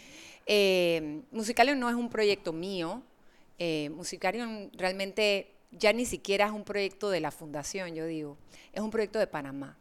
Eh, 0.44 1.22
Musicalion 1.30 1.78
no 1.80 1.88
es 1.88 1.94
un 1.94 2.10
proyecto 2.10 2.52
mío, 2.52 3.00
eh, 3.58 3.88
Musicalion 3.94 4.70
realmente 4.74 5.51
ya 5.72 5.92
ni 5.92 6.04
siquiera 6.06 6.46
es 6.46 6.52
un 6.52 6.64
proyecto 6.64 7.10
de 7.10 7.20
la 7.20 7.30
fundación, 7.30 7.94
yo 7.94 8.06
digo, 8.06 8.36
es 8.72 8.80
un 8.80 8.90
proyecto 8.90 9.18
de 9.18 9.26
Panamá, 9.26 9.76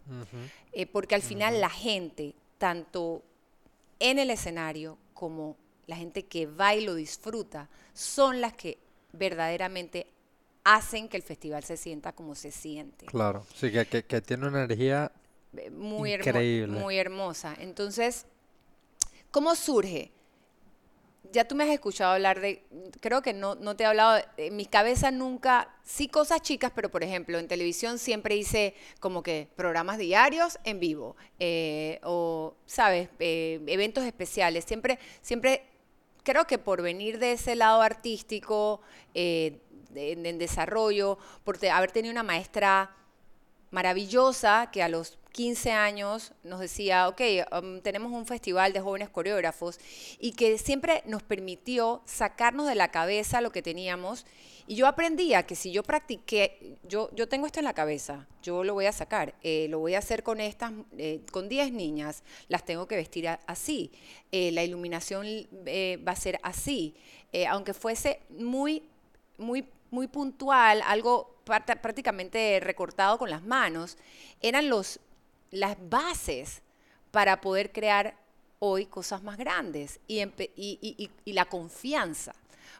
Eh, 0.73 0.85
porque 0.85 1.15
al 1.15 1.21
final 1.21 1.59
la 1.59 1.69
gente, 1.69 2.33
tanto 2.57 3.21
en 3.99 4.19
el 4.19 4.29
escenario 4.29 4.97
como 5.13 5.57
la 5.87 5.95
gente 5.97 6.23
que 6.23 6.45
va 6.45 6.73
y 6.75 6.85
lo 6.85 6.95
disfruta, 6.95 7.67
son 7.93 8.39
las 8.39 8.53
que 8.53 8.77
verdaderamente 9.11 10.07
hacen 10.63 11.09
que 11.09 11.17
el 11.17 11.23
festival 11.23 11.63
se 11.63 11.75
sienta 11.75 12.13
como 12.13 12.35
se 12.35 12.51
siente. 12.51 13.05
Claro, 13.07 13.45
sí, 13.53 13.71
que, 13.71 13.85
que, 13.85 14.03
que 14.05 14.21
tiene 14.21 14.47
una 14.47 14.63
energía 14.63 15.11
Eh, 15.57 15.69
Muy, 15.69 16.11
hermo- 16.13 16.29
Increíble. 16.29 16.79
muy 16.79 16.97
hermosa. 16.97 17.53
Entonces, 17.59 18.25
¿cómo 19.31 19.53
surge? 19.55 20.09
Ya 21.31 21.47
tú 21.47 21.55
me 21.55 21.63
has 21.63 21.69
escuchado 21.69 22.13
hablar 22.13 22.41
de, 22.41 22.63
creo 22.99 23.21
que 23.21 23.33
no, 23.33 23.55
no 23.55 23.75
te 23.75 23.83
he 23.83 23.87
hablado, 23.87 24.21
en 24.37 24.55
mi 24.55 24.65
cabeza 24.65 25.11
nunca, 25.11 25.73
sí 25.83 26.07
cosas 26.07 26.41
chicas, 26.41 26.71
pero 26.75 26.89
por 26.89 27.03
ejemplo, 27.03 27.39
en 27.39 27.47
televisión 27.47 27.99
siempre 27.99 28.35
hice 28.35 28.75
como 28.99 29.23
que 29.23 29.47
programas 29.55 29.97
diarios 29.97 30.59
en 30.65 30.79
vivo, 30.79 31.15
eh, 31.39 31.99
o, 32.03 32.55
¿sabes? 32.65 33.09
Eh, 33.19 33.61
eventos 33.67 34.03
especiales, 34.03 34.65
siempre, 34.65 34.99
siempre, 35.21 35.63
creo 36.23 36.45
que 36.45 36.57
por 36.57 36.81
venir 36.81 37.17
de 37.17 37.33
ese 37.33 37.55
lado 37.55 37.81
artístico, 37.81 38.81
eh, 39.13 39.61
en 39.95 40.37
desarrollo, 40.37 41.17
por 41.43 41.65
haber 41.65 41.91
tenido 41.91 42.11
una 42.11 42.23
maestra 42.23 42.95
maravillosa 43.71 44.69
que 44.71 44.83
a 44.83 44.89
los 44.89 45.17
15 45.31 45.71
años 45.71 46.33
nos 46.43 46.59
decía, 46.59 47.07
ok, 47.07 47.21
um, 47.61 47.81
tenemos 47.81 48.11
un 48.11 48.25
festival 48.25 48.73
de 48.73 48.81
jóvenes 48.81 49.09
coreógrafos 49.09 49.79
y 50.19 50.33
que 50.33 50.57
siempre 50.57 51.03
nos 51.05 51.23
permitió 51.23 52.01
sacarnos 52.05 52.67
de 52.67 52.75
la 52.75 52.89
cabeza 52.89 53.41
lo 53.41 53.51
que 53.51 53.61
teníamos. 53.61 54.25
Y 54.67 54.75
yo 54.75 54.87
aprendía 54.87 55.43
que 55.43 55.55
si 55.55 55.71
yo 55.71 55.83
practiqué, 55.83 56.77
yo, 56.83 57.09
yo 57.13 57.27
tengo 57.27 57.45
esto 57.45 57.59
en 57.59 57.65
la 57.65 57.73
cabeza, 57.73 58.27
yo 58.43 58.63
lo 58.63 58.73
voy 58.73 58.85
a 58.85 58.91
sacar, 58.91 59.33
eh, 59.43 59.67
lo 59.69 59.79
voy 59.79 59.95
a 59.95 59.99
hacer 59.99 60.23
con 60.23 60.39
estas, 60.39 60.71
eh, 60.97 61.21
con 61.31 61.49
10 61.49 61.71
niñas, 61.73 62.23
las 62.47 62.63
tengo 62.63 62.87
que 62.87 62.95
vestir 62.95 63.27
así, 63.47 63.91
eh, 64.31 64.51
la 64.51 64.63
iluminación 64.63 65.25
va 65.25 66.11
a 66.11 66.15
ser 66.15 66.39
así, 66.43 66.95
aunque 67.49 67.73
fuese 67.73 68.19
muy 68.29 68.83
muy, 69.41 69.65
muy 69.89 70.07
puntual, 70.07 70.81
algo 70.85 71.35
prácticamente 71.43 72.59
recortado 72.61 73.17
con 73.17 73.29
las 73.29 73.43
manos, 73.43 73.97
eran 74.41 74.69
los, 74.69 74.99
las 75.51 75.77
bases 75.89 76.61
para 77.11 77.41
poder 77.41 77.71
crear 77.71 78.15
hoy 78.59 78.85
cosas 78.85 79.23
más 79.23 79.37
grandes 79.37 79.99
y, 80.07 81.09
la 81.25 81.45
confianza. 81.45 82.33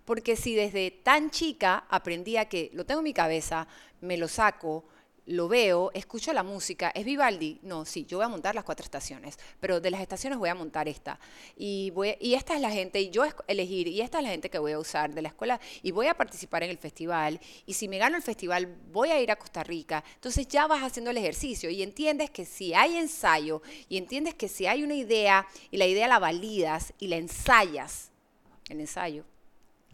Porque 0.06 0.36
si 0.36 0.56
desde 0.56 0.92
tan 0.92 1.30
chica 1.30 1.86
aprendía 1.90 2.46
que 2.46 2.72
lo 2.74 2.86
tengo 2.86 3.02
en 3.02 3.06
mi 3.06 3.14
cabeza, 3.14 3.68
me 4.00 4.18
lo 4.18 4.28
saco, 4.28 4.84
lo 5.28 5.48
veo, 5.48 5.92
escucho 5.94 6.34
la 6.34 6.44
música, 6.44 6.92
¿es 6.96 7.06
Vivaldi? 7.06 7.60
No, 7.62 7.86
sí, 7.86 8.06
yo 8.06 8.18
voy 8.18 8.26
a 8.26 8.30
montar 8.30 8.56
las 8.56 8.64
cuatro 8.64 8.84
estaciones, 8.84 9.38
pero 9.60 9.80
de 9.80 9.92
las 9.92 10.02
estaciones 10.02 10.40
voy 10.40 10.50
a 10.50 10.56
montar 10.56 10.88
esta. 10.88 11.20
Y, 11.56 11.92
voy, 11.92 12.16
y 12.20 12.34
esta 12.34 12.56
es 12.56 12.62
la 12.62 12.72
gente, 12.72 13.00
y 13.00 13.12
yo 13.12 13.24
elegir, 13.48 13.88
y 13.88 14.02
esta 14.02 14.18
es 14.18 14.24
la 14.24 14.32
gente 14.32 14.50
que 14.50 14.58
voy 14.58 14.72
a 14.72 14.80
usar 14.80 15.14
de 15.14 15.22
la 15.22 15.30
escuela, 15.30 15.60
y 15.84 15.92
voy 15.92 16.08
a 16.08 16.16
participar 16.16 16.64
en 16.64 16.72
el 16.72 16.78
festival, 16.78 17.40
y 17.66 17.74
si 17.74 17.88
me 17.88 17.98
gano 17.98 18.18
el 18.18 18.24
festival, 18.24 18.76
voy 18.92 19.12
a 19.12 19.22
ir 19.22 19.32
a 19.32 19.36
Costa 19.36 19.64
Rica. 19.64 20.04
Entonces 20.16 20.48
ya 20.48 20.66
vas 20.68 20.82
haciendo 20.82 21.12
el 21.12 21.18
ejercicio 21.18 21.70
y 21.70 21.84
entiendes 21.84 22.32
que 22.32 22.46
si 22.46 22.74
hay 22.74 22.98
ensayo, 22.98 23.62
y 23.90 23.98
entiendes 23.98 24.34
que 24.34 24.48
si 24.48 24.66
hay 24.66 24.84
una 24.84 24.96
idea, 24.96 25.48
y 25.70 25.78
la 25.78 25.86
idea 25.86 26.08
la 26.08 26.20
validas 26.20 26.94
y 26.98 27.08
la 27.08 27.18
ensayas, 27.18 28.12
el 28.70 28.80
ensayo, 28.80 29.24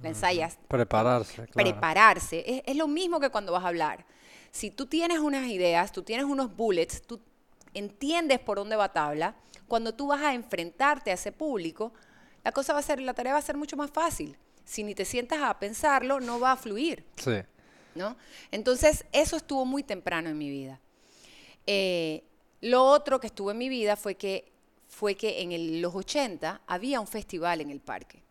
la 0.02 0.10
ensayas, 0.10 0.58
prepararse, 0.68 1.34
claro. 1.34 1.52
prepararse. 1.54 2.44
Es, 2.48 2.62
es 2.66 2.76
lo 2.76 2.88
mismo 2.88 3.20
que 3.20 3.30
cuando 3.30 3.52
vas 3.52 3.64
a 3.64 3.68
hablar. 3.68 4.06
Si 4.58 4.72
tú 4.72 4.88
tienes 4.88 5.20
unas 5.20 5.48
ideas, 5.48 5.92
tú 5.92 6.02
tienes 6.02 6.26
unos 6.26 6.56
bullets, 6.56 7.04
tú 7.04 7.20
entiendes 7.76 8.40
por 8.40 8.58
dónde 8.58 8.76
va 8.76 8.92
tabla, 8.92 9.36
cuando 9.68 9.94
tú 9.94 10.08
vas 10.08 10.22
a 10.22 10.34
enfrentarte 10.34 11.12
a 11.12 11.14
ese 11.14 11.32
público, 11.32 11.94
la 12.44 12.52
cosa 12.52 12.74
va 12.74 12.80
a 12.80 12.82
ser, 12.82 13.00
la 13.00 13.14
tarea 13.14 13.34
va 13.34 13.40
a 13.40 13.44
ser 13.44 13.56
mucho 13.56 13.78
más 13.78 13.92
fácil. 13.92 14.36
Si 14.66 14.84
ni 14.84 14.96
te 14.96 15.06
sientas 15.06 15.44
a 15.44 15.60
pensarlo, 15.60 16.20
no 16.20 16.40
va 16.40 16.54
a 16.54 16.58
fluir. 16.58 17.06
Sí. 17.18 17.36
¿no? 17.94 18.16
Entonces, 18.50 19.06
eso 19.12 19.38
estuvo 19.38 19.64
muy 19.64 19.84
temprano 19.84 20.28
en 20.30 20.38
mi 20.40 20.50
vida. 20.50 20.80
Eh, 21.68 22.24
lo 22.62 22.84
otro 22.84 23.20
que 23.20 23.28
estuvo 23.28 23.52
en 23.52 23.58
mi 23.60 23.70
vida 23.70 23.96
fue 23.96 24.16
que, 24.16 24.52
fue 24.88 25.14
que 25.16 25.42
en 25.44 25.52
el- 25.52 25.82
los 25.82 25.94
80 25.94 26.62
había 26.66 27.00
un 27.00 27.08
festival 27.08 27.62
en 27.62 27.70
el 27.70 27.80
parque 27.80 28.24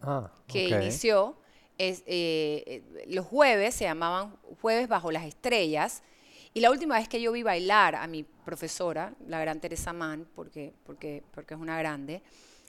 Ah, 0.00 0.30
que 0.46 0.68
inició, 0.68 1.36
es, 1.78 2.02
eh, 2.06 2.62
eh, 2.66 3.04
los 3.08 3.26
jueves 3.26 3.74
se 3.74 3.84
llamaban 3.84 4.36
Jueves 4.60 4.88
bajo 4.88 5.10
las 5.10 5.24
estrellas, 5.24 6.02
y 6.54 6.60
la 6.60 6.70
última 6.70 6.98
vez 6.98 7.08
que 7.08 7.20
yo 7.20 7.32
vi 7.32 7.42
bailar 7.42 7.94
a 7.96 8.06
mi 8.06 8.22
profesora, 8.22 9.12
la 9.28 9.38
gran 9.40 9.60
Teresa 9.60 9.92
Mann, 9.92 10.26
porque, 10.34 10.72
porque, 10.86 11.22
porque 11.32 11.54
es 11.54 11.60
una 11.60 11.78
grande, 11.78 12.22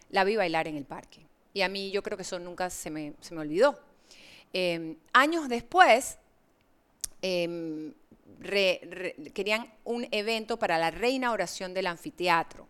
la 0.09 0.23
vi 0.25 0.35
bailar 0.35 0.67
en 0.67 0.75
el 0.75 0.83
parque. 0.85 1.25
Y 1.53 1.61
a 1.61 1.69
mí 1.69 1.89
yo 1.91 2.03
creo 2.03 2.17
que 2.17 2.23
eso 2.23 2.37
nunca 2.37 2.69
se 2.69 2.89
me, 2.89 3.13
se 3.21 3.33
me 3.33 3.41
olvidó. 3.41 3.79
Eh, 4.53 4.97
años 5.13 5.47
después, 5.47 6.17
em, 7.21 7.93
re- 8.39 8.81
re- 8.83 9.15
querían 9.33 9.73
un 9.83 10.07
evento 10.11 10.57
para 10.59 10.77
la 10.77 10.91
reinauguración 10.91 11.73
del 11.73 11.87
anfiteatro. 11.87 12.67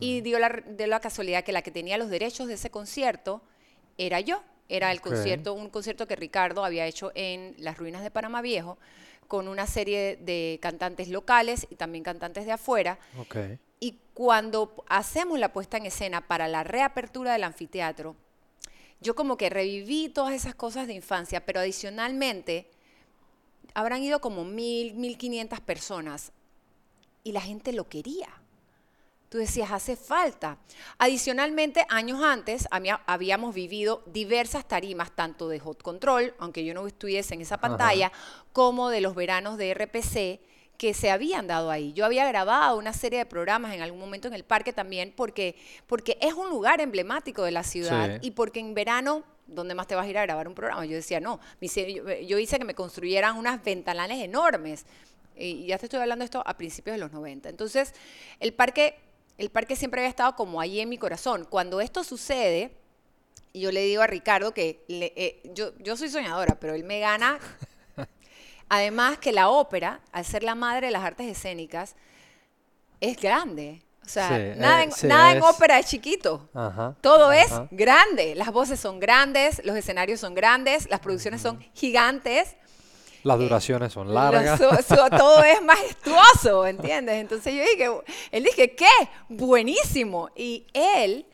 Y 0.00 0.22
dio 0.22 0.38
la, 0.40 0.48
dio 0.66 0.86
la 0.88 0.98
casualidad 1.00 1.44
que 1.44 1.52
la 1.52 1.62
que 1.62 1.70
tenía 1.70 1.96
los 1.98 2.10
derechos 2.10 2.48
de 2.48 2.54
ese 2.54 2.68
concierto 2.68 3.42
era 3.96 4.18
yo. 4.20 4.42
Era 4.68 4.92
el 4.92 5.00
concierto, 5.00 5.54
un 5.54 5.70
concierto 5.70 6.06
que 6.06 6.16
Ricardo 6.16 6.64
había 6.64 6.86
hecho 6.86 7.10
en 7.14 7.54
las 7.58 7.78
ruinas 7.78 8.02
de 8.02 8.10
Panamá 8.10 8.42
Viejo, 8.42 8.78
con 9.26 9.48
una 9.48 9.66
serie 9.66 10.16
de 10.16 10.58
cantantes 10.60 11.08
locales 11.08 11.66
y 11.70 11.76
también 11.76 12.04
cantantes 12.04 12.46
de 12.46 12.52
afuera. 12.52 12.98
Y 13.80 13.98
cuando 14.14 14.84
hacemos 14.88 15.38
la 15.38 15.52
puesta 15.52 15.76
en 15.76 15.86
escena 15.86 16.26
para 16.26 16.48
la 16.48 16.64
reapertura 16.64 17.32
del 17.32 17.44
anfiteatro, 17.44 18.16
yo 19.00 19.14
como 19.14 19.36
que 19.36 19.50
reviví 19.50 20.08
todas 20.08 20.34
esas 20.34 20.54
cosas 20.54 20.86
de 20.86 20.94
infancia, 20.94 21.44
pero 21.44 21.60
adicionalmente 21.60 22.68
habrán 23.74 24.02
ido 24.02 24.20
como 24.20 24.44
mil, 24.44 24.94
mil 24.94 25.16
quinientas 25.16 25.60
personas 25.60 26.32
y 27.22 27.32
la 27.32 27.40
gente 27.40 27.72
lo 27.72 27.88
quería. 27.88 28.28
Tú 29.28 29.38
decías, 29.38 29.70
hace 29.70 29.94
falta. 29.96 30.56
Adicionalmente, 30.98 31.86
años 31.90 32.22
antes 32.22 32.66
había- 32.70 33.00
habíamos 33.06 33.54
vivido 33.54 34.02
diversas 34.06 34.66
tarimas, 34.66 35.10
tanto 35.14 35.48
de 35.48 35.58
Hot 35.60 35.82
Control, 35.82 36.34
aunque 36.38 36.64
yo 36.64 36.74
no 36.74 36.86
estuviese 36.86 37.34
en 37.34 37.42
esa 37.42 37.58
pantalla, 37.58 38.10
como 38.52 38.88
de 38.90 39.00
los 39.00 39.14
veranos 39.14 39.56
de 39.58 39.70
RPC 39.70 40.40
que 40.76 40.94
se 40.94 41.10
habían 41.10 41.46
dado 41.46 41.70
ahí. 41.70 41.92
Yo 41.92 42.04
había 42.04 42.26
grabado 42.26 42.78
una 42.78 42.92
serie 42.92 43.18
de 43.20 43.26
programas 43.26 43.74
en 43.74 43.82
algún 43.82 44.00
momento 44.00 44.28
en 44.28 44.34
el 44.34 44.44
parque 44.44 44.72
también, 44.72 45.12
porque, 45.16 45.56
porque 45.86 46.16
es 46.20 46.34
un 46.34 46.48
lugar 46.50 46.80
emblemático 46.80 47.42
de 47.42 47.50
la 47.50 47.64
ciudad 47.64 48.20
Sí. 48.20 48.28
y 48.28 48.30
porque 48.30 48.60
en 48.60 48.74
verano, 48.74 49.24
¿dónde 49.46 49.74
más 49.74 49.86
te 49.88 49.94
vas 49.94 50.06
a 50.06 50.08
ir 50.08 50.18
a 50.18 50.22
grabar 50.22 50.46
un 50.46 50.54
programa? 50.54 50.84
Yo 50.86 50.94
decía, 50.94 51.20
no, 51.20 51.40
yo 52.26 52.38
hice 52.38 52.58
que 52.58 52.64
me 52.64 52.74
construyeran 52.74 53.36
unas 53.36 53.62
ventanales 53.64 54.18
enormes 54.22 54.86
Y 55.40 55.66
ya 55.66 55.78
te 55.78 55.86
estoy 55.86 56.00
hablando 56.00 56.22
de 56.22 56.24
esto 56.24 56.42
a 56.44 56.56
principios 56.56 56.94
de 56.94 56.98
los 56.98 57.12
90. 57.12 57.48
Entonces, 57.48 57.94
el 58.40 58.52
parque, 58.52 58.98
el 59.38 59.50
parque 59.50 59.76
siempre 59.76 60.00
había 60.00 60.10
estado 60.10 60.34
como 60.34 60.60
ahí 60.60 60.80
en 60.80 60.88
mi 60.88 60.98
corazón. 60.98 61.46
Cuando 61.48 61.80
esto 61.80 62.02
sucede, 62.02 62.76
y 63.52 63.60
yo 63.60 63.72
le 63.72 63.82
digo 63.82 64.02
a 64.02 64.06
Ricardo 64.06 64.52
que 64.52 64.84
eh, 64.88 65.40
yo, 65.54 65.72
yo 65.78 65.96
soy 65.96 66.10
soñadora, 66.10 66.58
pero 66.60 66.74
él 66.74 66.84
me 66.84 67.00
gana. 67.00 67.38
Además 68.68 69.18
que 69.18 69.32
la 69.32 69.48
ópera, 69.48 70.00
al 70.12 70.24
ser 70.24 70.42
la 70.42 70.54
madre 70.54 70.88
de 70.88 70.92
las 70.92 71.04
artes 71.04 71.26
escénicas, 71.26 71.94
es 73.00 73.16
grande. 73.16 73.82
O 74.04 74.08
sea, 74.10 74.30
nada, 74.56 74.82
en, 74.82 74.90
nada 75.04 75.32
en, 75.32 75.42
ópera 75.42 75.78
es 75.78 75.86
chiquito. 75.86 76.48
Todo 77.00 77.30
es 77.30 77.50
grande. 77.70 78.34
Las 78.34 78.50
voces 78.50 78.80
son 78.80 78.98
grandes, 78.98 79.60
los 79.64 79.76
escenarios 79.76 80.18
son 80.18 80.34
grandes, 80.34 80.88
las 80.90 81.00
producciones 81.00 81.42
son 81.42 81.60
gigantes. 81.74 82.56
Las 83.28 83.38
duraciones 83.38 83.92
son 83.92 84.14
largas. 84.14 84.58
todo 85.10 85.44
es 85.44 85.62
majestuoso, 85.62 86.66
¿entiendes? 86.66 87.16
Entonces 87.16 87.52
yo 87.52 87.60
dije, 87.60 87.90
él 88.30 88.42
dije, 88.42 88.74
¿qué? 88.74 88.86
Buenísimo. 89.28 90.30
Y 90.34 90.66
él, 90.72 91.26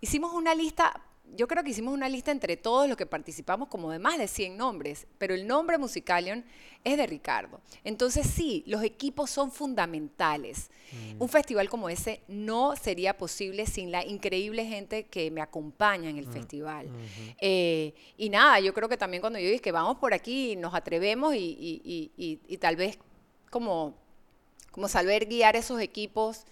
hicimos 0.00 0.32
una 0.34 0.54
lista 0.54 1.00
yo 1.34 1.48
creo 1.48 1.62
que 1.62 1.70
hicimos 1.70 1.94
una 1.94 2.08
lista 2.08 2.30
entre 2.30 2.56
todos 2.56 2.88
los 2.88 2.96
que 2.96 3.06
participamos 3.06 3.68
como 3.68 3.90
de 3.90 3.98
más 3.98 4.18
de 4.18 4.28
100 4.28 4.56
nombres, 4.56 5.06
pero 5.18 5.34
el 5.34 5.46
nombre 5.46 5.78
Musicalion 5.78 6.44
es 6.84 6.96
de 6.96 7.06
Ricardo. 7.06 7.60
Entonces 7.84 8.26
sí, 8.26 8.62
los 8.66 8.82
equipos 8.82 9.30
son 9.30 9.50
fundamentales. 9.50 10.70
Mm. 10.92 11.22
Un 11.22 11.28
festival 11.28 11.68
como 11.68 11.88
ese 11.88 12.20
no 12.28 12.76
sería 12.76 13.16
posible 13.16 13.66
sin 13.66 13.90
la 13.90 14.04
increíble 14.04 14.66
gente 14.66 15.04
que 15.04 15.30
me 15.30 15.40
acompaña 15.40 16.10
en 16.10 16.18
el 16.18 16.26
mm. 16.26 16.32
festival. 16.32 16.88
Eh, 17.40 17.94
y 18.16 18.28
nada, 18.28 18.60
yo 18.60 18.74
creo 18.74 18.88
que 18.88 18.96
también 18.96 19.20
cuando 19.20 19.38
yo 19.38 19.46
dije 19.46 19.60
que 19.60 19.72
vamos 19.72 19.98
por 19.98 20.14
aquí, 20.14 20.56
nos 20.56 20.74
atrevemos 20.74 21.34
y, 21.36 22.58
tal 22.60 22.76
vez 22.76 22.98
como, 23.50 23.94
como 24.70 24.88
saber 24.88 25.26
guiar 25.26 25.56
esos 25.56 25.80
equipos 25.80 26.44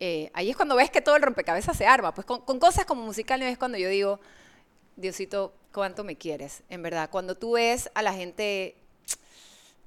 eh, 0.00 0.30
ahí 0.32 0.50
es 0.50 0.56
cuando 0.56 0.76
ves 0.76 0.90
que 0.90 1.02
todo 1.02 1.16
el 1.16 1.22
rompecabezas 1.22 1.76
se 1.76 1.86
arma. 1.86 2.14
Pues 2.14 2.26
con, 2.26 2.58
cosas 2.58 2.86
como 2.86 3.02
musicales 3.04 3.52
es 3.52 3.58
cuando 3.58 3.76
yo 3.76 3.88
digo, 3.88 4.18
Diosito, 4.96 5.54
¿cuánto 5.72 6.04
me 6.04 6.16
quieres? 6.16 6.62
En 6.70 6.82
verdad, 6.82 7.10
cuando 7.10 7.36
tú 7.36 7.52
ves 7.52 7.90
a 7.94 8.02
la 8.02 8.14
gente 8.14 8.76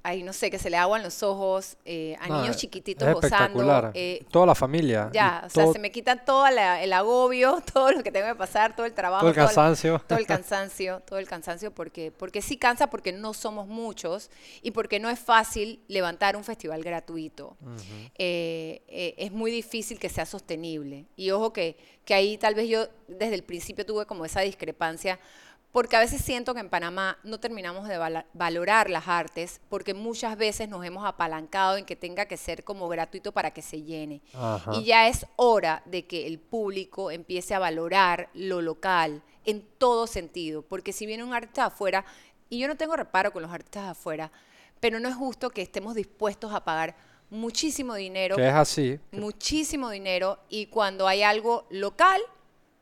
ahí 0.03 0.21
no 0.21 0.33
sé, 0.33 0.51
que 0.51 0.59
se 0.59 0.69
le 0.69 0.75
aguan 0.75 1.01
los 1.01 1.23
ojos, 1.23 1.77
eh, 1.85 2.17
a 2.19 2.27
niños 2.27 2.57
chiquititos 2.57 3.11
gozando. 3.13 3.91
Eh, 3.93 4.25
Toda 4.29 4.45
la 4.45 4.55
familia. 4.55 5.09
Ya, 5.13 5.43
o 5.45 5.49
sea, 5.49 5.71
se 5.71 5.79
me 5.79 5.91
quita 5.91 6.17
todo 6.17 6.45
el 6.45 6.93
agobio, 6.93 7.61
todo 7.73 7.91
lo 7.91 8.03
que 8.03 8.11
tengo 8.11 8.27
que 8.27 8.35
pasar, 8.35 8.75
todo 8.75 8.85
el 8.85 8.93
trabajo. 8.93 9.21
Todo 9.21 9.29
el 9.29 9.35
cansancio. 9.35 10.01
Todo 10.05 10.19
el, 10.19 10.27
cansancio, 10.27 11.01
todo 11.05 11.19
el 11.19 11.27
cansancio, 11.27 11.73
porque, 11.73 12.11
porque 12.11 12.41
sí 12.41 12.57
cansa 12.57 12.87
porque 12.87 13.13
no 13.13 13.33
somos 13.33 13.67
muchos 13.67 14.29
y 14.61 14.71
porque 14.71 14.99
no 14.99 15.09
es 15.09 15.19
fácil 15.19 15.79
levantar 15.87 16.35
un 16.35 16.43
festival 16.43 16.83
gratuito. 16.83 17.55
Eh, 18.17 19.15
es 19.17 19.31
muy 19.31 19.51
difícil 19.51 19.99
que 19.99 20.09
sea 20.09 20.25
sostenible. 20.25 21.05
Y 21.15 21.31
ojo 21.31 21.53
que, 21.53 21.77
que 22.03 22.13
ahí 22.13 22.37
tal 22.37 22.55
vez 22.55 22.67
yo 22.67 22.87
desde 23.07 23.35
el 23.35 23.43
principio 23.43 23.85
tuve 23.85 24.05
como 24.05 24.25
esa 24.25 24.41
discrepancia 24.41 25.17
porque 25.73 25.95
a 25.95 25.99
veces 25.99 26.21
siento 26.21 26.53
que 26.53 26.59
en 26.59 26.69
Panamá 26.69 27.17
no 27.23 27.39
terminamos 27.39 27.87
de 27.87 27.97
valorar 28.33 28.91
las 28.91 29.07
artes, 29.07 29.59
porque 29.69 29.95
muchas 29.95 30.37
veces 30.37 30.69
nos 30.69 30.85
hemos 30.85 31.03
apalancado 31.03 31.77
en 31.77 31.85
que 31.85 31.95
tenga 31.95 32.27
que 32.27 32.37
ser 32.37 32.63
como 32.63 32.87
gratuito 32.87 33.31
para 33.31 33.51
que 33.51 33.63
se 33.63 33.81
llene. 33.81 34.21
Y 34.73 34.83
ya 34.83 35.07
es 35.07 35.25
hora 35.35 35.81
de 35.85 36.05
que 36.05 36.27
el 36.27 36.39
público 36.39 37.09
empiece 37.09 37.55
a 37.55 37.59
valorar 37.59 38.29
lo 38.35 38.61
local 38.61 39.23
en 39.45 39.65
todo 39.79 40.05
sentido, 40.05 40.61
porque 40.61 40.93
si 40.93 41.07
viene 41.07 41.23
un 41.23 41.33
artista 41.33 41.65
afuera, 41.65 42.05
y 42.49 42.59
yo 42.59 42.67
no 42.67 42.77
tengo 42.77 42.95
reparo 42.95 43.33
con 43.33 43.41
los 43.41 43.51
artistas 43.51 43.89
afuera, 43.89 44.31
pero 44.79 44.99
no 44.99 45.09
es 45.09 45.15
justo 45.15 45.49
que 45.49 45.63
estemos 45.63 45.95
dispuestos 45.95 46.53
a 46.53 46.63
pagar 46.63 46.95
muchísimo 47.31 47.95
dinero. 47.95 48.35
Que 48.35 48.47
es 48.47 48.53
así. 48.53 48.99
Muchísimo 49.11 49.89
dinero, 49.89 50.37
y 50.49 50.67
cuando 50.67 51.07
hay 51.07 51.23
algo 51.23 51.65
local, 51.71 52.21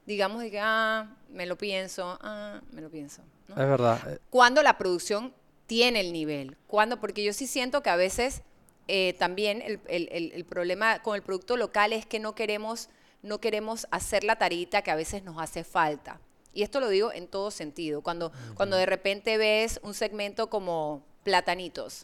digamos 0.05 0.41
de 0.41 0.51
que, 0.51 0.59
ah, 0.59 1.15
me 1.31 1.45
lo 1.45 1.57
pienso, 1.57 2.17
ah, 2.21 2.61
me 2.71 2.81
lo 2.81 2.89
pienso. 2.89 3.21
Es 3.49 3.55
verdad. 3.55 4.19
Cuando 4.29 4.63
la 4.63 4.77
producción 4.77 5.33
tiene 5.67 6.01
el 6.01 6.13
nivel, 6.13 6.57
cuando, 6.67 6.99
porque 6.99 7.23
yo 7.23 7.33
sí 7.33 7.47
siento 7.47 7.81
que 7.81 7.89
a 7.89 7.95
veces 7.95 8.41
eh, 8.87 9.15
también 9.17 9.61
el, 9.61 9.79
el, 9.87 10.31
el, 10.33 10.45
problema 10.45 11.01
con 11.01 11.15
el 11.15 11.21
producto 11.21 11.55
local 11.55 11.93
es 11.93 12.05
que 12.05 12.19
no 12.19 12.35
queremos, 12.35 12.89
no 13.21 13.39
queremos 13.39 13.87
hacer 13.91 14.23
la 14.23 14.35
tarita 14.35 14.81
que 14.81 14.91
a 14.91 14.95
veces 14.95 15.23
nos 15.23 15.41
hace 15.41 15.63
falta. 15.63 16.19
Y 16.53 16.63
esto 16.63 16.79
lo 16.79 16.89
digo 16.89 17.13
en 17.13 17.27
todo 17.27 17.51
sentido. 17.51 18.01
Cuando, 18.01 18.31
cuando 18.55 18.75
de 18.75 18.85
repente 18.85 19.37
ves 19.37 19.79
un 19.83 19.93
segmento 19.93 20.49
como 20.49 21.03
platanitos, 21.23 22.03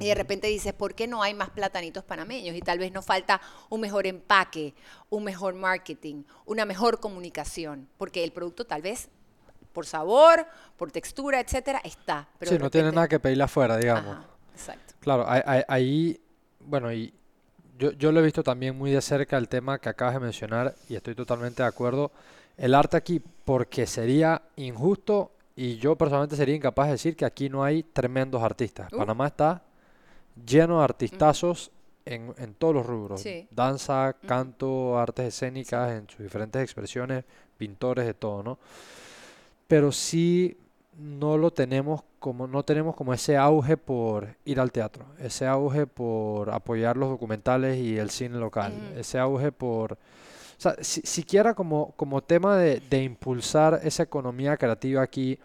y 0.00 0.06
de 0.06 0.14
repente 0.14 0.46
dices, 0.46 0.72
¿por 0.72 0.94
qué 0.94 1.06
no 1.06 1.22
hay 1.22 1.34
más 1.34 1.50
platanitos 1.50 2.04
panameños? 2.04 2.56
Y 2.56 2.60
tal 2.60 2.78
vez 2.78 2.90
nos 2.92 3.04
falta 3.04 3.40
un 3.68 3.80
mejor 3.80 4.06
empaque, 4.06 4.74
un 5.10 5.24
mejor 5.24 5.54
marketing, 5.54 6.24
una 6.46 6.64
mejor 6.64 7.00
comunicación, 7.00 7.88
porque 7.98 8.24
el 8.24 8.32
producto 8.32 8.64
tal 8.64 8.80
vez 8.80 9.08
por 9.72 9.84
sabor, 9.84 10.46
por 10.76 10.90
textura, 10.90 11.40
etcétera, 11.40 11.80
está. 11.84 12.28
Pero 12.38 12.52
sí, 12.52 12.58
no 12.58 12.70
tiene 12.70 12.92
nada 12.92 13.08
que 13.08 13.20
pedirle 13.20 13.44
afuera, 13.44 13.76
digamos. 13.76 14.24
exacto. 14.54 14.94
Claro, 15.00 15.26
ahí, 15.28 16.18
bueno, 16.60 16.90
y 16.90 17.12
yo, 17.76 17.92
yo 17.92 18.10
lo 18.10 18.20
he 18.20 18.22
visto 18.22 18.42
también 18.42 18.78
muy 18.78 18.90
de 18.90 19.02
cerca 19.02 19.36
el 19.36 19.48
tema 19.48 19.78
que 19.78 19.90
acabas 19.90 20.14
de 20.14 20.20
mencionar 20.20 20.74
y 20.88 20.94
estoy 20.94 21.14
totalmente 21.14 21.62
de 21.62 21.68
acuerdo. 21.68 22.10
El 22.56 22.74
arte 22.74 22.96
aquí, 22.96 23.20
porque 23.44 23.86
sería 23.86 24.40
injusto 24.56 25.32
y 25.56 25.76
yo 25.76 25.96
personalmente 25.96 26.36
sería 26.36 26.54
incapaz 26.54 26.86
de 26.86 26.92
decir 26.92 27.16
que 27.16 27.24
aquí 27.26 27.50
no 27.50 27.62
hay 27.62 27.82
tremendos 27.82 28.42
artistas. 28.42 28.90
Uh. 28.92 28.96
Panamá 28.96 29.26
está 29.26 29.62
lleno 30.46 30.78
de 30.78 30.84
artistazos 30.84 31.70
en, 32.04 32.34
en, 32.38 32.54
todos 32.54 32.74
los 32.74 32.86
rubros. 32.86 33.24
Danza, 33.50 34.14
canto, 34.26 34.98
artes 34.98 35.28
escénicas 35.28 35.92
en 35.92 36.08
sus 36.08 36.20
diferentes 36.20 36.62
expresiones, 36.62 37.24
pintores, 37.56 38.06
de 38.06 38.14
todo, 38.14 38.42
¿no? 38.42 38.58
Pero 39.66 39.92
sí 39.92 40.56
no 40.98 41.38
lo 41.38 41.50
tenemos 41.50 42.02
como, 42.18 42.46
no 42.46 42.62
tenemos 42.62 42.94
como 42.94 43.12
ese 43.12 43.36
auge 43.36 43.76
por 43.76 44.36
ir 44.44 44.60
al 44.60 44.72
teatro, 44.72 45.06
ese 45.18 45.46
auge 45.46 45.86
por 45.86 46.50
apoyar 46.50 46.96
los 46.96 47.10
documentales 47.10 47.78
y 47.78 47.98
el 47.98 48.10
cine 48.10 48.38
local, 48.38 48.72
ese 48.96 49.18
auge 49.18 49.52
por... 49.52 49.92
O 49.92 50.60
sea, 50.64 50.76
si, 50.80 51.00
siquiera 51.02 51.54
como, 51.54 51.92
como 51.96 52.22
tema 52.22 52.56
de, 52.56 52.80
de 52.80 53.02
impulsar 53.02 53.80
esa 53.82 54.04
economía 54.04 54.56
creativa 54.56 55.02
aquí, 55.02 55.38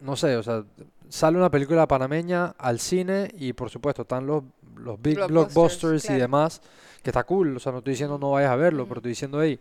no 0.00 0.16
sé, 0.16 0.36
o 0.36 0.42
sea, 0.42 0.64
sale 1.08 1.38
una 1.38 1.50
película 1.50 1.86
panameña 1.86 2.54
al 2.58 2.80
cine 2.80 3.30
y 3.38 3.52
por 3.52 3.70
supuesto 3.70 4.02
están 4.02 4.26
los, 4.26 4.44
los 4.76 5.00
big 5.00 5.24
blockbusters, 5.26 6.08
y 6.10 6.14
demás, 6.14 6.60
que 7.02 7.10
está 7.10 7.24
cool, 7.24 7.56
o 7.56 7.60
sea, 7.60 7.72
no 7.72 7.78
estoy 7.78 7.92
diciendo 7.92 8.18
no 8.18 8.32
vayas 8.32 8.50
a 8.50 8.56
verlo, 8.56 8.86
pero 8.86 8.98
estoy 8.98 9.10
diciendo, 9.10 9.42
hey, 9.42 9.58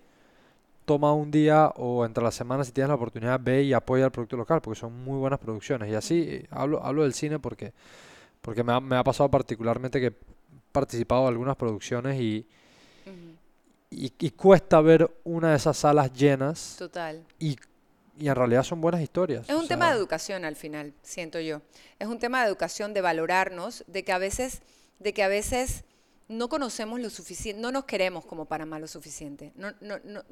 toma 0.85 1.13
un 1.13 1.31
día 1.31 1.67
o 1.75 2.05
entre 2.05 2.23
las 2.23 2.35
semanas 2.35 2.67
si 2.67 2.73
tienes 2.73 2.89
la 2.89 2.95
oportunidad, 2.95 3.39
ve 3.41 3.63
y 3.63 3.73
apoya 3.73 4.05
el 4.05 4.11
producto 4.11 4.37
local, 4.37 4.61
porque 4.61 4.79
son 4.79 4.93
muy 5.03 5.17
buenas 5.17 5.39
producciones. 5.39 5.89
Y 5.89 5.95
así 5.95 6.43
hablo, 6.49 6.83
hablo 6.83 7.03
del 7.03 7.13
cine 7.13 7.39
porque, 7.39 7.73
porque 8.41 8.63
me, 8.63 8.73
ha, 8.73 8.79
me 8.79 8.95
ha 8.95 9.03
pasado 9.03 9.29
particularmente 9.29 9.99
que 9.99 10.07
he 10.07 10.13
participado 10.71 11.23
en 11.23 11.27
algunas 11.29 11.55
producciones 11.55 12.19
y, 12.19 12.45
y, 13.89 14.13
y, 14.19 14.29
cuesta 14.31 14.81
ver 14.81 15.09
una 15.23 15.51
de 15.51 15.55
esas 15.55 15.77
salas 15.77 16.13
llenas. 16.13 16.75
Total. 16.77 17.23
Y 17.39 17.55
y 18.18 18.28
en 18.28 18.36
realidad 18.36 18.63
son 18.63 18.82
buenas 18.82 19.01
historias. 19.01 19.47
Es 19.49 19.55
un 19.55 19.68
tema 19.68 19.89
de 19.91 19.97
educación 19.97 20.45
al 20.45 20.55
final, 20.55 20.93
siento 21.01 21.39
yo. 21.39 21.61
Es 21.99 22.07
un 22.07 22.20
tema 22.20 22.41
de 22.41 22.47
educación, 22.47 22.93
de 22.93 23.01
valorarnos, 23.01 23.84
de 23.88 24.03
que 24.03 24.11
a 24.11 24.18
veces, 24.18 24.61
de 24.99 25.13
que 25.13 25.24
a 25.24 25.28
veces 25.28 25.84
no 26.28 26.49
conocemos 26.49 26.99
lo 26.99 27.09
suficiente, 27.09 27.61
no 27.61 27.72
nos 27.72 27.86
queremos 27.86 28.26
como 28.26 28.45
Panamá 28.45 28.80
lo 28.80 28.88
suficiente. 28.88 29.51
No, 29.55 29.72
no, 29.82 29.97
no, 30.03 30.24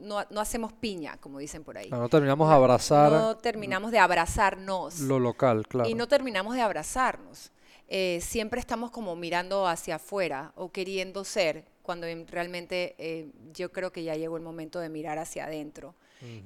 no, 0.00 0.26
no 0.30 0.40
hacemos 0.40 0.72
piña, 0.72 1.18
como 1.18 1.38
dicen 1.38 1.64
por 1.64 1.76
ahí. 1.76 1.90
No, 1.90 2.08
terminamos 2.08 2.48
de 2.48 2.54
abrazar. 2.54 3.12
No 3.12 3.36
terminamos 3.36 3.90
de 3.90 3.98
abrazarnos. 3.98 5.00
Lo 5.00 5.18
local, 5.18 5.66
claro. 5.66 5.88
Y 5.88 5.94
no 5.94 6.08
terminamos 6.08 6.54
de 6.54 6.62
abrazarnos. 6.62 7.52
Eh, 7.88 8.20
siempre 8.22 8.60
estamos 8.60 8.90
como 8.90 9.14
mirando 9.16 9.66
hacia 9.66 9.96
afuera 9.96 10.52
o 10.56 10.72
queriendo 10.72 11.24
ser, 11.24 11.66
cuando 11.82 12.06
realmente 12.28 12.94
eh, 12.96 13.30
yo 13.52 13.70
creo 13.72 13.92
que 13.92 14.02
ya 14.02 14.14
llegó 14.14 14.38
el 14.38 14.42
momento 14.42 14.80
de 14.80 14.88
mirar 14.88 15.18
hacia 15.18 15.44
adentro 15.44 15.94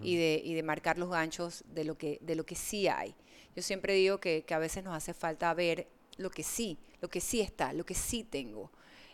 y, 0.02 0.16
de, 0.16 0.40
y 0.44 0.54
de 0.54 0.62
marcar 0.62 0.98
los 0.98 1.10
ganchos 1.10 1.64
de 1.74 1.84
lo, 1.84 1.96
que, 1.96 2.18
de 2.22 2.34
lo 2.34 2.44
que 2.44 2.54
sí 2.54 2.88
hay. 2.88 3.14
Yo 3.54 3.62
siempre 3.62 3.94
digo 3.94 4.18
que, 4.18 4.44
que 4.46 4.54
a 4.54 4.58
veces 4.58 4.84
nos 4.84 4.94
hace 4.94 5.14
falta 5.14 5.52
ver 5.54 5.88
lo 6.16 6.30
que 6.30 6.42
sí, 6.42 6.78
lo 7.00 7.08
que 7.08 7.20
sí 7.20 7.40
está, 7.40 7.72
lo 7.72 7.84
que 7.84 7.94
sí 7.94 8.24
tengo. 8.24 8.70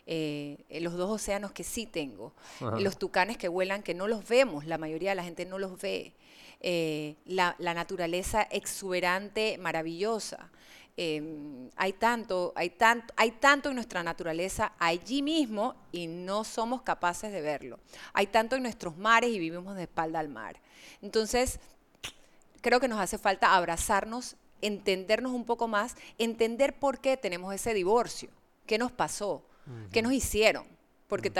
Eh, 0.07 0.63
los 0.81 0.93
dos 0.93 1.09
océanos 1.09 1.51
que 1.51 1.63
sí 1.63 1.87
tengo, 1.87 2.33
los 2.77 2.99
tucanes 2.99 3.37
que 3.37 3.47
vuelan 3.47 3.81
que 3.81 3.95
no 3.95 4.07
los 4.07 4.27
vemos, 4.27 4.65
la 4.65 4.77
mayoría 4.77 5.09
de 5.09 5.15
la 5.15 5.23
gente 5.23 5.45
no 5.45 5.57
los 5.57 5.81
ve, 5.81 6.13
eh, 6.61 7.15
la, 7.25 7.55
la, 7.57 7.73
naturaleza 7.73 8.43
exuberante, 8.43 9.57
maravillosa. 9.57 10.51
Em, 10.97 11.69
hay, 11.75 11.93
tanto, 11.93 12.53
hay, 12.55 12.69
tanto, 12.69 13.13
hay 13.17 13.31
tanto 13.31 13.69
en 13.69 13.75
nuestra 13.75 14.01
naturaleza 14.01 14.71
allí 14.79 15.21
mismo 15.21 15.75
y 15.91 16.07
no 16.07 16.43
somos 16.43 16.83
capaces 16.83 17.31
de 17.31 17.41
verlo. 17.41 17.79
Hay 18.13 18.27
tanto 18.27 18.55
en 18.55 18.63
nuestros 18.63 18.97
mares 18.97 19.31
y 19.31 19.39
vivimos 19.39 19.75
de 19.75 19.83
espalda 19.83 20.19
al 20.19 20.29
mar. 20.29 20.61
Entonces, 21.01 21.59
creo 22.61 22.79
que 22.79 22.87
nos 22.87 22.99
hace 22.99 23.17
falta 23.17 23.55
abrazarnos 23.55 24.37
entendernos 24.61 25.31
un 25.31 25.45
poco 25.45 25.67
más, 25.67 25.95
entender 26.17 26.77
por 26.77 26.99
qué 26.99 27.17
tenemos 27.17 27.53
ese 27.53 27.73
divorcio, 27.73 28.29
qué 28.65 28.77
nos 28.77 28.91
pasó, 28.91 29.43
qué 29.91 30.01
nos 30.01 30.13
hicieron, 30.13 30.65
porque 31.07 31.31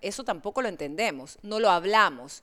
eso 0.00 0.24
tampoco 0.24 0.62
lo 0.62 0.68
entendemos, 0.68 1.38
no 1.42 1.60
lo 1.60 1.70
hablamos, 1.70 2.42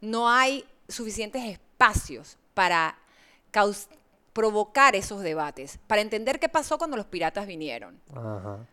no 0.00 0.28
hay 0.30 0.64
suficientes 0.88 1.44
espacios 1.44 2.38
para 2.54 2.98
provocar 4.34 4.96
esos 4.96 5.22
debates, 5.22 5.78
para 5.86 6.02
entender 6.02 6.40
qué 6.40 6.48
pasó 6.48 6.76
cuando 6.76 6.96
los 6.96 7.06
piratas 7.06 7.46
vinieron, 7.46 8.00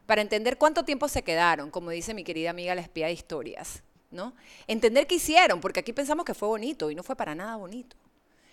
para 0.07 0.21
entender 0.21 0.57
cuánto 0.57 0.83
tiempo 0.83 1.07
se 1.07 1.21
quedaron, 1.21 1.69
como 1.69 1.91
dice 1.91 2.15
mi 2.15 2.23
querida 2.23 2.49
amiga 2.49 2.73
la 2.73 2.81
espía 2.81 3.05
de 3.05 3.13
historias, 3.13 3.83
¿no? 4.09 4.33
Entender 4.67 5.05
qué 5.05 5.15
hicieron, 5.15 5.61
porque 5.61 5.79
aquí 5.79 5.93
pensamos 5.93 6.25
que 6.25 6.33
fue 6.33 6.47
bonito 6.47 6.89
y 6.89 6.95
no 6.95 7.03
fue 7.03 7.15
para 7.15 7.35
nada 7.35 7.55
bonito. 7.57 7.95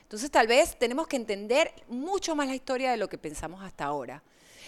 Entonces 0.03 0.31
tal 0.31 0.47
vez 0.47 0.79
tenemos 0.79 1.07
que 1.07 1.17
entender 1.17 1.73
mucho 1.89 2.37
más 2.37 2.47
la 2.47 2.55
historia 2.55 2.91
de 2.91 2.99
lo 2.99 3.09
que 3.09 3.17
pensamos 3.17 3.63
hasta 3.63 3.87
ahora. 3.87 4.23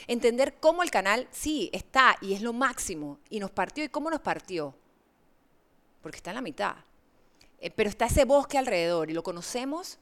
Entender 0.07 0.55
cómo 0.61 0.83
el 0.83 0.91
canal, 0.91 1.29
sí, 1.31 1.69
está 1.75 2.17
y 2.23 2.33
es 2.33 2.41
lo 2.41 2.55
máximo, 2.55 3.19
y 3.29 3.39
nos 3.39 3.51
partió 3.51 3.85
y 3.85 3.91
cómo 3.91 4.09
nos 4.09 4.21
partió, 4.21 4.75
porque 6.01 6.17
está 6.17 6.31
en 6.31 6.37
la 6.37 6.43
mitad. 6.43 6.77
Eh, 7.59 7.71
pero 7.71 7.91
está 7.91 8.07
ese 8.07 8.25
bosque 8.25 8.57
alrededor 8.57 9.11
y 9.11 9.13
lo 9.13 9.23
conocemos 9.23 9.99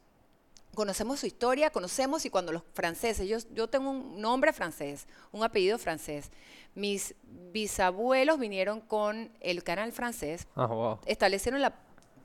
conocemos 0.78 1.18
su 1.18 1.26
historia, 1.26 1.70
conocemos 1.70 2.24
y 2.24 2.30
cuando 2.30 2.52
los 2.52 2.62
franceses, 2.72 3.26
yo, 3.26 3.38
yo 3.52 3.68
tengo 3.68 3.90
un 3.90 4.20
nombre 4.20 4.52
francés, 4.52 5.08
un 5.32 5.42
apellido 5.42 5.76
francés, 5.76 6.30
mis 6.76 7.16
bisabuelos 7.50 8.38
vinieron 8.38 8.80
con 8.80 9.28
el 9.40 9.64
canal 9.64 9.90
francés, 9.90 10.46
ah, 10.54 10.96
establecieron 11.04 11.60
la 11.60 11.74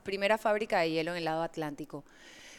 primera 0.04 0.38
fábrica 0.38 0.78
de 0.78 0.92
hielo 0.92 1.10
en 1.10 1.16
el 1.16 1.24
lado 1.24 1.42
atlántico. 1.42 2.04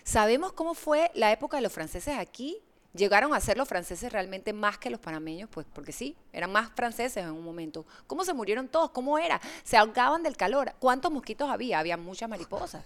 ¿Sabemos 0.03 0.51
cómo 0.51 0.73
fue 0.73 1.11
la 1.13 1.31
época 1.31 1.55
de 1.55 1.63
los 1.63 1.71
franceses 1.71 2.17
aquí? 2.17 2.61
Llegaron 2.95 3.33
a 3.33 3.39
ser 3.39 3.57
los 3.57 3.67
franceses 3.67 4.11
realmente 4.11 4.53
más 4.53 4.77
que 4.77 4.89
los 4.89 4.99
panameños, 4.99 5.49
pues 5.51 5.65
porque 5.73 5.91
sí, 5.91 6.15
eran 6.33 6.51
más 6.51 6.69
franceses 6.75 7.23
en 7.23 7.31
un 7.31 7.43
momento. 7.43 7.85
¿Cómo 8.07 8.23
se 8.23 8.33
murieron 8.33 8.67
todos? 8.67 8.91
¿Cómo 8.91 9.17
era? 9.17 9.39
Se 9.63 9.77
ahogaban 9.77 10.23
del 10.23 10.37
calor. 10.37 10.73
¿Cuántos 10.79 11.11
mosquitos 11.11 11.49
había? 11.49 11.79
Había 11.79 11.97
muchas 11.97 12.29
mariposas. 12.29 12.83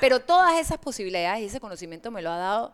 pero 0.00 0.20
todas 0.20 0.58
esas 0.58 0.78
posibilidades 0.78 1.42
y 1.42 1.44
ese 1.46 1.60
conocimiento 1.60 2.10
me 2.10 2.22
lo 2.22 2.30
ha 2.30 2.38
dado 2.38 2.72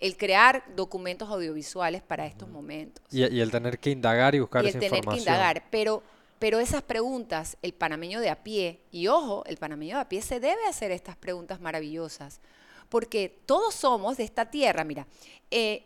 el 0.00 0.16
crear 0.16 0.62
documentos 0.76 1.28
audiovisuales 1.28 2.02
para 2.02 2.26
estos 2.26 2.48
momentos. 2.48 3.04
Y, 3.10 3.22
el 3.22 3.50
tener 3.50 3.78
que 3.78 3.90
indagar 3.90 4.34
y 4.34 4.40
buscar 4.40 4.64
y 4.64 4.68
el 4.68 4.78
tener 4.78 5.04
que 5.04 5.16
indagar, 5.16 5.64
pero 5.70 6.02
pero 6.38 6.60
esas 6.60 6.82
preguntas, 6.82 7.56
el 7.62 7.72
panameño 7.72 8.20
de 8.20 8.30
a 8.30 8.44
pie, 8.44 8.80
y 8.92 9.08
ojo, 9.08 9.44
el 9.46 9.56
panameño 9.56 9.96
de 9.96 10.02
a 10.02 10.08
pie 10.08 10.22
se 10.22 10.38
debe 10.38 10.64
hacer 10.68 10.92
estas 10.92 11.16
preguntas 11.16 11.60
maravillosas, 11.60 12.40
porque 12.88 13.40
todos 13.46 13.74
somos 13.74 14.16
de 14.16 14.24
esta 14.24 14.50
tierra. 14.50 14.84
Mira, 14.84 15.06
eh, 15.50 15.84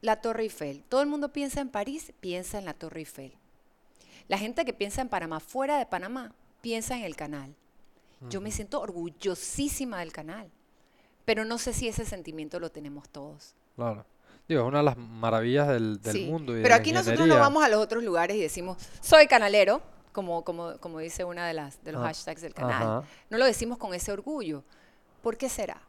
la 0.00 0.16
Torre 0.20 0.42
Eiffel. 0.42 0.84
Todo 0.88 1.00
el 1.00 1.06
mundo 1.06 1.32
piensa 1.32 1.60
en 1.60 1.68
París, 1.68 2.12
piensa 2.20 2.58
en 2.58 2.64
la 2.64 2.74
Torre 2.74 3.00
Eiffel. 3.00 3.32
La 4.28 4.38
gente 4.38 4.64
que 4.64 4.72
piensa 4.72 5.00
en 5.00 5.08
Panamá, 5.08 5.40
fuera 5.40 5.78
de 5.78 5.86
Panamá, 5.86 6.34
piensa 6.60 6.96
en 6.96 7.04
el 7.04 7.16
canal. 7.16 7.54
Yo 8.28 8.40
me 8.40 8.52
siento 8.52 8.80
orgullosísima 8.80 9.98
del 9.98 10.12
canal, 10.12 10.48
pero 11.24 11.44
no 11.44 11.58
sé 11.58 11.72
si 11.72 11.88
ese 11.88 12.04
sentimiento 12.04 12.60
lo 12.60 12.70
tenemos 12.70 13.08
todos. 13.08 13.56
Claro. 13.74 14.06
Digo, 14.48 14.62
es 14.62 14.68
una 14.68 14.78
de 14.78 14.84
las 14.84 14.96
maravillas 14.96 15.66
del, 15.66 15.98
mundo. 16.28 16.52
pero 16.62 16.74
aquí 16.74 16.92
nosotros 16.92 17.26
no 17.26 17.36
vamos 17.36 17.64
a 17.64 17.68
los 17.68 17.80
otros 17.80 18.04
lugares 18.04 18.36
y 18.36 18.40
decimos, 18.40 18.78
soy 19.00 19.26
canalero, 19.26 19.82
como, 20.12 20.44
como, 20.44 20.78
como 20.78 21.00
dice 21.00 21.24
una 21.24 21.48
de, 21.48 21.54
las, 21.54 21.82
de 21.82 21.92
los 21.92 22.02
ah, 22.02 22.06
hashtags 22.06 22.42
del 22.42 22.54
canal. 22.54 23.04
No 23.28 23.38
lo 23.38 23.44
decimos 23.44 23.78
con 23.78 23.92
ese 23.92 24.12
orgullo. 24.12 24.62
¿Por 25.20 25.36
qué 25.36 25.48
será? 25.48 25.80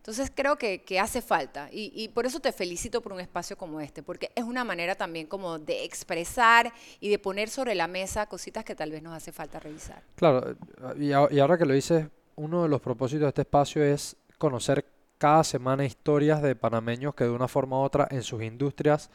Entonces 0.00 0.32
creo 0.34 0.56
que, 0.56 0.82
hace 0.98 1.20
falta 1.20 1.68
y, 1.70 2.08
por 2.08 2.24
eso 2.24 2.40
te 2.40 2.52
felicito 2.52 3.02
por 3.02 3.12
un 3.12 3.20
espacio 3.20 3.58
como 3.58 3.82
este, 3.82 4.02
porque 4.02 4.30
es 4.34 4.44
una 4.44 4.64
manera 4.64 4.94
también 4.94 5.26
como 5.26 5.58
de 5.58 5.84
expresar 5.84 6.72
y 7.00 7.10
de 7.10 7.18
poner 7.18 7.50
sobre 7.50 7.74
la 7.74 7.86
mesa 7.86 8.24
cositas 8.24 8.64
que 8.64 8.74
tal 8.74 8.90
vez 8.90 9.02
nos 9.02 9.14
hace 9.14 9.30
falta 9.30 9.60
revisar. 9.60 10.02
Claro, 10.14 10.56
y, 10.98 11.12
ahora 11.12 11.58
que 11.58 11.66
lo 11.66 11.74
dices, 11.74 12.06
uno 12.36 12.62
de 12.62 12.70
los 12.70 12.80
propósitos 12.80 13.24
de 13.24 13.28
este 13.28 13.42
espacio 13.42 13.84
es 13.84 14.16
conocer 14.38 14.86
cada 15.18 15.44
semana 15.44 15.84
historias 15.84 16.40
de 16.40 16.56
panameños 16.56 17.14
que 17.14 17.24
de 17.24 17.30
una 17.30 17.46
forma 17.46 17.78
u 17.78 17.82
otra 17.82 18.08
en 18.10 18.22
sus 18.22 18.42
industrias 18.42 19.10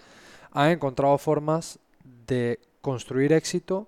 han 0.51 0.69
encontrado 0.69 1.17
formas 1.17 1.79
de 2.27 2.59
construir 2.81 3.33
éxito 3.33 3.87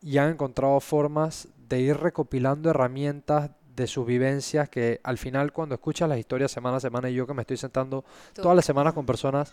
y 0.00 0.18
han 0.18 0.30
encontrado 0.30 0.78
formas 0.78 1.48
de 1.68 1.80
ir 1.80 1.96
recopilando 1.96 2.70
herramientas 2.70 3.50
de 3.76 3.86
sus 3.86 4.06
vivencias 4.06 4.68
que 4.68 5.00
al 5.02 5.18
final 5.18 5.52
cuando 5.52 5.74
escuchas 5.74 6.08
las 6.08 6.18
historias 6.18 6.50
semana 6.50 6.78
a 6.78 6.80
semana 6.80 7.10
y 7.10 7.14
yo 7.14 7.26
que 7.26 7.34
me 7.34 7.42
estoy 7.42 7.58
sentando 7.58 8.04
todas 8.34 8.56
las 8.56 8.64
semanas 8.64 8.94
con 8.94 9.04
personas, 9.04 9.52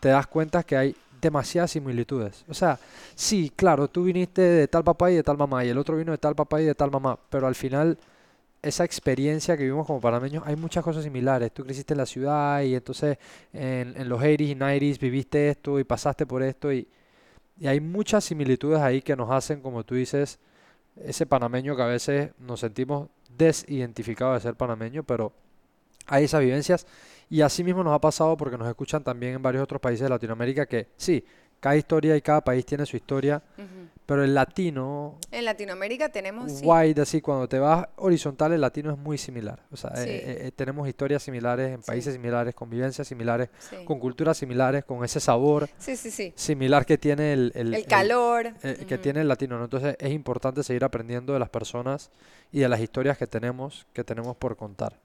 te 0.00 0.10
das 0.10 0.26
cuenta 0.26 0.62
que 0.62 0.76
hay 0.76 0.96
demasiadas 1.20 1.70
similitudes. 1.70 2.44
O 2.48 2.54
sea, 2.54 2.78
sí, 3.14 3.50
claro, 3.54 3.88
tú 3.88 4.04
viniste 4.04 4.42
de 4.42 4.68
tal 4.68 4.84
papá 4.84 5.10
y 5.10 5.14
de 5.14 5.22
tal 5.22 5.38
mamá 5.38 5.64
y 5.64 5.70
el 5.70 5.78
otro 5.78 5.96
vino 5.96 6.12
de 6.12 6.18
tal 6.18 6.34
papá 6.34 6.60
y 6.60 6.66
de 6.66 6.74
tal 6.74 6.90
mamá, 6.90 7.18
pero 7.30 7.46
al 7.46 7.54
final 7.54 7.98
esa 8.60 8.84
experiencia 8.84 9.56
que 9.56 9.64
vivimos 9.64 9.86
como 9.86 10.00
panameños, 10.00 10.44
hay 10.46 10.54
muchas 10.54 10.84
cosas 10.84 11.02
similares. 11.02 11.50
Tú 11.52 11.64
creciste 11.64 11.94
en 11.94 11.98
la 11.98 12.06
ciudad 12.06 12.62
y 12.62 12.74
entonces 12.74 13.18
en, 13.52 13.94
en 13.96 14.08
los 14.08 14.20
80s 14.20 14.40
y 14.40 14.54
90s 14.54 14.98
viviste 15.00 15.48
esto 15.48 15.80
y 15.80 15.84
pasaste 15.84 16.26
por 16.26 16.42
esto 16.42 16.72
y, 16.72 16.86
y 17.58 17.66
hay 17.66 17.80
muchas 17.80 18.24
similitudes 18.24 18.80
ahí 18.80 19.02
que 19.02 19.16
nos 19.16 19.30
hacen, 19.30 19.60
como 19.60 19.82
tú 19.84 19.94
dices, 19.94 20.38
ese 20.96 21.26
panameño 21.26 21.76
que 21.76 21.82
a 21.82 21.86
veces 21.86 22.30
nos 22.38 22.60
sentimos 22.60 23.08
desidentificado 23.36 24.34
de 24.34 24.40
ser 24.40 24.54
panameño, 24.54 25.02
pero 25.02 25.32
hay 26.06 26.24
esas 26.24 26.40
vivencias. 26.40 26.86
Y 27.30 27.40
así 27.40 27.64
mismo 27.64 27.82
nos 27.82 27.94
ha 27.94 28.00
pasado 28.00 28.36
porque 28.36 28.58
nos 28.58 28.68
escuchan 28.68 29.02
también 29.02 29.34
en 29.34 29.42
varios 29.42 29.62
otros 29.62 29.80
países 29.80 30.02
de 30.02 30.10
Latinoamérica 30.10 30.66
que 30.66 30.88
sí, 30.96 31.24
cada 31.60 31.76
historia 31.76 32.16
y 32.16 32.20
cada 32.20 32.42
país 32.42 32.66
tiene 32.66 32.84
su 32.84 32.96
historia, 32.96 33.42
pero 34.06 34.24
el 34.24 34.34
latino... 34.34 35.18
En 35.30 35.44
Latinoamérica 35.44 36.08
tenemos... 36.08 36.60
White, 36.62 37.00
así, 37.00 37.20
cuando 37.20 37.48
te 37.48 37.58
vas 37.58 37.88
horizontal, 37.96 38.52
el 38.52 38.60
latino 38.60 38.92
es 38.92 38.98
muy 38.98 39.16
similar. 39.18 39.62
O 39.70 39.76
sea, 39.76 39.90
eh, 39.96 40.04
eh, 40.06 40.38
eh, 40.46 40.52
tenemos 40.54 40.88
historias 40.88 41.22
similares 41.22 41.72
en 41.72 41.82
países 41.82 42.14
similares, 42.14 42.54
convivencias 42.54 43.06
similares, 43.06 43.48
con 43.84 43.98
culturas 43.98 44.36
similares, 44.36 44.84
con 44.84 45.04
ese 45.04 45.20
sabor 45.20 45.68
similar 46.34 46.84
que 46.84 46.98
tiene 46.98 47.32
el... 47.32 47.52
El, 47.54 47.86
calor. 47.86 48.54
Que 48.60 48.98
tiene 48.98 49.20
el 49.20 49.28
latino. 49.28 49.62
Entonces 49.62 49.96
es 49.98 50.10
importante 50.10 50.62
seguir 50.62 50.84
aprendiendo 50.84 51.32
de 51.32 51.38
las 51.38 51.48
personas 51.48 52.10
y 52.50 52.60
de 52.60 52.68
las 52.68 52.80
historias 52.80 53.16
que 53.16 53.26
tenemos, 53.26 53.86
que 53.92 54.04
tenemos 54.04 54.36
por 54.36 54.56
contar. 54.56 54.98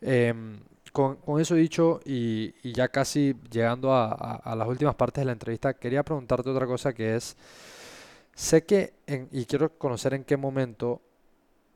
Em, 0.00 0.58
con, 0.92 1.18
eso 1.40 1.54
dicho 1.54 2.00
y, 2.04 2.52
ya 2.72 2.88
casi 2.88 3.34
llegando 3.50 3.94
a, 3.94 4.54
las 4.56 4.68
últimas 4.68 4.94
partes 4.94 5.22
de 5.22 5.26
la 5.26 5.32
entrevista, 5.32 5.74
quería 5.74 6.02
preguntarte 6.02 6.50
otra 6.50 6.66
cosa 6.66 6.92
que 6.92 7.16
es, 7.16 7.36
sé 8.34 8.64
que, 8.64 8.92
y 9.30 9.44
quiero 9.46 9.76
conocer 9.78 10.14
en 10.14 10.24
qué 10.24 10.36
momento 10.36 11.00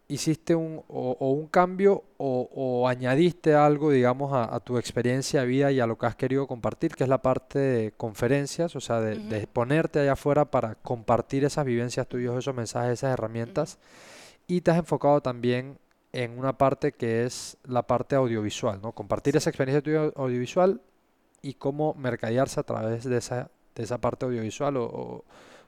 hiciste 0.08 0.54
un, 0.54 0.82
o, 0.88 1.16
un 1.32 1.48
cambio 1.48 2.04
o, 2.16 2.88
añadiste 2.88 3.54
algo, 3.54 3.90
digamos, 3.90 4.32
a, 4.32 4.58
tu 4.60 4.78
experiencia 4.78 5.40
de 5.40 5.46
vida 5.46 5.72
y 5.72 5.80
a 5.80 5.86
lo 5.86 5.98
que 5.98 6.06
has 6.06 6.16
querido 6.16 6.46
compartir, 6.46 6.94
que 6.94 7.04
es 7.04 7.10
la 7.10 7.22
parte 7.22 7.58
de 7.58 7.92
conferencias, 7.92 8.76
o 8.76 8.80
sea, 8.80 9.00
de, 9.00 9.46
ponerte 9.48 10.00
allá 10.00 10.12
afuera 10.12 10.44
para 10.44 10.76
compartir 10.76 11.44
esas 11.44 11.64
vivencias 11.64 12.06
tuyas, 12.06 12.36
esos 12.36 12.54
mensajes, 12.54 12.92
esas 12.92 13.12
herramientas, 13.12 13.78
y 14.46 14.60
te 14.60 14.70
has 14.70 14.78
enfocado 14.78 15.20
también 15.20 15.78
en 16.12 16.38
una 16.38 16.56
parte 16.56 16.92
que 16.92 17.24
es 17.24 17.58
la 17.64 17.82
parte 17.86 18.16
audiovisual, 18.16 18.80
¿no? 18.80 18.92
Compartir 18.92 19.36
esa 19.36 19.50
experiencia 19.50 19.82
tuya 19.82 20.12
audiovisual 20.16 20.80
y 21.42 21.54
cómo 21.54 21.94
mercadearse 21.94 22.60
a 22.60 22.62
través 22.62 23.04
de 23.04 23.18
esa, 23.18 23.50
de 23.74 23.82
esa 23.82 23.98
parte 23.98 24.24
audiovisual 24.24 24.76
o, 24.78 25.24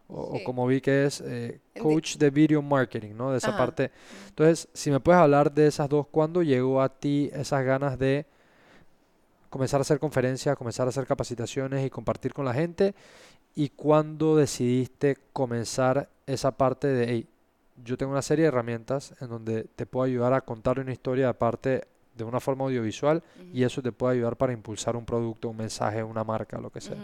como 0.08 0.66
vi 0.66 0.80
que 0.80 1.04
es 1.04 1.20
eh, 1.20 1.60
coach 1.80 2.16
de 2.16 2.30
video 2.30 2.62
marketing, 2.62 3.14
¿no? 3.14 3.30
De 3.30 3.38
esa 3.38 3.56
parte. 3.56 3.90
Entonces, 4.28 4.68
si 4.72 4.90
me 4.90 5.00
puedes 5.00 5.20
hablar 5.20 5.52
de 5.52 5.66
esas 5.66 5.88
dos, 5.88 6.06
¿cuándo 6.06 6.42
llegó 6.42 6.80
a 6.80 6.88
ti 6.88 7.30
esas 7.34 7.64
ganas 7.64 7.98
de 7.98 8.24
comenzar 9.50 9.80
a 9.80 9.82
hacer 9.82 9.98
conferencias, 9.98 10.56
comenzar 10.56 10.86
a 10.86 10.90
hacer 10.90 11.06
capacitaciones 11.06 11.86
y 11.86 11.90
compartir 11.90 12.32
con 12.32 12.46
la 12.46 12.54
gente? 12.54 12.94
¿Y 13.54 13.68
cuándo 13.70 14.36
decidiste 14.36 15.18
comenzar 15.32 16.08
esa 16.26 16.52
parte 16.52 16.88
de, 16.88 17.26
yo 17.84 17.98
tengo 17.98 18.12
una 18.12 18.22
serie 18.22 18.44
de 18.44 18.48
herramientas 18.48 19.14
en 19.20 19.28
donde 19.28 19.64
te 19.76 19.84
puedo 19.84 20.04
ayudar 20.04 20.32
a 20.32 20.40
contar 20.40 20.80
una 20.80 20.92
historia 20.92 21.28
aparte 21.28 21.86
de 22.18 22.24
una 22.24 22.40
forma 22.40 22.64
audiovisual 22.64 23.22
y 23.54 23.62
eso 23.62 23.80
te 23.80 23.92
puede 23.92 24.16
ayudar 24.16 24.36
para 24.36 24.52
impulsar 24.52 24.96
un 24.96 25.04
producto, 25.04 25.48
un 25.48 25.56
mensaje, 25.56 26.02
una 26.02 26.24
marca, 26.24 26.60
lo 26.60 26.70
que 26.70 26.80
sea. 26.80 26.96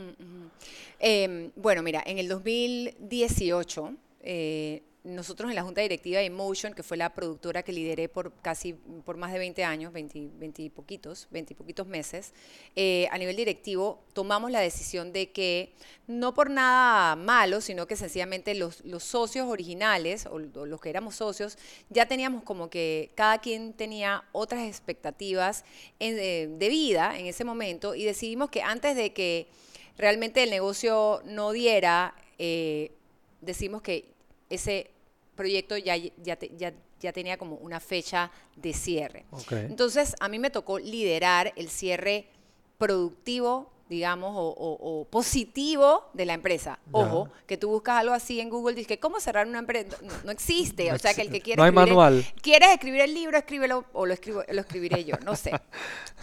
Em, 0.99 1.51
bueno, 1.57 1.83
mira, 1.83 2.03
en 2.05 2.19
el 2.19 2.29
2018 2.29 3.95
eh, 4.21 4.83
nosotros 5.05 5.51
en 5.51 5.57
la 5.57 5.63
junta 5.63 5.83
directiva 5.83 6.19
de 6.19 6.27
Emotion, 6.27 6.73
que 6.73 6.83
fue 6.83 6.97
la 6.97 7.15
productora 7.15 7.63
que 7.63 7.73
lideré 7.73 8.09
por 8.09 8.33
casi, 8.41 8.73
por 8.73 9.19
más 9.19 9.33
de 9.33 9.39
20 9.39 9.63
años, 9.63 9.93
20, 9.93 10.31
20 10.39 10.63
y 10.63 10.71
poquitos, 10.71 11.29
20 11.31 11.53
y 11.53 11.57
poquitos 11.57 11.87
meses, 11.87 12.33
eh, 12.75 13.07
a 13.11 13.19
nivel 13.19 13.37
directivo 13.37 14.03
tomamos 14.15 14.51
la 14.51 14.61
decisión 14.61 15.13
de 15.13 15.31
que, 15.31 15.75
no 16.07 16.33
por 16.33 16.49
nada 16.49 17.17
malo, 17.17 17.61
sino 17.61 17.87
que 17.87 17.97
sencillamente 17.97 18.55
los, 18.55 18.83
los 18.85 19.05
socios 19.05 19.47
originales, 19.47 20.25
o, 20.25 20.39
los 20.39 20.81
que 20.81 20.89
éramos 20.89 21.17
socios, 21.17 21.59
ya 21.91 22.07
teníamos 22.07 22.43
como 22.43 22.71
que 22.71 23.13
cada 23.15 23.39
quien 23.39 23.75
tenía 23.75 24.25
otras 24.33 24.67
expectativas 24.67 25.65
de, 26.01 26.49
de 26.49 26.69
vida 26.71 27.19
en 27.19 27.27
ese 27.27 27.45
momento 27.45 27.95
y 27.95 28.05
decidimos 28.05 28.49
que 28.49 28.63
antes 28.63 28.97
de 28.97 29.13
que 29.13 29.49
realmente 29.99 30.43
el 30.43 30.51
negocio 30.51 31.21
no 31.27 31.53
diera, 31.53 32.15
eh, 32.39 32.93
decimos 33.43 33.83
que 33.83 34.15
ese 34.51 34.94
proyecto 35.35 35.77
ya, 35.77 35.97
ya, 35.97 36.13
ya, 36.23 36.73
ya, 37.01 37.13
tenía 37.13 37.37
como 37.37 37.57
una 37.57 37.81
fecha 37.81 38.31
de 38.57 38.73
cierre. 38.73 39.27
Entonces, 39.51 40.15
a 40.21 40.29
mí 40.29 40.39
me 40.39 40.51
tocó 40.51 40.79
liderar 40.79 41.53
el 41.57 41.69
cierre 41.69 42.27
productivo 42.79 43.74
digamos, 43.89 44.33
o, 44.35 45.07
positivo 45.11 46.09
de 46.15 46.25
la 46.25 46.35
empresa. 46.35 46.79
Ojo, 46.91 47.29
que 47.47 47.57
tú 47.57 47.69
buscas 47.69 47.99
algo 47.99 48.15
así 48.15 48.41
en 48.41 48.49
Google, 48.49 48.75
dices 48.75 48.89
que 48.89 48.99
cómo 48.99 49.21
cerrar 49.21 49.47
una 49.47 49.59
empresa, 49.59 49.97
no, 50.25 50.31
existe. 50.31 50.93
o 50.93 50.99
sea, 50.99 51.13
que 51.15 51.23
el 51.23 51.31
que 51.31 51.41
quiere 51.41 51.59
no 51.59 51.65
hay 51.65 51.73
manual. 51.73 52.25
quieres 52.41 52.71
escribir 52.71 53.03
el 53.03 53.13
libro, 53.13 53.37
escríbelo 53.37 53.85
o 53.93 54.07
lo, 54.07 54.15
escribo, 54.15 54.43
lo 54.49 54.61
escribiré 54.61 55.05
yo, 55.05 55.17
no 55.25 55.37
sé. 55.37 55.53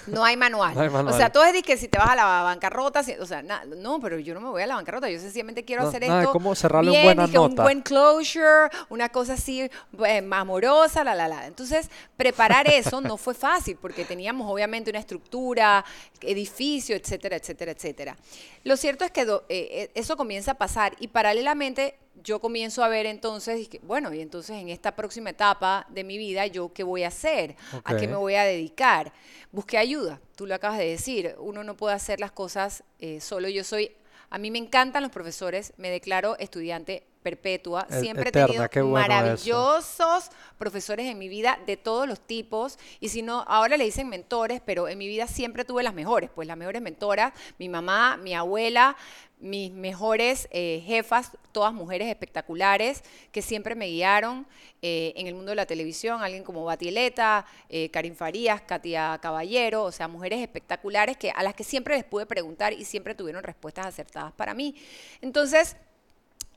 No 0.07 0.23
hay 0.23 0.35
manual. 0.35 0.75
O 1.07 1.13
sea, 1.13 1.31
todo 1.31 1.43
es 1.43 1.61
que 1.61 1.77
si 1.77 1.87
te 1.87 1.99
vas 1.99 2.09
a 2.09 2.15
la 2.15 2.25
bancarrota, 2.41 3.03
o 3.19 3.25
sea, 3.27 3.43
no, 3.43 3.99
pero 3.99 4.17
yo 4.17 4.33
no 4.33 4.41
me 4.41 4.49
voy 4.49 4.63
a 4.63 4.65
la 4.65 4.73
bancarrota, 4.73 5.07
yo 5.07 5.19
sencillamente 5.19 5.63
quiero 5.63 5.87
hacer 5.87 6.03
esto. 6.03 6.31
¿Cómo 6.31 6.55
cerrarle 6.55 6.89
bien, 6.89 7.03
buena 7.03 7.25
Un 7.39 7.53
buen 7.53 7.81
closure, 7.81 8.69
una 8.89 9.09
cosa 9.09 9.33
así 9.33 9.69
pues, 9.95 10.23
amorosa, 10.31 11.03
la, 11.03 11.13
la, 11.13 11.27
la. 11.27 11.45
Entonces, 11.45 11.87
preparar 12.17 12.67
eso 12.67 12.99
no 12.99 13.15
fue 13.15 13.35
fácil 13.35 13.77
porque 13.79 14.03
teníamos 14.03 14.51
obviamente 14.51 14.89
una 14.89 14.99
estructura, 14.99 15.85
edificio, 16.21 16.95
etcétera, 16.95 17.35
etcétera 17.35 17.50
etcétera, 17.51 17.71
etcétera. 17.71 18.17
Lo 18.63 18.77
cierto 18.77 19.05
es 19.05 19.11
que 19.11 19.21
eh, 19.21 19.45
eh, 19.49 19.91
eso 19.93 20.17
comienza 20.17 20.51
a 20.51 20.53
pasar 20.55 20.95
y 20.99 21.07
paralelamente 21.07 21.95
yo 22.23 22.39
comienzo 22.39 22.83
a 22.83 22.87
ver 22.87 23.05
entonces, 23.05 23.69
bueno, 23.83 24.13
y 24.13 24.21
entonces 24.21 24.57
en 24.57 24.69
esta 24.69 24.95
próxima 24.95 25.31
etapa 25.31 25.85
de 25.89 26.03
mi 26.03 26.17
vida, 26.17 26.45
¿yo 26.47 26.71
qué 26.73 26.83
voy 26.83 27.03
a 27.03 27.07
hacer? 27.07 27.55
¿A 27.83 27.95
qué 27.97 28.07
me 28.07 28.15
voy 28.15 28.35
a 28.35 28.43
dedicar? 28.43 29.11
Busqué 29.51 29.77
ayuda, 29.77 30.21
tú 30.35 30.45
lo 30.45 30.55
acabas 30.55 30.77
de 30.77 30.87
decir, 30.87 31.35
uno 31.39 31.63
no 31.63 31.75
puede 31.75 31.95
hacer 31.95 32.19
las 32.19 32.31
cosas 32.31 32.83
eh, 32.99 33.19
solo. 33.21 33.49
Yo 33.49 33.63
soy, 33.63 33.91
a 34.29 34.37
mí 34.37 34.51
me 34.51 34.59
encantan 34.59 35.03
los 35.03 35.11
profesores, 35.11 35.73
me 35.77 35.89
declaro 35.89 36.37
estudiante 36.37 37.03
perpetua. 37.21 37.87
Siempre 37.89 38.29
he 38.29 38.31
tenido 38.31 38.67
maravillosos 38.87 40.29
profesores 40.57 41.05
en 41.07 41.17
mi 41.17 41.29
vida 41.29 41.59
de 41.65 41.77
todos 41.77 42.07
los 42.07 42.19
tipos. 42.19 42.77
Y 42.99 43.09
si 43.09 43.21
no, 43.21 43.43
ahora 43.47 43.77
le 43.77 43.85
dicen 43.85 44.09
mentores, 44.09 44.61
pero 44.65 44.87
en 44.87 44.97
mi 44.97 45.07
vida 45.07 45.27
siempre 45.27 45.65
tuve 45.65 45.83
las 45.83 45.93
mejores. 45.93 46.29
Pues 46.33 46.47
las 46.47 46.57
mejores 46.57 46.81
mentoras, 46.81 47.33
mi 47.57 47.69
mamá, 47.69 48.17
mi 48.17 48.33
abuela, 48.33 48.95
mis 49.41 49.71
mejores 49.71 50.47
eh, 50.51 50.83
jefas, 50.85 51.31
todas 51.51 51.73
mujeres 51.73 52.07
espectaculares 52.07 53.03
que 53.31 53.41
siempre 53.41 53.73
me 53.75 53.87
guiaron 53.87 54.45
eh, 54.83 55.13
en 55.15 55.27
el 55.27 55.33
mundo 55.33 55.49
de 55.49 55.55
la 55.55 55.65
televisión, 55.65 56.21
alguien 56.21 56.43
como 56.43 56.63
Batieleta, 56.63 57.45
eh, 57.67 57.89
Karin 57.89 58.15
Farías, 58.15 58.61
Katia 58.61 59.19
Caballero, 59.21 59.83
o 59.83 59.91
sea, 59.91 60.07
mujeres 60.07 60.39
espectaculares 60.39 61.17
que, 61.17 61.31
a 61.31 61.43
las 61.43 61.55
que 61.55 61.63
siempre 61.63 61.95
les 61.95 62.03
pude 62.03 62.25
preguntar 62.25 62.71
y 62.73 62.85
siempre 62.85 63.15
tuvieron 63.15 63.43
respuestas 63.43 63.87
acertadas 63.87 64.31
para 64.33 64.53
mí. 64.53 64.75
Entonces, 65.21 65.75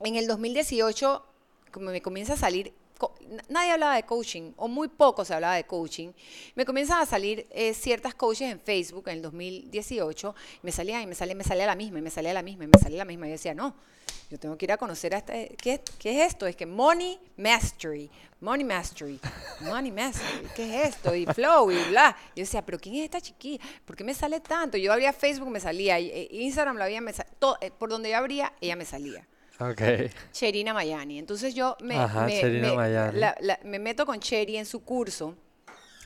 en 0.01 0.17
el 0.17 0.27
2018 0.27 1.25
como 1.75 1.91
me 1.91 2.01
comienza 2.01 2.35
a 2.35 2.37
salir, 2.37 2.73
nadie 3.49 3.73
hablaba 3.73 3.97
de 3.97 4.05
coaching, 4.05 4.53
o 4.57 4.69
muy 4.69 4.87
poco 4.87 5.25
se 5.25 5.35
hablaba 5.35 5.57
de 5.57 5.65
coaching, 5.65 6.13
me 6.55 6.65
comienzan 6.65 7.03
a 7.03 7.07
salir 7.07 7.49
eh, 7.51 7.75
ciertas 7.75 8.15
coaches 8.15 8.53
en 8.53 8.61
Facebook 8.61 9.09
en 9.09 9.17
el 9.17 9.23
2018, 9.23 10.35
y 10.63 10.67
me 10.67 10.71
salían 10.71 11.03
y 11.03 11.07
me 11.09 11.17
salía, 11.17 11.35
me 11.35 11.43
salía 11.43 11.67
la 11.67 11.75
misma, 11.75 11.99
y 11.99 12.03
me 12.03 12.11
salía 12.11 12.33
la 12.33 12.43
misma, 12.43 12.65
y 12.65 12.69
me 12.69 12.79
salía 12.79 12.99
la 12.99 13.05
misma, 13.05 13.27
y 13.27 13.31
yo 13.31 13.33
decía, 13.33 13.55
no, 13.55 13.75
yo 14.31 14.39
tengo 14.39 14.57
que 14.57 14.67
ir 14.67 14.73
a 14.73 14.77
conocer 14.77 15.17
a 15.17 15.19
este, 15.19 15.57
¿qué, 15.61 15.81
¿qué 15.99 16.23
es 16.23 16.29
esto? 16.29 16.47
Es 16.47 16.55
que 16.55 16.65
Money 16.65 17.19
Mastery, 17.37 18.09
Money 18.41 18.65
Mastery, 18.65 19.19
Money 19.63 19.91
Mastery, 19.91 20.47
¿qué 20.55 20.83
es 20.83 20.91
esto? 20.91 21.13
Y 21.13 21.27
Flow, 21.27 21.73
y 21.73 21.83
bla. 21.89 22.17
Yo 22.37 22.43
decía, 22.43 22.65
pero 22.65 22.79
¿quién 22.79 22.95
es 22.97 23.05
esta 23.05 23.21
chiquilla? 23.21 23.63
¿Por 23.85 23.97
qué 23.97 24.05
me 24.05 24.15
sale 24.15 24.39
tanto? 24.39 24.79
Yo 24.79 24.93
abría 24.93 25.13
Facebook, 25.13 25.51
me 25.51 25.61
salía, 25.61 25.99
eh, 25.99 26.29
Instagram 26.31 26.77
lo 26.77 26.85
había, 26.85 27.01
me 27.01 27.11
eh, 27.11 27.71
por 27.77 27.89
donde 27.91 28.11
yo 28.11 28.17
abría, 28.17 28.53
ella 28.61 28.77
me 28.77 28.85
salía. 28.85 29.27
Okay. 29.59 30.11
Cherina 30.33 30.75
Mayani. 30.75 31.19
Entonces 31.19 31.55
yo 31.55 31.77
me, 31.81 31.97
me, 33.65 33.79
meto 33.79 34.05
con 34.05 34.19
Cheri 34.19 34.57
en 34.57 34.67
su 34.67 34.83
curso 34.83 35.37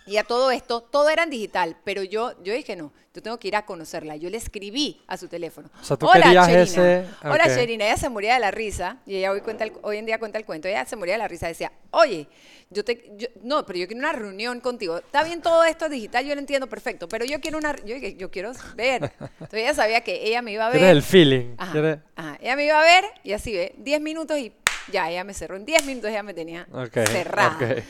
y 0.09 0.17
a 0.17 0.25
todo 0.25 0.51
esto, 0.51 0.81
todo 0.81 1.11
era 1.11 1.25
en 1.25 1.31
digital, 1.31 1.77
pero 1.85 2.03
yo, 2.03 2.33
yo 2.43 2.55
dije, 2.55 2.77
no, 2.77 2.93
yo 3.15 3.23
tengo 3.23 3.39
que 3.39 3.49
ir 3.49 3.57
a 3.57 3.67
conocerla. 3.67 4.17
Yo 4.17 4.31
le 4.31 4.37
escribí 4.37 5.03
a 5.07 5.17
su 5.17 5.29
teléfono. 5.29 5.69
Hola, 6.01 6.47
Cherina. 6.47 7.19
Hola, 7.25 7.45
Cherina. 7.55 7.85
Ella 7.87 7.97
se 7.97 8.09
moría 8.09 8.35
de 8.35 8.41
la 8.41 8.51
risa, 8.51 8.99
y 9.07 9.17
ella 9.17 9.33
hoy, 9.33 9.41
cuenta 9.41 9.67
hoy 9.83 9.97
en 9.97 10.07
día 10.07 10.19
cuenta 10.19 10.39
el 10.39 10.45
cuento. 10.45 10.69
Ella 10.69 10.85
se 10.85 10.97
moría 10.97 11.15
de 11.15 11.19
la 11.19 11.29
risa. 11.29 11.49
Decía, 11.49 11.73
oye, 11.91 12.29
yo 12.71 12.85
te... 12.85 13.33
no, 13.43 13.67
pero 13.67 13.79
yo 13.79 13.87
quiero 13.87 13.99
una 13.99 14.13
reunión 14.13 14.61
contigo. 14.61 14.99
Está 14.99 15.25
bien 15.25 15.43
todo 15.43 15.65
esto 15.65 15.89
digital, 15.89 16.25
yo 16.25 16.35
lo 16.35 16.41
entiendo 16.41 16.69
perfecto, 16.69 17.09
pero 17.09 17.25
yo 17.25 17.41
quiero 17.41 17.59
una... 17.59 17.75
Yo, 17.85 17.97
yo 17.97 18.31
quiero 18.31 18.53
ver. 18.77 19.13
Entonces 19.21 19.61
ella 19.61 19.75
sabía 19.75 20.03
que 20.03 20.27
ella 20.29 20.41
me 20.41 20.53
iba 20.53 20.67
a 20.67 20.71
ver. 20.71 20.83
el 20.85 21.03
feeling. 21.03 21.55
Ajá, 21.59 22.39
Ella 22.41 22.57
me 22.57 22.67
iba 22.67 22.81
a 22.81 22.85
ver 22.85 23.05
y 23.25 23.33
así 23.33 23.53
ve, 23.53 23.75
10 23.79 24.01
minutos 24.01 24.39
y 24.39 24.53
ya, 24.93 25.11
ella 25.11 25.25
me 25.25 25.35
cerró. 25.35 25.57
En 25.57 25.65
10 25.65 25.85
minutos 25.87 26.11
ella 26.11 26.23
me 26.23 26.35
tenía 26.35 26.69
cerrada. 26.93 27.83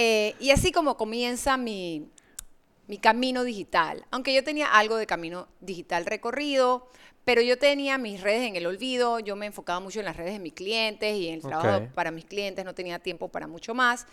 Eh, 0.00 0.36
y 0.38 0.52
así 0.52 0.70
como 0.70 0.96
comienza 0.96 1.56
mi, 1.56 2.08
mi 2.86 2.98
camino 2.98 3.42
digital. 3.42 4.06
Aunque 4.12 4.32
yo 4.32 4.44
tenía 4.44 4.68
algo 4.68 4.96
de 4.96 5.08
camino 5.08 5.48
digital 5.58 6.06
recorrido, 6.06 6.86
pero 7.24 7.42
yo 7.42 7.58
tenía 7.58 7.98
mis 7.98 8.20
redes 8.20 8.48
en 8.48 8.54
el 8.54 8.66
olvido, 8.66 9.18
yo 9.18 9.34
me 9.34 9.46
enfocaba 9.46 9.80
mucho 9.80 9.98
en 9.98 10.04
las 10.04 10.16
redes 10.16 10.34
de 10.34 10.38
mis 10.38 10.52
clientes 10.52 11.16
y 11.16 11.26
en 11.26 11.34
el 11.34 11.40
trabajo 11.42 11.88
para 11.96 12.12
mis 12.12 12.26
clientes, 12.26 12.64
no 12.64 12.76
tenía 12.76 13.00
tiempo 13.00 13.26
para 13.26 13.48
mucho 13.48 13.74
más. 13.74 14.06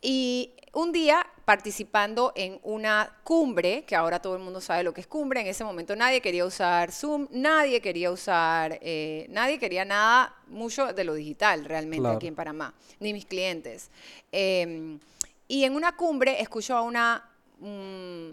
Y 0.00 0.54
un 0.72 0.92
día 0.92 1.26
participando 1.44 2.32
en 2.36 2.60
una 2.62 3.10
cumbre, 3.24 3.84
que 3.84 3.96
ahora 3.96 4.20
todo 4.20 4.36
el 4.36 4.42
mundo 4.42 4.60
sabe 4.60 4.82
lo 4.82 4.92
que 4.92 5.00
es 5.00 5.06
cumbre, 5.06 5.40
en 5.40 5.46
ese 5.46 5.64
momento 5.64 5.96
nadie 5.96 6.20
quería 6.20 6.44
usar 6.44 6.92
Zoom, 6.92 7.26
nadie 7.30 7.80
quería 7.80 8.10
usar, 8.10 8.78
eh, 8.82 9.26
nadie 9.30 9.58
quería 9.58 9.84
nada 9.84 10.36
mucho 10.46 10.92
de 10.92 11.04
lo 11.04 11.14
digital 11.14 11.64
realmente 11.64 12.06
aquí 12.08 12.26
en 12.26 12.34
Panamá, 12.34 12.74
ni 13.00 13.12
mis 13.12 13.24
clientes. 13.24 13.90
Em, 14.30 15.00
y 15.48 15.64
en 15.64 15.74
una 15.74 15.96
cumbre 15.96 16.40
escucho 16.40 16.76
a 16.76 16.82
una 16.82 17.28
mm, 17.58 18.28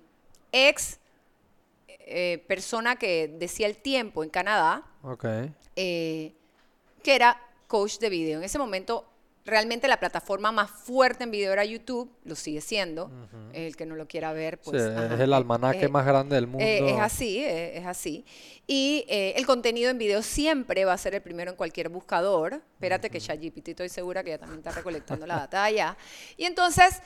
ex 0.52 1.00
eh, 1.88 2.44
persona 2.48 2.98
que 2.98 3.28
decía 3.28 3.66
el 3.66 3.78
tiempo 3.78 4.24
en 4.24 4.30
Canadá, 4.30 4.84
eh, 5.76 6.34
que 7.02 7.16
era 7.16 7.42
coach 7.68 7.98
de 7.98 8.10
video. 8.10 8.40
En 8.40 8.44
ese 8.44 8.60
momento 8.60 9.06
realmente 9.46 9.88
la 9.88 10.00
plataforma 10.00 10.52
más 10.52 10.72
fuerte 10.72 11.24
en 11.24 11.32
video 11.32 11.54
era 11.54 11.64
YouTube, 11.64 12.12
lo 12.24 12.36
sigue 12.36 12.62
siendo. 12.62 13.12
El 13.54 13.76
que 13.76 13.86
no 13.86 13.96
lo 13.96 14.08
quiera 14.08 14.34
ver, 14.34 14.60
pues. 14.60 14.82
es 14.82 15.20
el 15.20 15.34
almanaque 15.34 15.88
más 15.88 16.06
grande 16.06 16.36
del 16.36 16.48
mundo. 16.48 16.66
es 16.66 17.00
así, 17.00 17.44
es 17.44 17.86
así. 17.86 18.26
Y 18.68 19.06
eh, 19.08 19.34
el 19.38 19.46
contenido 19.46 19.92
en 19.92 19.98
video 19.98 20.22
siempre 20.22 20.84
va 20.86 20.94
a 20.94 20.98
ser 20.98 21.14
el 21.16 21.22
primero 21.22 21.52
en 21.52 21.58
cualquier 21.58 21.90
buscador. 21.90 22.62
Espérate 22.74 23.10
que 23.10 23.20
ChatGPT 23.20 23.70
estoy 23.70 23.90
segura 23.90 24.24
que 24.24 24.32
ya 24.32 24.40
también 24.40 24.60
está 24.60 24.72
recolectando 24.72 25.28
la 25.28 25.36
data 25.36 25.64
allá. 25.64 25.96
Y 26.36 26.46
entonces, 26.46 27.02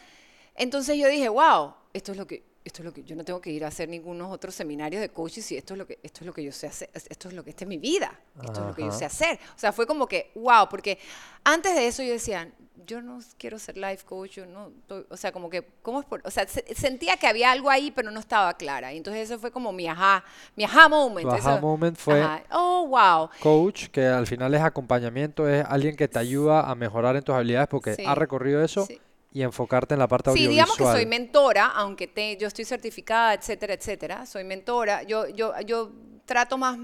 entonces 0.55 0.97
yo 0.97 1.07
dije, 1.09 1.27
wow, 1.27 1.73
esto 1.93 2.13
es 2.13 2.17
lo 2.17 2.25
que 2.25 2.48
esto 2.63 2.81
es 2.81 2.85
lo 2.85 2.93
que 2.93 3.03
yo 3.03 3.15
no 3.15 3.23
tengo 3.23 3.39
que 3.39 3.51
ir 3.51 3.63
a 3.63 3.69
hacer 3.69 3.87
ningunos 3.89 4.31
otros 4.31 4.53
seminarios 4.53 5.01
de 5.01 5.09
coaching 5.09 5.41
si 5.41 5.57
esto 5.57 5.73
es 5.73 5.77
lo 5.77 5.87
que 5.87 5.99
esto 6.03 6.21
es 6.21 6.27
lo 6.27 6.33
que 6.33 6.43
yo 6.43 6.51
sé 6.51 6.67
hacer, 6.67 6.89
esto 6.93 7.29
es 7.29 7.33
lo 7.33 7.43
que 7.43 7.51
esta 7.51 7.63
es 7.63 7.67
mi 7.69 7.77
vida, 7.77 8.11
esto 8.43 8.61
es 8.61 8.67
lo 8.67 8.75
que 8.75 8.83
yo 8.83 8.91
sé 8.91 9.05
hacer. 9.05 9.39
O 9.55 9.59
sea, 9.59 9.71
fue 9.71 9.87
como 9.87 10.07
que 10.07 10.31
wow, 10.35 10.67
porque 10.69 10.99
antes 11.43 11.73
de 11.73 11.87
eso 11.87 12.03
yo 12.03 12.11
decía, 12.11 12.51
yo 12.85 13.01
no 13.01 13.19
quiero 13.37 13.59
ser 13.59 13.77
life 13.77 14.03
coach, 14.05 14.31
yo 14.31 14.45
no, 14.45 14.71
o 15.09 15.17
sea, 15.17 15.31
como 15.31 15.49
que 15.49 15.65
cómo 15.81 15.99
es 15.99 16.05
por, 16.05 16.21
o 16.25 16.31
sea, 16.31 16.47
sentía 16.47 17.17
que 17.17 17.27
había 17.27 17.51
algo 17.51 17.69
ahí, 17.69 17.91
pero 17.91 18.11
no 18.11 18.19
estaba 18.19 18.53
clara. 18.55 18.93
Y 18.93 18.97
entonces 18.97 19.29
eso 19.29 19.39
fue 19.39 19.51
como 19.51 19.71
mi 19.71 19.87
ajá, 19.87 20.23
mi 20.55 20.63
ajá 20.63 20.89
moment. 20.89 21.27
Tu 21.27 21.35
ajá 21.35 21.61
moment 21.61 21.97
fue 21.97 22.25
oh, 22.51 22.87
wow. 22.87 23.29
Coach, 23.41 23.87
que 23.87 24.05
al 24.05 24.27
final 24.27 24.53
es 24.53 24.61
acompañamiento, 24.61 25.47
es 25.47 25.63
alguien 25.67 25.95
que 25.95 26.07
te 26.07 26.19
ayuda 26.19 26.69
a 26.69 26.75
mejorar 26.75 27.15
en 27.15 27.23
tus 27.23 27.35
habilidades 27.35 27.67
porque 27.67 27.95
ha 28.05 28.15
recorrido 28.15 28.63
eso. 28.63 28.85
Sí 28.85 28.99
y 29.31 29.41
enfocarte 29.41 29.93
en 29.93 29.99
la 29.99 30.07
parte 30.07 30.29
audiovisual. 30.29 30.49
Sí, 30.49 30.53
digamos 30.53 30.77
que 30.77 30.83
soy 30.83 31.05
mentora, 31.05 31.67
aunque 31.67 32.07
te, 32.07 32.37
yo 32.37 32.47
estoy 32.47 32.65
certificada, 32.65 33.33
etcétera, 33.33 33.73
etcétera. 33.73 34.25
Soy 34.25 34.43
mentora. 34.43 35.03
Yo, 35.03 35.27
yo, 35.27 35.53
yo 35.61 35.91
trato 36.25 36.57
más, 36.57 36.77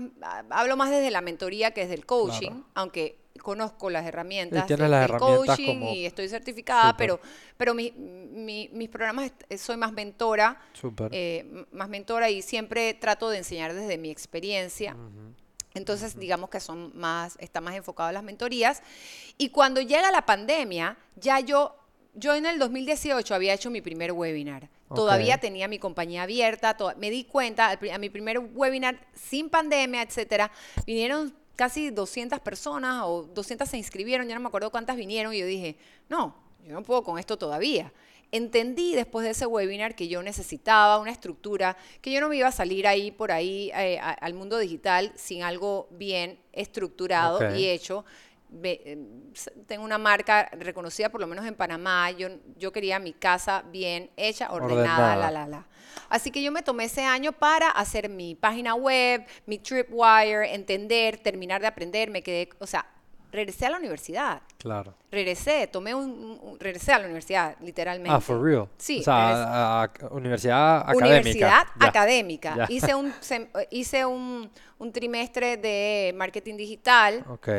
hablo 0.50 0.78
más 0.78 0.91
desde 0.91 1.12
la 1.12 1.22
mentoría 1.22 1.72
que 1.72 1.82
desde 1.82 1.96
el 1.96 2.06
coaching, 2.06 2.64
aunque 2.74 3.26
conozco 3.41 3.89
las 3.89 4.06
herramientas 4.06 4.68
del 4.68 5.18
coaching 5.20 5.82
y 5.84 6.06
estoy 6.06 6.30
certificada, 6.30 6.96
pero, 6.98 7.20
pero 7.58 7.74
mi, 7.74 7.91
mis 7.91 8.89
programas 8.89 9.32
soy 9.58 9.78
más 9.78 9.91
mentora, 9.91 10.60
eh, 11.12 11.66
más 11.72 11.89
mentora 11.89 12.30
y 12.30 12.41
siempre 12.41 12.93
trato 12.96 13.30
de 13.30 13.39
enseñar 13.39 13.74
desde 13.74 13.98
mi 13.98 14.10
experiencia. 14.10 14.96
Entonces, 15.76 16.18
digamos 16.18 16.50
que 16.50 16.60
son 16.60 16.98
más, 16.98 17.36
está 17.39 17.60
más 17.60 17.76
enfocado 17.76 18.10
a 18.10 18.14
las 18.14 18.24
mentorías. 18.24 18.82
Y 19.38 19.50
cuando 19.50 19.82
llega 19.82 20.10
la 20.10 20.26
pandemia, 20.26 20.98
ya 21.18 21.41
yo, 21.41 21.76
yo 22.16 22.34
en 22.36 22.45
el 22.45 22.59
2018 22.59 23.36
había 23.36 23.53
hecho 23.53 23.70
mi 23.70 23.82
primer 23.82 24.11
webinar. 24.11 24.70
Todavía 24.95 25.38
tenía 25.41 25.68
mi 25.68 25.80
compañía 25.80 26.24
abierta, 26.24 26.76
me 26.97 27.09
di 27.09 27.24
cuenta 27.26 27.78
a 27.93 27.97
mi 27.97 28.09
primer 28.09 28.39
webinar 28.39 28.97
sin 29.13 29.49
pandemia, 29.49 30.01
etcétera, 30.01 30.51
vinieron 30.86 31.34
casi 31.55 31.89
200 31.89 32.39
personas 32.39 33.03
o 33.05 33.24
200 33.34 33.68
se 33.68 33.78
inscribieron, 33.78 34.28
ya 34.28 34.36
no 34.36 34.41
me 34.41 34.47
acuerdo 34.47 34.70
cuántas 34.72 34.95
vinieron 34.97 35.34
y 35.34 35.39
yo 35.39 35.45
dije, 35.45 35.78
no, 36.09 36.36
yo 36.66 36.74
no 36.74 36.84
puedo 36.84 37.03
con 37.03 37.18
esto 37.20 37.38
todavía. 37.38 37.91
Entendí 38.32 38.95
después 38.95 39.24
de 39.24 39.32
ese 39.32 39.45
webinar 39.45 39.95
que 39.95 40.07
yo 40.07 40.22
necesitaba 40.22 40.97
una 40.99 41.11
estructura, 41.11 41.78
que 42.01 42.11
yo 42.11 42.20
no 42.22 42.28
me 42.28 42.36
iba 42.38 42.47
a 42.47 42.51
salir 42.51 42.86
ahí 42.88 43.11
por 43.11 43.32
ahí 43.32 43.72
eh, 43.76 43.97
a- 43.99 44.11
al 44.11 44.34
mundo 44.34 44.57
digital 44.57 45.11
sin 45.16 45.43
algo 45.43 45.88
bien 45.91 46.38
estructurado 46.51 47.39
y 47.57 47.66
hecho. 47.70 48.03
S- 48.64 49.51
tengo 49.68 49.84
una 49.84 49.97
marca 49.97 50.49
reconocida 50.53 51.10
por 51.10 51.22
lo 51.22 51.28
menos 51.28 51.45
en 51.45 51.56
Panamá. 51.56 52.12
Yo, 52.12 52.30
yo 52.58 52.72
quería 52.72 52.99
mi 52.99 53.14
casa 53.14 53.64
bien 53.72 54.10
hecha, 54.18 54.51
ordenada, 54.51 55.16
Ordenada. 55.16 55.16
la, 55.16 55.32
la, 55.32 55.47
la. 55.47 55.68
Así 56.10 56.32
que 56.32 56.41
yo 56.43 56.51
me 56.51 56.62
tomé 56.62 56.86
ese 56.86 57.03
año 57.03 57.32
para 57.32 57.70
hacer 57.70 58.10
mi 58.10 58.36
página 58.36 58.76
web, 58.76 59.26
mi 59.45 59.58
tripwire, 59.60 60.53
entender, 60.53 61.18
terminar 61.18 61.62
de 61.62 61.68
aprender. 61.68 62.10
Me 62.10 62.22
quedé, 62.22 62.49
o 62.60 62.68
sea, 62.68 62.86
regresé 63.32 63.66
a 63.66 63.70
la 63.72 63.78
universidad. 63.78 64.41
Claro. 64.58 64.93
Regresé, 65.12 65.68
tomé 65.68 65.93
un, 65.95 66.39
un- 66.41 66.60
regresé 66.60 66.93
a 66.93 66.99
la 66.99 67.06
universidad, 67.06 67.56
literalmente. 67.60 68.12
Ah, 68.16 68.22
for 68.22 68.41
real. 68.41 68.68
Sí. 68.78 68.99
O 69.01 69.03
sea, 69.03 69.16
a- 69.16 69.84
a- 69.84 69.91
universidad 70.12 70.78
académica. 70.82 71.06
Universidad 71.08 71.64
Ya. 71.80 71.88
académica. 71.88 72.56
Ya. 72.58 72.66
Hice, 72.70 72.95
un, 72.95 73.14
hice 73.72 74.06
un, 74.06 74.49
un 74.78 74.91
trimestre 74.91 75.58
de 75.58 76.14
marketing 76.16 76.56
digital. 76.56 77.26
Ok. 77.30 77.49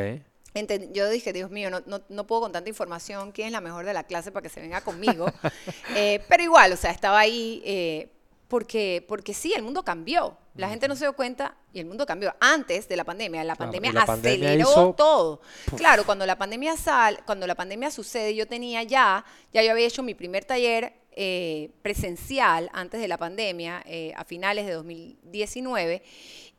Yo 0.93 1.09
dije, 1.09 1.33
Dios 1.33 1.51
mío, 1.51 1.69
no, 1.69 1.81
no, 1.85 2.01
no 2.09 2.27
puedo 2.27 2.41
con 2.41 2.51
tanta 2.51 2.69
información, 2.69 3.31
quién 3.31 3.47
es 3.47 3.51
la 3.53 3.61
mejor 3.61 3.85
de 3.85 3.93
la 3.93 4.03
clase 4.03 4.31
para 4.31 4.43
que 4.43 4.49
se 4.49 4.61
venga 4.61 4.81
conmigo. 4.81 5.25
Eh, 5.95 6.21
pero 6.27 6.43
igual, 6.43 6.71
o 6.73 6.77
sea, 6.77 6.91
estaba 6.91 7.19
ahí 7.19 7.61
eh, 7.65 8.09
porque, 8.47 9.03
porque 9.07 9.33
sí, 9.33 9.53
el 9.55 9.63
mundo 9.63 9.83
cambió. 9.83 10.37
La 10.55 10.69
gente 10.69 10.87
no 10.87 10.95
se 10.95 11.05
dio 11.05 11.13
cuenta 11.13 11.55
y 11.71 11.79
el 11.79 11.85
mundo 11.85 12.05
cambió 12.05 12.35
antes 12.39 12.87
de 12.87 12.95
la 12.97 13.03
pandemia. 13.03 13.43
La 13.43 13.55
Claro, 13.55 13.71
pandemia 13.71 14.01
aceleró 14.01 14.69
hizo- 14.69 14.93
todo. 14.95 15.41
Claro, 15.75 16.03
cuando 16.05 16.25
la 16.25 16.35
pandemia 16.37 16.75
sal, 16.77 17.19
cuando 17.25 17.45
la 17.45 17.53
pandemia 17.55 17.91
sucede, 17.91 18.33
yo 18.35 18.47
tenía 18.47 18.81
ya, 18.83 19.23
ya 19.53 19.61
yo 19.63 19.71
había 19.71 19.85
hecho 19.85 20.01
mi 20.01 20.13
primer 20.15 20.45
taller 20.45 20.93
eh, 21.19 21.71
presencial 21.81 22.69
antes 22.73 22.99
de 23.01 23.07
la 23.07 23.17
pandemia, 23.17 23.83
eh, 23.85 24.13
a 24.15 24.23
finales 24.23 24.65
de 24.65 24.73
2019. 24.73 26.03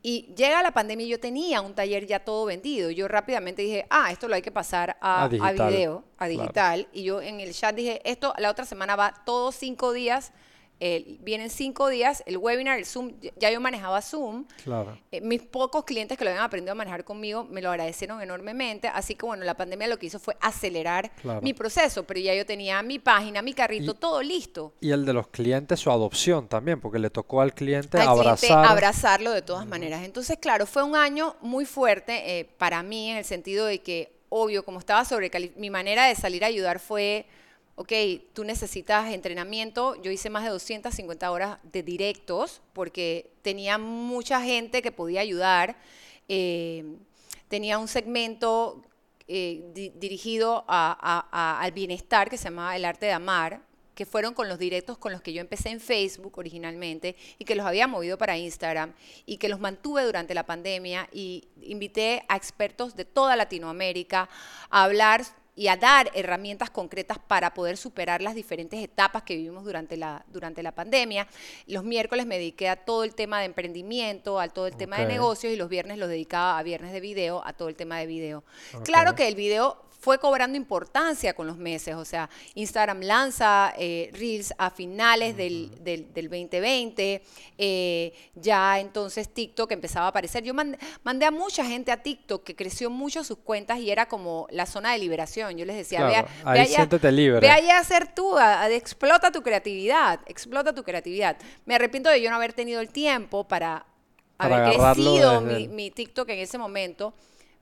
Y 0.02 0.32
llega 0.36 0.62
la 0.62 0.70
pandemia 0.70 1.06
y 1.06 1.08
yo 1.08 1.18
tenía 1.18 1.60
un 1.60 1.74
taller 1.74 2.06
ya 2.06 2.20
todo 2.20 2.44
vendido. 2.46 2.90
Yo 2.90 3.08
rápidamente 3.08 3.62
dije, 3.62 3.86
ah, 3.90 4.12
esto 4.12 4.28
lo 4.28 4.36
hay 4.36 4.42
que 4.42 4.52
pasar 4.52 4.96
a, 5.00 5.24
A 5.24 5.28
video, 5.28 6.04
a 6.16 6.26
claro. 6.26 6.32
digital. 6.32 6.88
Y 6.92 7.02
yo 7.02 7.20
en 7.20 7.40
el 7.40 7.52
chat 7.52 7.74
dije, 7.74 8.00
esto 8.04 8.32
la 8.38 8.50
otra 8.50 8.64
semana 8.64 8.94
va 8.94 9.12
todos 9.24 9.56
cinco 9.56 9.92
días. 9.92 10.32
Eh, 10.80 11.16
vienen 11.20 11.50
cinco 11.50 11.88
días, 11.88 12.22
el 12.26 12.36
webinar, 12.38 12.78
el 12.78 12.86
Zoom, 12.86 13.12
ya 13.36 13.50
yo 13.50 13.60
manejaba 13.60 14.00
Zoom. 14.00 14.46
Claro. 14.62 14.96
Eh, 15.10 15.20
mis 15.20 15.42
pocos 15.42 15.84
clientes 15.84 16.16
que 16.16 16.24
lo 16.24 16.30
habían 16.30 16.44
aprendido 16.44 16.72
a 16.72 16.74
manejar 16.76 17.04
conmigo 17.04 17.44
me 17.44 17.60
lo 17.60 17.70
agradecieron 17.70 18.22
enormemente. 18.22 18.88
Así 18.88 19.14
que 19.16 19.26
bueno, 19.26 19.44
la 19.44 19.54
pandemia 19.56 19.88
lo 19.88 19.98
que 19.98 20.06
hizo 20.06 20.18
fue 20.18 20.36
acelerar 20.40 21.10
Claro. 21.20 21.40
mi 21.42 21.52
proceso, 21.52 22.04
pero 22.04 22.20
ya 22.20 22.34
yo 22.34 22.46
tenía 22.46 22.80
mi 22.82 22.98
página, 22.98 23.42
mi 23.42 23.54
carrito, 23.54 23.92
Y- 23.92 23.94
todo 23.94 24.22
listo. 24.22 24.72
Y 24.80 24.90
el 24.92 25.04
de 25.04 25.12
los 25.12 25.26
clientes, 25.28 25.80
su 25.80 25.90
adopción 25.90 26.46
también, 26.48 26.80
porque 26.80 26.98
le 26.98 27.10
tocó 27.10 27.40
al 27.40 27.54
cliente 27.54 27.98
al 27.98 28.08
abrazar. 28.08 28.38
cliente 28.38 28.68
abrazarlo 28.68 29.32
de 29.32 29.42
todas 29.42 29.66
maneras. 29.66 30.04
Entonces, 30.04 30.38
claro, 30.40 30.66
fue 30.66 30.82
un 30.84 30.94
año 30.94 31.36
muy 31.40 31.64
fuerte 31.64 32.38
eh, 32.38 32.44
para 32.44 32.82
mí 32.82 33.10
en 33.10 33.16
el 33.18 33.24
sentido 33.24 33.66
de 33.66 33.80
que, 33.80 34.12
obvio, 34.28 34.64
como 34.64 34.78
estaba 34.78 35.04
sobre 35.04 35.30
mi 35.56 35.70
manera 35.70 36.04
de 36.06 36.14
salir 36.14 36.44
a 36.44 36.46
ayudar 36.48 36.78
fue, 36.78 37.26
ok, 37.80 37.92
tú 38.32 38.42
necesitas 38.42 39.12
entrenamiento. 39.12 39.94
Yo 40.02 40.10
hice 40.10 40.30
más 40.30 40.42
de 40.42 40.50
250 40.50 41.30
horas 41.30 41.58
de 41.62 41.84
directos 41.84 42.60
porque 42.72 43.30
tenía 43.42 43.78
mucha 43.78 44.42
gente 44.42 44.82
que 44.82 44.90
podía 44.90 45.20
ayudar. 45.20 45.76
Eh, 46.28 46.96
tenía 47.46 47.78
un 47.78 47.86
segmento 47.86 48.82
eh, 49.28 49.70
di- 49.74 49.90
dirigido 49.90 50.64
al 50.68 51.72
bienestar 51.72 52.28
que 52.28 52.36
se 52.36 52.44
llamaba 52.44 52.74
El 52.74 52.84
Arte 52.84 53.06
de 53.06 53.12
Amar, 53.12 53.62
que 53.94 54.06
fueron 54.06 54.34
con 54.34 54.48
los 54.48 54.58
directos 54.58 54.98
con 54.98 55.12
los 55.12 55.22
que 55.22 55.32
yo 55.32 55.40
empecé 55.40 55.68
en 55.70 55.80
Facebook 55.80 56.36
originalmente 56.36 57.14
y 57.38 57.44
que 57.44 57.54
los 57.54 57.64
había 57.64 57.86
movido 57.86 58.18
para 58.18 58.36
Instagram 58.36 58.92
y 59.24 59.36
que 59.36 59.48
los 59.48 59.60
mantuve 59.60 60.02
durante 60.04 60.34
la 60.34 60.44
pandemia 60.46 61.08
y 61.12 61.46
invité 61.62 62.24
a 62.28 62.36
expertos 62.36 62.96
de 62.96 63.04
toda 63.04 63.36
Latinoamérica 63.36 64.28
a 64.70 64.82
hablar 64.84 65.24
y 65.58 65.66
a 65.66 65.76
dar 65.76 66.08
herramientas 66.14 66.70
concretas 66.70 67.18
para 67.18 67.52
poder 67.52 67.76
superar 67.76 68.22
las 68.22 68.36
diferentes 68.36 68.80
etapas 68.80 69.24
que 69.24 69.34
vivimos 69.34 69.64
durante 69.64 69.96
la, 69.96 70.24
durante 70.28 70.62
la 70.62 70.70
pandemia. 70.70 71.26
Los 71.66 71.82
miércoles 71.82 72.26
me 72.26 72.38
dediqué 72.38 72.68
a 72.68 72.76
todo 72.76 73.02
el 73.02 73.16
tema 73.16 73.40
de 73.40 73.46
emprendimiento, 73.46 74.38
a 74.38 74.46
todo 74.46 74.68
el 74.68 74.76
tema 74.76 74.98
de 74.98 75.06
negocios 75.06 75.52
y 75.52 75.56
los 75.56 75.68
viernes 75.68 75.98
los 75.98 76.08
dedicaba 76.08 76.60
a 76.60 76.62
viernes 76.62 76.92
de 76.92 77.00
video, 77.00 77.42
a 77.44 77.54
todo 77.54 77.68
el 77.68 77.74
tema 77.74 77.98
de 77.98 78.06
video. 78.06 78.44
Claro 78.84 79.16
que 79.16 79.26
el 79.26 79.34
video 79.34 79.87
fue 80.00 80.18
cobrando 80.18 80.56
importancia 80.56 81.34
con 81.34 81.46
los 81.48 81.56
meses, 81.56 81.96
o 81.96 82.04
sea, 82.04 82.30
Instagram 82.54 83.00
lanza 83.02 83.74
eh, 83.76 84.10
Reels 84.12 84.54
a 84.56 84.70
finales 84.70 85.36
del, 85.36 85.72
del- 85.82 86.12
del 86.14 86.28
2020, 86.28 87.22
eh, 87.58 88.12
ya 88.36 88.78
entonces 88.78 89.28
TikTok 89.28 89.72
empezaba 89.72 90.06
a 90.06 90.08
aparecer. 90.10 90.44
Yo 90.44 90.54
mandé, 90.54 90.78
mandé 91.02 91.26
a 91.26 91.30
mucha 91.32 91.64
gente 91.64 91.90
a 91.90 92.02
TikTok 92.02 92.44
que 92.44 92.54
creció 92.54 92.90
mucho 92.90 93.24
sus 93.24 93.38
cuentas 93.38 93.78
y 93.80 93.90
era 93.90 94.06
como 94.06 94.46
la 94.50 94.66
zona 94.66 94.92
de 94.92 94.98
liberación. 94.98 95.56
Yo 95.58 95.64
les 95.64 95.76
decía, 95.76 95.98
Claro, 95.98 96.12
vea, 96.12 96.26
ahí 96.44 96.54
ve 96.54 96.60
allá- 96.60 96.76
libre. 97.10 97.40
ve 97.40 97.50
allá 97.50 97.78
a 97.78 97.80
hacer 97.80 98.14
tú, 98.14 98.36
a- 98.38 98.62
a- 98.62 98.70
explota 98.70 99.32
tu 99.32 99.42
creatividad, 99.42 100.20
explota 100.26 100.72
tu 100.74 100.84
creatividad. 100.84 101.36
Me 101.66 101.74
arrepiento 101.74 102.08
de 102.08 102.22
yo 102.22 102.30
no 102.30 102.36
haber 102.36 102.52
tenido 102.52 102.80
el 102.80 102.90
tiempo 102.90 103.48
para, 103.48 103.84
Para 104.36 104.58
haber 104.68 104.76
crecido 104.78 105.40
mi, 105.40 105.66
TikTok 105.90 106.28
en 106.28 106.38
ese 106.38 106.56
momento, 106.56 107.14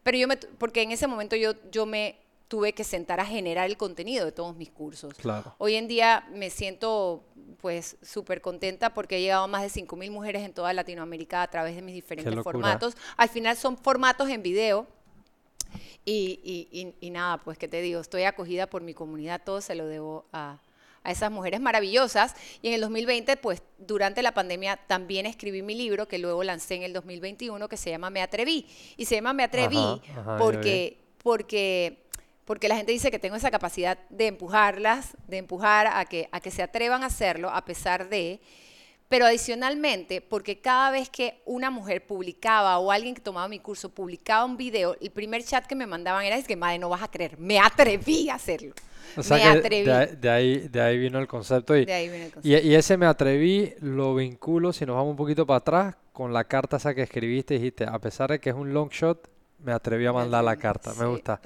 pero 0.03 0.19
yo 0.19 0.29
me, 0.29 0.37
porque 0.37 0.83
en 0.83 0.93
ese 0.93 1.07
momento 1.07 1.35
yo, 1.35 1.55
yo 1.73 1.87
me 1.87 2.17
tuve 2.49 2.73
que 2.73 2.85
sentar 2.85 3.19
a 3.21 3.27
generar 3.27 3.67
el 3.67 3.77
contenido 3.77 4.25
de 4.25 4.33
todos 4.33 4.55
mis 4.57 4.71
cursos. 4.71 5.13
Claro. 5.15 5.55
Hoy 5.59 5.75
en 5.75 5.89
día 5.89 6.27
me 6.33 6.51
siento 6.51 7.25
pues 7.61 7.97
súper 8.03 8.41
contenta 8.41 8.95
porque 8.95 9.17
he 9.17 9.21
llegado 9.21 9.45
a 9.45 9.47
más 9.49 9.63
de 9.63 9.69
5.000 9.71 10.11
mujeres 10.11 10.43
en 10.45 10.53
toda 10.53 10.73
Latinoamérica 10.73 11.43
a 11.43 11.49
través 11.51 11.75
de 11.75 11.83
mis 11.83 11.95
diferentes 11.95 12.33
formatos. 12.45 12.97
Al 13.17 13.29
final 13.29 13.57
son 13.57 13.77
formatos 13.77 14.29
en 14.31 14.43
video. 14.43 14.87
Y, 16.05 16.41
y- 16.45 16.69
y- 16.81 16.95
y 17.01 17.11
nada, 17.11 17.39
pues 17.39 17.59
que 17.59 17.67
te 17.67 17.81
digo, 17.81 18.01
estoy 18.01 18.23
acogida 18.23 18.69
por 18.69 18.83
mi 18.83 18.95
comunidad, 18.95 19.43
todo 19.45 19.61
se 19.61 19.75
lo 19.75 19.87
debo 19.89 20.27
a, 20.33 20.61
a 21.03 21.11
esas 21.11 21.33
mujeres 21.33 21.61
maravillosas. 21.61 22.37
Y 22.63 22.69
en 22.69 22.75
el 22.75 22.81
2020, 22.83 23.37
pues 23.39 23.61
durante 23.79 24.23
la 24.23 24.33
pandemia 24.33 24.77
también 24.87 25.27
escribí 25.27 25.63
mi 25.63 25.75
libro 25.75 26.07
que 26.07 26.19
luego 26.19 26.45
lancé 26.45 26.77
en 26.77 26.85
el 26.85 26.93
2021 26.93 27.69
que 27.69 27.77
se 27.77 27.91
llama 27.91 28.11
Me 28.11 28.23
Atreví. 28.23 28.67
Y 28.97 29.07
se 29.07 29.17
llama 29.17 29.33
Me 29.33 29.43
Atreví 29.43 29.77
Ajá, 29.79 30.21
ajá, 30.21 30.37
porque, 30.39 30.99
porque, 31.25 32.06
porque 32.47 32.69
la 32.69 32.77
gente 32.77 32.93
dice 32.93 33.11
que 33.11 33.19
tengo 33.19 33.37
esa 33.37 33.51
capacidad 33.51 33.99
de 34.09 34.29
empujarlas, 34.29 35.17
de 35.29 35.37
empujar 35.39 35.87
a 35.89 36.05
que, 36.07 36.29
a 36.33 36.41
que 36.41 36.51
se 36.51 36.63
atrevan 36.63 37.03
a 37.03 37.07
hacerlo 37.07 37.51
a 37.51 37.65
pesar 37.67 38.09
de... 38.09 38.41
Pero 39.09 39.25
adicionalmente, 39.25 40.21
porque 40.21 40.61
cada 40.61 40.91
vez 40.91 41.09
que 41.09 41.41
una 41.45 41.71
mujer 41.71 42.05
publicaba 42.09 42.79
o 42.79 42.91
alguien 42.91 43.15
que 43.15 43.21
tomaba 43.21 43.47
mi 43.47 43.61
curso 43.61 43.89
publicaba 43.89 44.45
un 44.45 44.57
video, 44.57 44.97
el 45.01 45.11
primer 45.13 45.45
chat 45.45 45.65
que 45.65 45.77
me 45.77 45.87
mandaban 45.87 46.25
era, 46.25 46.37
es 46.37 46.45
que, 46.45 46.57
madre, 46.57 46.81
no 46.81 46.89
vas 46.89 47.03
a 47.05 47.09
creer, 47.09 47.39
me 47.39 47.61
atreví 47.61 48.29
a 48.31 48.35
hacerlo. 48.35 48.75
O 49.17 49.23
sea 49.23 49.37
me 49.37 49.43
que 49.45 49.59
atreví. 49.61 49.87
De, 49.87 49.93
ahí- 49.93 50.17
de 50.17 50.31
ahí, 50.31 50.59
de 50.69 50.81
ahí 50.81 50.99
vino 50.99 51.21
el 51.21 51.29
concepto. 51.29 51.77
Y, 51.77 51.85
De 51.85 51.93
ahí 51.93 52.09
viene 52.09 52.25
el 52.25 52.31
y, 52.31 52.33
concepto. 52.33 52.67
y 52.69 52.75
ese 52.75 52.97
me 52.97 53.07
atreví, 53.07 53.75
lo 53.81 54.13
vinculo, 54.17 54.73
si 54.73 54.85
nos 54.85 54.97
vamos 54.97 55.13
un 55.13 55.17
poquito 55.17 55.47
para 55.47 55.59
atrás, 55.59 55.95
con 56.13 56.33
la 56.33 56.43
carta 56.43 56.79
esa 56.79 56.93
que 56.93 57.03
escribiste. 57.03 57.55
Dijiste, 57.55 57.85
a 57.85 58.01
pesar 58.01 58.31
de 58.31 58.41
que 58.41 58.51
es 58.51 58.57
un 58.57 58.75
long 58.75 58.91
shot, 58.91 59.29
me 59.59 59.73
atreví 59.73 60.07
a 60.07 60.13
mandar 60.13 60.45
la 60.45 60.57
carta. 60.57 60.91
Me 60.91 61.05
Sí, 61.05 61.05
gusta. 61.05 61.41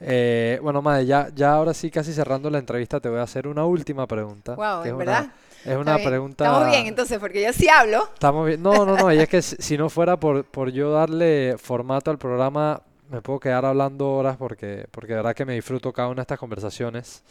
Eh, 0.00 0.58
bueno, 0.62 0.82
madre, 0.82 1.06
ya, 1.06 1.28
ya 1.34 1.54
ahora 1.54 1.72
sí, 1.74 1.90
casi 1.90 2.12
cerrando 2.12 2.50
la 2.50 2.58
entrevista, 2.58 3.00
te 3.00 3.08
voy 3.08 3.18
a 3.18 3.22
hacer 3.22 3.46
una 3.46 3.64
última 3.64 4.06
pregunta. 4.06 4.54
Wow, 4.54 4.82
que 4.82 4.88
es 4.88 4.90
¿en 4.90 4.94
una, 4.96 5.04
verdad? 5.04 5.32
es 5.64 5.76
una 5.76 5.96
bien. 5.96 6.08
pregunta. 6.08 6.44
Estamos 6.44 6.68
bien 6.68 6.86
entonces, 6.86 7.18
porque 7.18 7.42
yo 7.42 7.52
sí 7.52 7.68
hablo. 7.68 8.08
Estamos 8.12 8.46
bien. 8.46 8.62
No, 8.62 8.84
no, 8.84 8.96
no. 8.96 9.12
Y 9.12 9.18
es 9.18 9.28
que 9.28 9.40
si 9.42 9.56
si 9.60 9.78
no 9.78 9.88
fuera 9.88 10.18
por, 10.18 10.44
por 10.44 10.70
yo 10.70 10.90
darle 10.92 11.56
formato 11.58 12.10
al 12.10 12.18
programa, 12.18 12.82
me 13.10 13.22
puedo 13.22 13.40
quedar 13.40 13.64
hablando 13.64 14.10
horas 14.10 14.36
porque, 14.36 14.86
porque 14.90 15.12
de 15.12 15.16
verdad 15.16 15.34
que 15.34 15.44
me 15.44 15.54
disfruto 15.54 15.92
cada 15.92 16.08
una 16.08 16.16
de 16.16 16.22
estas 16.22 16.38
conversaciones. 16.38 17.22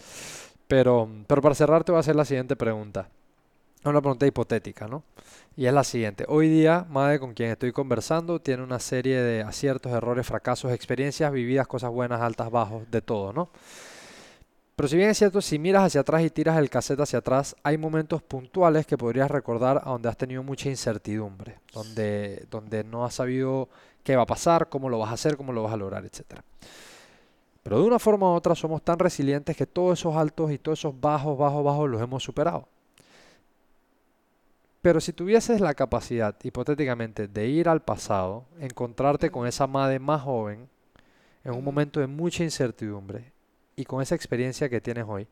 Pero, 0.67 1.07
pero 1.27 1.41
para 1.41 1.55
cerrar 1.55 1.83
te 1.83 1.91
voy 1.91 1.97
a 1.97 1.99
hacer 1.99 2.15
la 2.15 2.25
siguiente 2.25 2.55
pregunta. 2.55 3.09
Es 3.83 3.87
Una 3.87 3.99
pregunta 3.99 4.25
hipotética, 4.25 4.87
¿no? 4.87 5.03
Y 5.57 5.65
es 5.65 5.73
la 5.73 5.83
siguiente. 5.83 6.23
Hoy 6.29 6.47
día, 6.47 6.85
Madre 6.89 7.19
con 7.19 7.33
quien 7.33 7.49
estoy 7.51 7.73
conversando 7.73 8.39
tiene 8.39 8.63
una 8.63 8.79
serie 8.79 9.21
de 9.21 9.41
aciertos, 9.41 9.91
errores, 9.91 10.25
fracasos, 10.25 10.71
experiencias 10.71 11.29
vividas, 11.33 11.67
cosas 11.67 11.91
buenas, 11.91 12.21
altas, 12.21 12.49
bajos, 12.49 12.89
de 12.89 13.01
todo, 13.01 13.33
¿no? 13.33 13.49
Pero 14.77 14.87
si 14.87 14.95
bien 14.95 15.09
es 15.09 15.17
cierto, 15.17 15.41
si 15.41 15.59
miras 15.59 15.83
hacia 15.83 15.99
atrás 15.99 16.23
y 16.23 16.29
tiras 16.29 16.57
el 16.59 16.69
cassette 16.69 17.01
hacia 17.01 17.19
atrás, 17.19 17.57
hay 17.61 17.77
momentos 17.77 18.21
puntuales 18.21 18.87
que 18.87 18.97
podrías 18.97 19.29
recordar 19.29 19.81
a 19.83 19.89
donde 19.89 20.07
has 20.07 20.15
tenido 20.15 20.43
mucha 20.43 20.69
incertidumbre, 20.69 21.59
donde, 21.73 22.47
donde 22.49 22.85
no 22.85 23.03
has 23.03 23.15
sabido 23.15 23.67
qué 24.01 24.15
va 24.15 24.23
a 24.23 24.25
pasar, 24.25 24.69
cómo 24.69 24.87
lo 24.87 24.97
vas 24.97 25.09
a 25.09 25.15
hacer, 25.15 25.35
cómo 25.35 25.51
lo 25.51 25.61
vas 25.61 25.73
a 25.73 25.77
lograr, 25.77 26.05
etc. 26.05 26.39
Pero 27.61 27.81
de 27.81 27.85
una 27.85 27.99
forma 27.99 28.31
u 28.31 28.33
otra 28.33 28.55
somos 28.55 28.81
tan 28.81 28.97
resilientes 28.97 29.57
que 29.57 29.67
todos 29.67 29.99
esos 29.99 30.15
altos 30.15 30.53
y 30.53 30.57
todos 30.57 30.79
esos 30.79 30.97
bajos, 30.97 31.37
bajos, 31.37 31.65
bajos 31.65 31.89
los 31.89 32.01
hemos 32.01 32.23
superado. 32.23 32.69
Pero 34.83 34.99
si 34.99 35.13
tuvieses 35.13 35.61
la 35.61 35.75
capacidad, 35.75 36.35
hipotéticamente, 36.43 37.29
de 37.29 37.47
ir 37.47 37.69
al 37.69 37.81
pasado, 37.81 38.43
encontrarte 38.59 39.31
con 39.31 39.47
esa 39.47 39.65
madre 39.65 39.97
más 39.97 40.21
joven, 40.21 40.67
en 41.45 41.53
un 41.53 41.63
momento 41.63 42.01
de 42.01 42.07
mucha 42.07 42.43
incertidumbre, 42.43 43.31
y 43.77 43.85
con 43.85 44.01
esa 44.01 44.13
experiencia 44.13 44.67
que 44.67 44.81
tienes 44.81 45.05
hoy, 45.07 45.25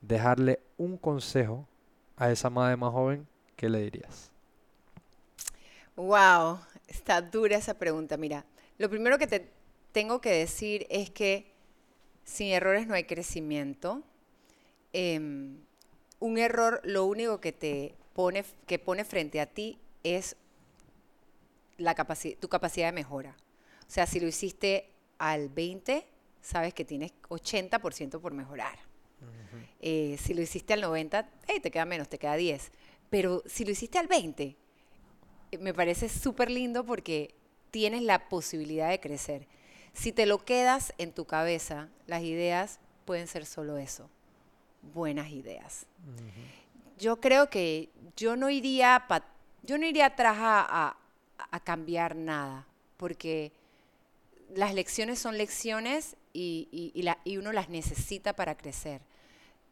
dejarle 0.00 0.60
un 0.78 0.96
consejo 0.96 1.68
a 2.16 2.30
esa 2.30 2.48
madre 2.48 2.78
más 2.78 2.90
joven, 2.90 3.28
¿qué 3.54 3.68
le 3.68 3.82
dirías? 3.82 4.30
Wow, 5.94 6.58
está 6.88 7.20
dura 7.20 7.58
esa 7.58 7.74
pregunta. 7.74 8.16
Mira, 8.16 8.46
lo 8.78 8.88
primero 8.88 9.18
que 9.18 9.26
te 9.26 9.46
tengo 9.92 10.22
que 10.22 10.30
decir 10.30 10.86
es 10.88 11.10
que 11.10 11.52
sin 12.24 12.46
errores 12.46 12.86
no 12.86 12.94
hay 12.94 13.04
crecimiento. 13.04 14.02
Em, 14.94 15.58
un 16.18 16.38
error, 16.38 16.80
lo 16.82 17.04
único 17.04 17.42
que 17.42 17.52
te 17.52 17.94
pone, 18.14 18.44
que 18.66 18.78
pone 18.78 19.04
frente 19.04 19.40
a 19.40 19.46
ti 19.46 19.78
es 20.02 20.36
la 21.76 21.94
tu 21.94 22.48
capacidad 22.48 22.88
de 22.88 22.92
mejora. 22.92 23.36
O 23.86 23.90
sea, 23.90 24.06
si 24.06 24.20
lo 24.20 24.26
hiciste 24.26 24.90
al 25.18 25.48
20, 25.48 26.06
sabes 26.40 26.72
que 26.72 26.84
tienes 26.84 27.12
80% 27.28 28.20
por 28.20 28.32
mejorar. 28.32 28.78
Eh, 29.80 30.16
si 30.22 30.34
lo 30.34 30.40
hiciste 30.40 30.72
al 30.72 30.80
90, 30.80 31.28
te 31.62 31.70
queda 31.70 31.84
menos, 31.84 32.08
te 32.08 32.18
queda 32.18 32.36
10. 32.36 32.70
Pero 33.10 33.42
si 33.46 33.64
lo 33.64 33.72
hiciste 33.72 33.98
al 33.98 34.06
20, 34.06 34.56
eh, 35.52 35.58
me 35.58 35.74
parece 35.74 36.08
súper 36.08 36.50
lindo 36.50 36.84
porque 36.84 37.34
tienes 37.70 38.02
la 38.02 38.28
posibilidad 38.28 38.88
de 38.88 39.00
crecer. 39.00 39.46
Si 39.92 40.12
te 40.12 40.26
lo 40.26 40.44
quedas 40.44 40.94
en 40.98 41.12
tu 41.12 41.24
cabeza, 41.24 41.88
las 42.06 42.22
ideas 42.22 42.80
pueden 43.04 43.26
ser 43.26 43.46
solo 43.46 43.78
eso, 43.78 44.08
buenas 44.94 45.30
ideas. 45.30 45.86
Yo 46.98 47.20
creo 47.20 47.50
que 47.50 47.90
yo 48.16 48.36
no 48.36 48.50
iría, 48.50 49.04
yo 49.62 49.78
no 49.78 49.86
iría 49.86 50.06
atrás 50.06 50.36
a, 50.38 50.96
cambiar 51.62 52.16
nada, 52.16 52.66
porque 52.96 53.52
las 54.54 54.74
lecciones 54.74 55.18
son 55.18 55.38
lecciones 55.38 56.16
y, 56.32 56.92
uno 57.38 57.52
las 57.52 57.68
necesita 57.68 58.34
para 58.34 58.56
crecer. 58.56 59.00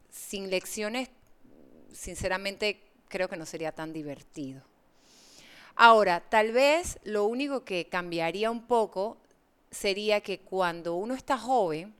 Sin 0.09 0.49
lecciones, 0.49 1.09
sinceramente, 1.91 2.81
creo 3.07 3.29
que 3.29 3.37
no 3.37 3.45
sería 3.45 3.71
tan 3.71 3.93
divertido. 3.93 4.61
Ahora, 5.75 6.21
tal 6.21 6.51
vez 6.51 6.99
lo 7.03 7.25
único 7.25 7.63
que 7.65 7.87
cambiaría 7.89 8.51
un 8.51 8.67
poco 8.67 9.17
sería 9.71 10.21
que 10.21 10.39
cuando 10.39 10.95
uno 10.95 11.15
está 11.15 11.37
joven, 11.37 11.93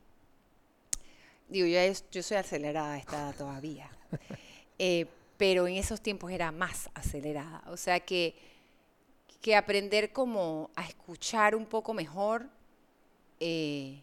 digo, 1.47 1.67
yo, 2.11 2.23
soy 2.23 2.37
acelerada 2.37 2.97
esta 2.97 3.33
todavía, 3.33 3.89
eh, 4.79 5.07
pero 5.37 5.67
en 5.67 5.75
esos 5.75 6.01
tiempos 6.01 6.31
era 6.31 6.51
más 6.51 6.89
acelerada. 6.93 7.63
O 7.67 7.77
sea 7.77 7.99
que, 7.99 8.35
que 9.41 9.55
aprender 9.55 10.11
como 10.11 10.69
a 10.75 10.85
escuchar 10.85 11.55
un 11.55 11.65
poco 11.65 11.93
mejor 11.93 12.47
eh, 13.39 14.01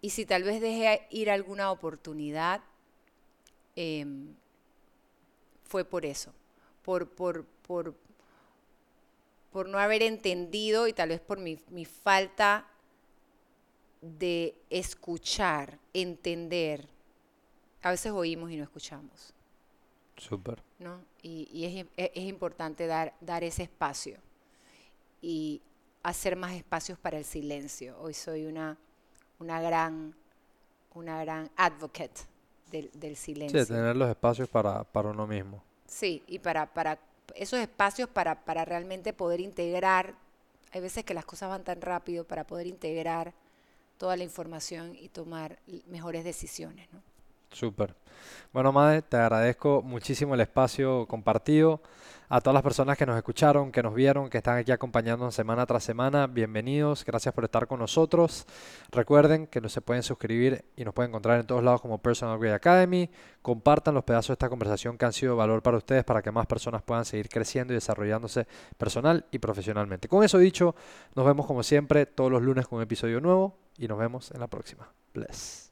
y 0.00 0.10
si 0.10 0.24
tal 0.24 0.44
vez 0.44 0.60
dejé 0.60 1.06
ir 1.10 1.30
alguna 1.30 1.72
oportunidad, 1.72 2.60
em, 3.74 4.34
fue 5.64 5.84
por 5.84 6.06
eso, 6.06 6.32
por, 6.84 7.08
por, 7.08 7.44
por, 7.66 7.96
por, 9.50 9.68
no 9.68 9.78
haber 9.78 10.02
entendido 10.02 10.86
y 10.86 10.92
tal 10.92 11.08
vez 11.08 11.20
por 11.20 11.38
mi, 11.40 11.58
mi 11.70 11.84
falta 11.84 12.64
de 14.00 14.54
escuchar, 14.70 15.78
entender. 15.92 16.86
A 17.82 17.90
veces 17.90 18.12
oímos 18.12 18.52
y 18.52 18.56
no 18.56 18.62
escuchamos. 18.62 19.34
Súper. 20.18 20.62
¿no? 20.78 21.00
Y, 21.22 21.48
y 21.52 21.64
es, 21.64 21.86
es, 21.96 22.24
importante 22.24 22.86
dar, 22.86 23.14
dar 23.20 23.44
ese 23.44 23.62
espacio. 23.64 24.18
Y 25.20 25.62
hacer 26.02 26.36
más 26.36 26.52
espacios 26.52 26.98
para 26.98 27.18
el 27.18 27.24
silencio. 27.24 27.96
Hoy 28.00 28.14
soy 28.14 28.46
una, 28.46 28.76
una, 29.38 29.60
gran, 29.60 30.14
una 30.94 31.22
gran 31.22 31.50
advocate 31.56 32.20
del, 32.70 32.90
del 32.94 33.16
silencio. 33.16 33.64
Sí, 33.64 33.72
tener 33.72 33.96
los 33.96 34.08
espacios 34.08 34.48
para, 34.48 34.84
para 34.84 35.10
uno 35.10 35.26
mismo. 35.26 35.62
Sí, 35.86 36.22
y 36.26 36.38
para, 36.38 36.72
para 36.72 36.98
esos 37.34 37.58
espacios 37.58 38.08
para, 38.08 38.44
para 38.44 38.64
realmente 38.64 39.12
poder 39.12 39.40
integrar, 39.40 40.14
hay 40.72 40.80
veces 40.80 41.04
que 41.04 41.14
las 41.14 41.24
cosas 41.24 41.48
van 41.48 41.64
tan 41.64 41.80
rápido 41.80 42.24
para 42.24 42.46
poder 42.46 42.66
integrar 42.66 43.32
toda 43.96 44.16
la 44.16 44.24
información 44.24 44.94
y 44.94 45.08
tomar 45.08 45.58
mejores 45.86 46.24
decisiones. 46.24 46.88
¿no? 46.92 47.02
Súper. 47.50 47.94
Bueno, 48.52 48.72
Madre, 48.72 49.02
te 49.02 49.16
agradezco 49.16 49.82
muchísimo 49.82 50.34
el 50.34 50.40
espacio 50.40 51.06
compartido. 51.06 51.82
A 52.30 52.42
todas 52.42 52.52
las 52.52 52.62
personas 52.62 52.98
que 52.98 53.06
nos 53.06 53.16
escucharon, 53.16 53.72
que 53.72 53.82
nos 53.82 53.94
vieron, 53.94 54.28
que 54.28 54.36
están 54.36 54.58
aquí 54.58 54.70
acompañándonos 54.70 55.34
semana 55.34 55.64
tras 55.64 55.82
semana, 55.82 56.26
bienvenidos, 56.26 57.02
gracias 57.02 57.34
por 57.34 57.44
estar 57.44 57.66
con 57.66 57.78
nosotros. 57.78 58.44
Recuerden 58.90 59.46
que 59.46 59.66
se 59.70 59.80
pueden 59.80 60.02
suscribir 60.02 60.62
y 60.76 60.84
nos 60.84 60.92
pueden 60.92 61.10
encontrar 61.10 61.40
en 61.40 61.46
todos 61.46 61.64
lados 61.64 61.80
como 61.80 62.02
Personal 62.02 62.38
Grade 62.38 62.54
Academy. 62.54 63.08
Compartan 63.40 63.94
los 63.94 64.04
pedazos 64.04 64.28
de 64.28 64.32
esta 64.34 64.50
conversación 64.50 64.98
que 64.98 65.06
han 65.06 65.14
sido 65.14 65.32
de 65.32 65.38
valor 65.38 65.62
para 65.62 65.78
ustedes 65.78 66.04
para 66.04 66.20
que 66.20 66.30
más 66.30 66.46
personas 66.46 66.82
puedan 66.82 67.06
seguir 67.06 67.30
creciendo 67.30 67.72
y 67.72 67.76
desarrollándose 67.76 68.46
personal 68.76 69.24
y 69.30 69.38
profesionalmente. 69.38 70.06
Con 70.06 70.22
eso 70.22 70.36
dicho, 70.36 70.74
nos 71.14 71.24
vemos 71.24 71.46
como 71.46 71.62
siempre 71.62 72.04
todos 72.04 72.30
los 72.30 72.42
lunes 72.42 72.68
con 72.68 72.76
un 72.76 72.82
episodio 72.82 73.22
nuevo 73.22 73.56
y 73.78 73.88
nos 73.88 73.98
vemos 73.98 74.30
en 74.32 74.40
la 74.40 74.48
próxima. 74.48 74.92
Bless. 75.14 75.67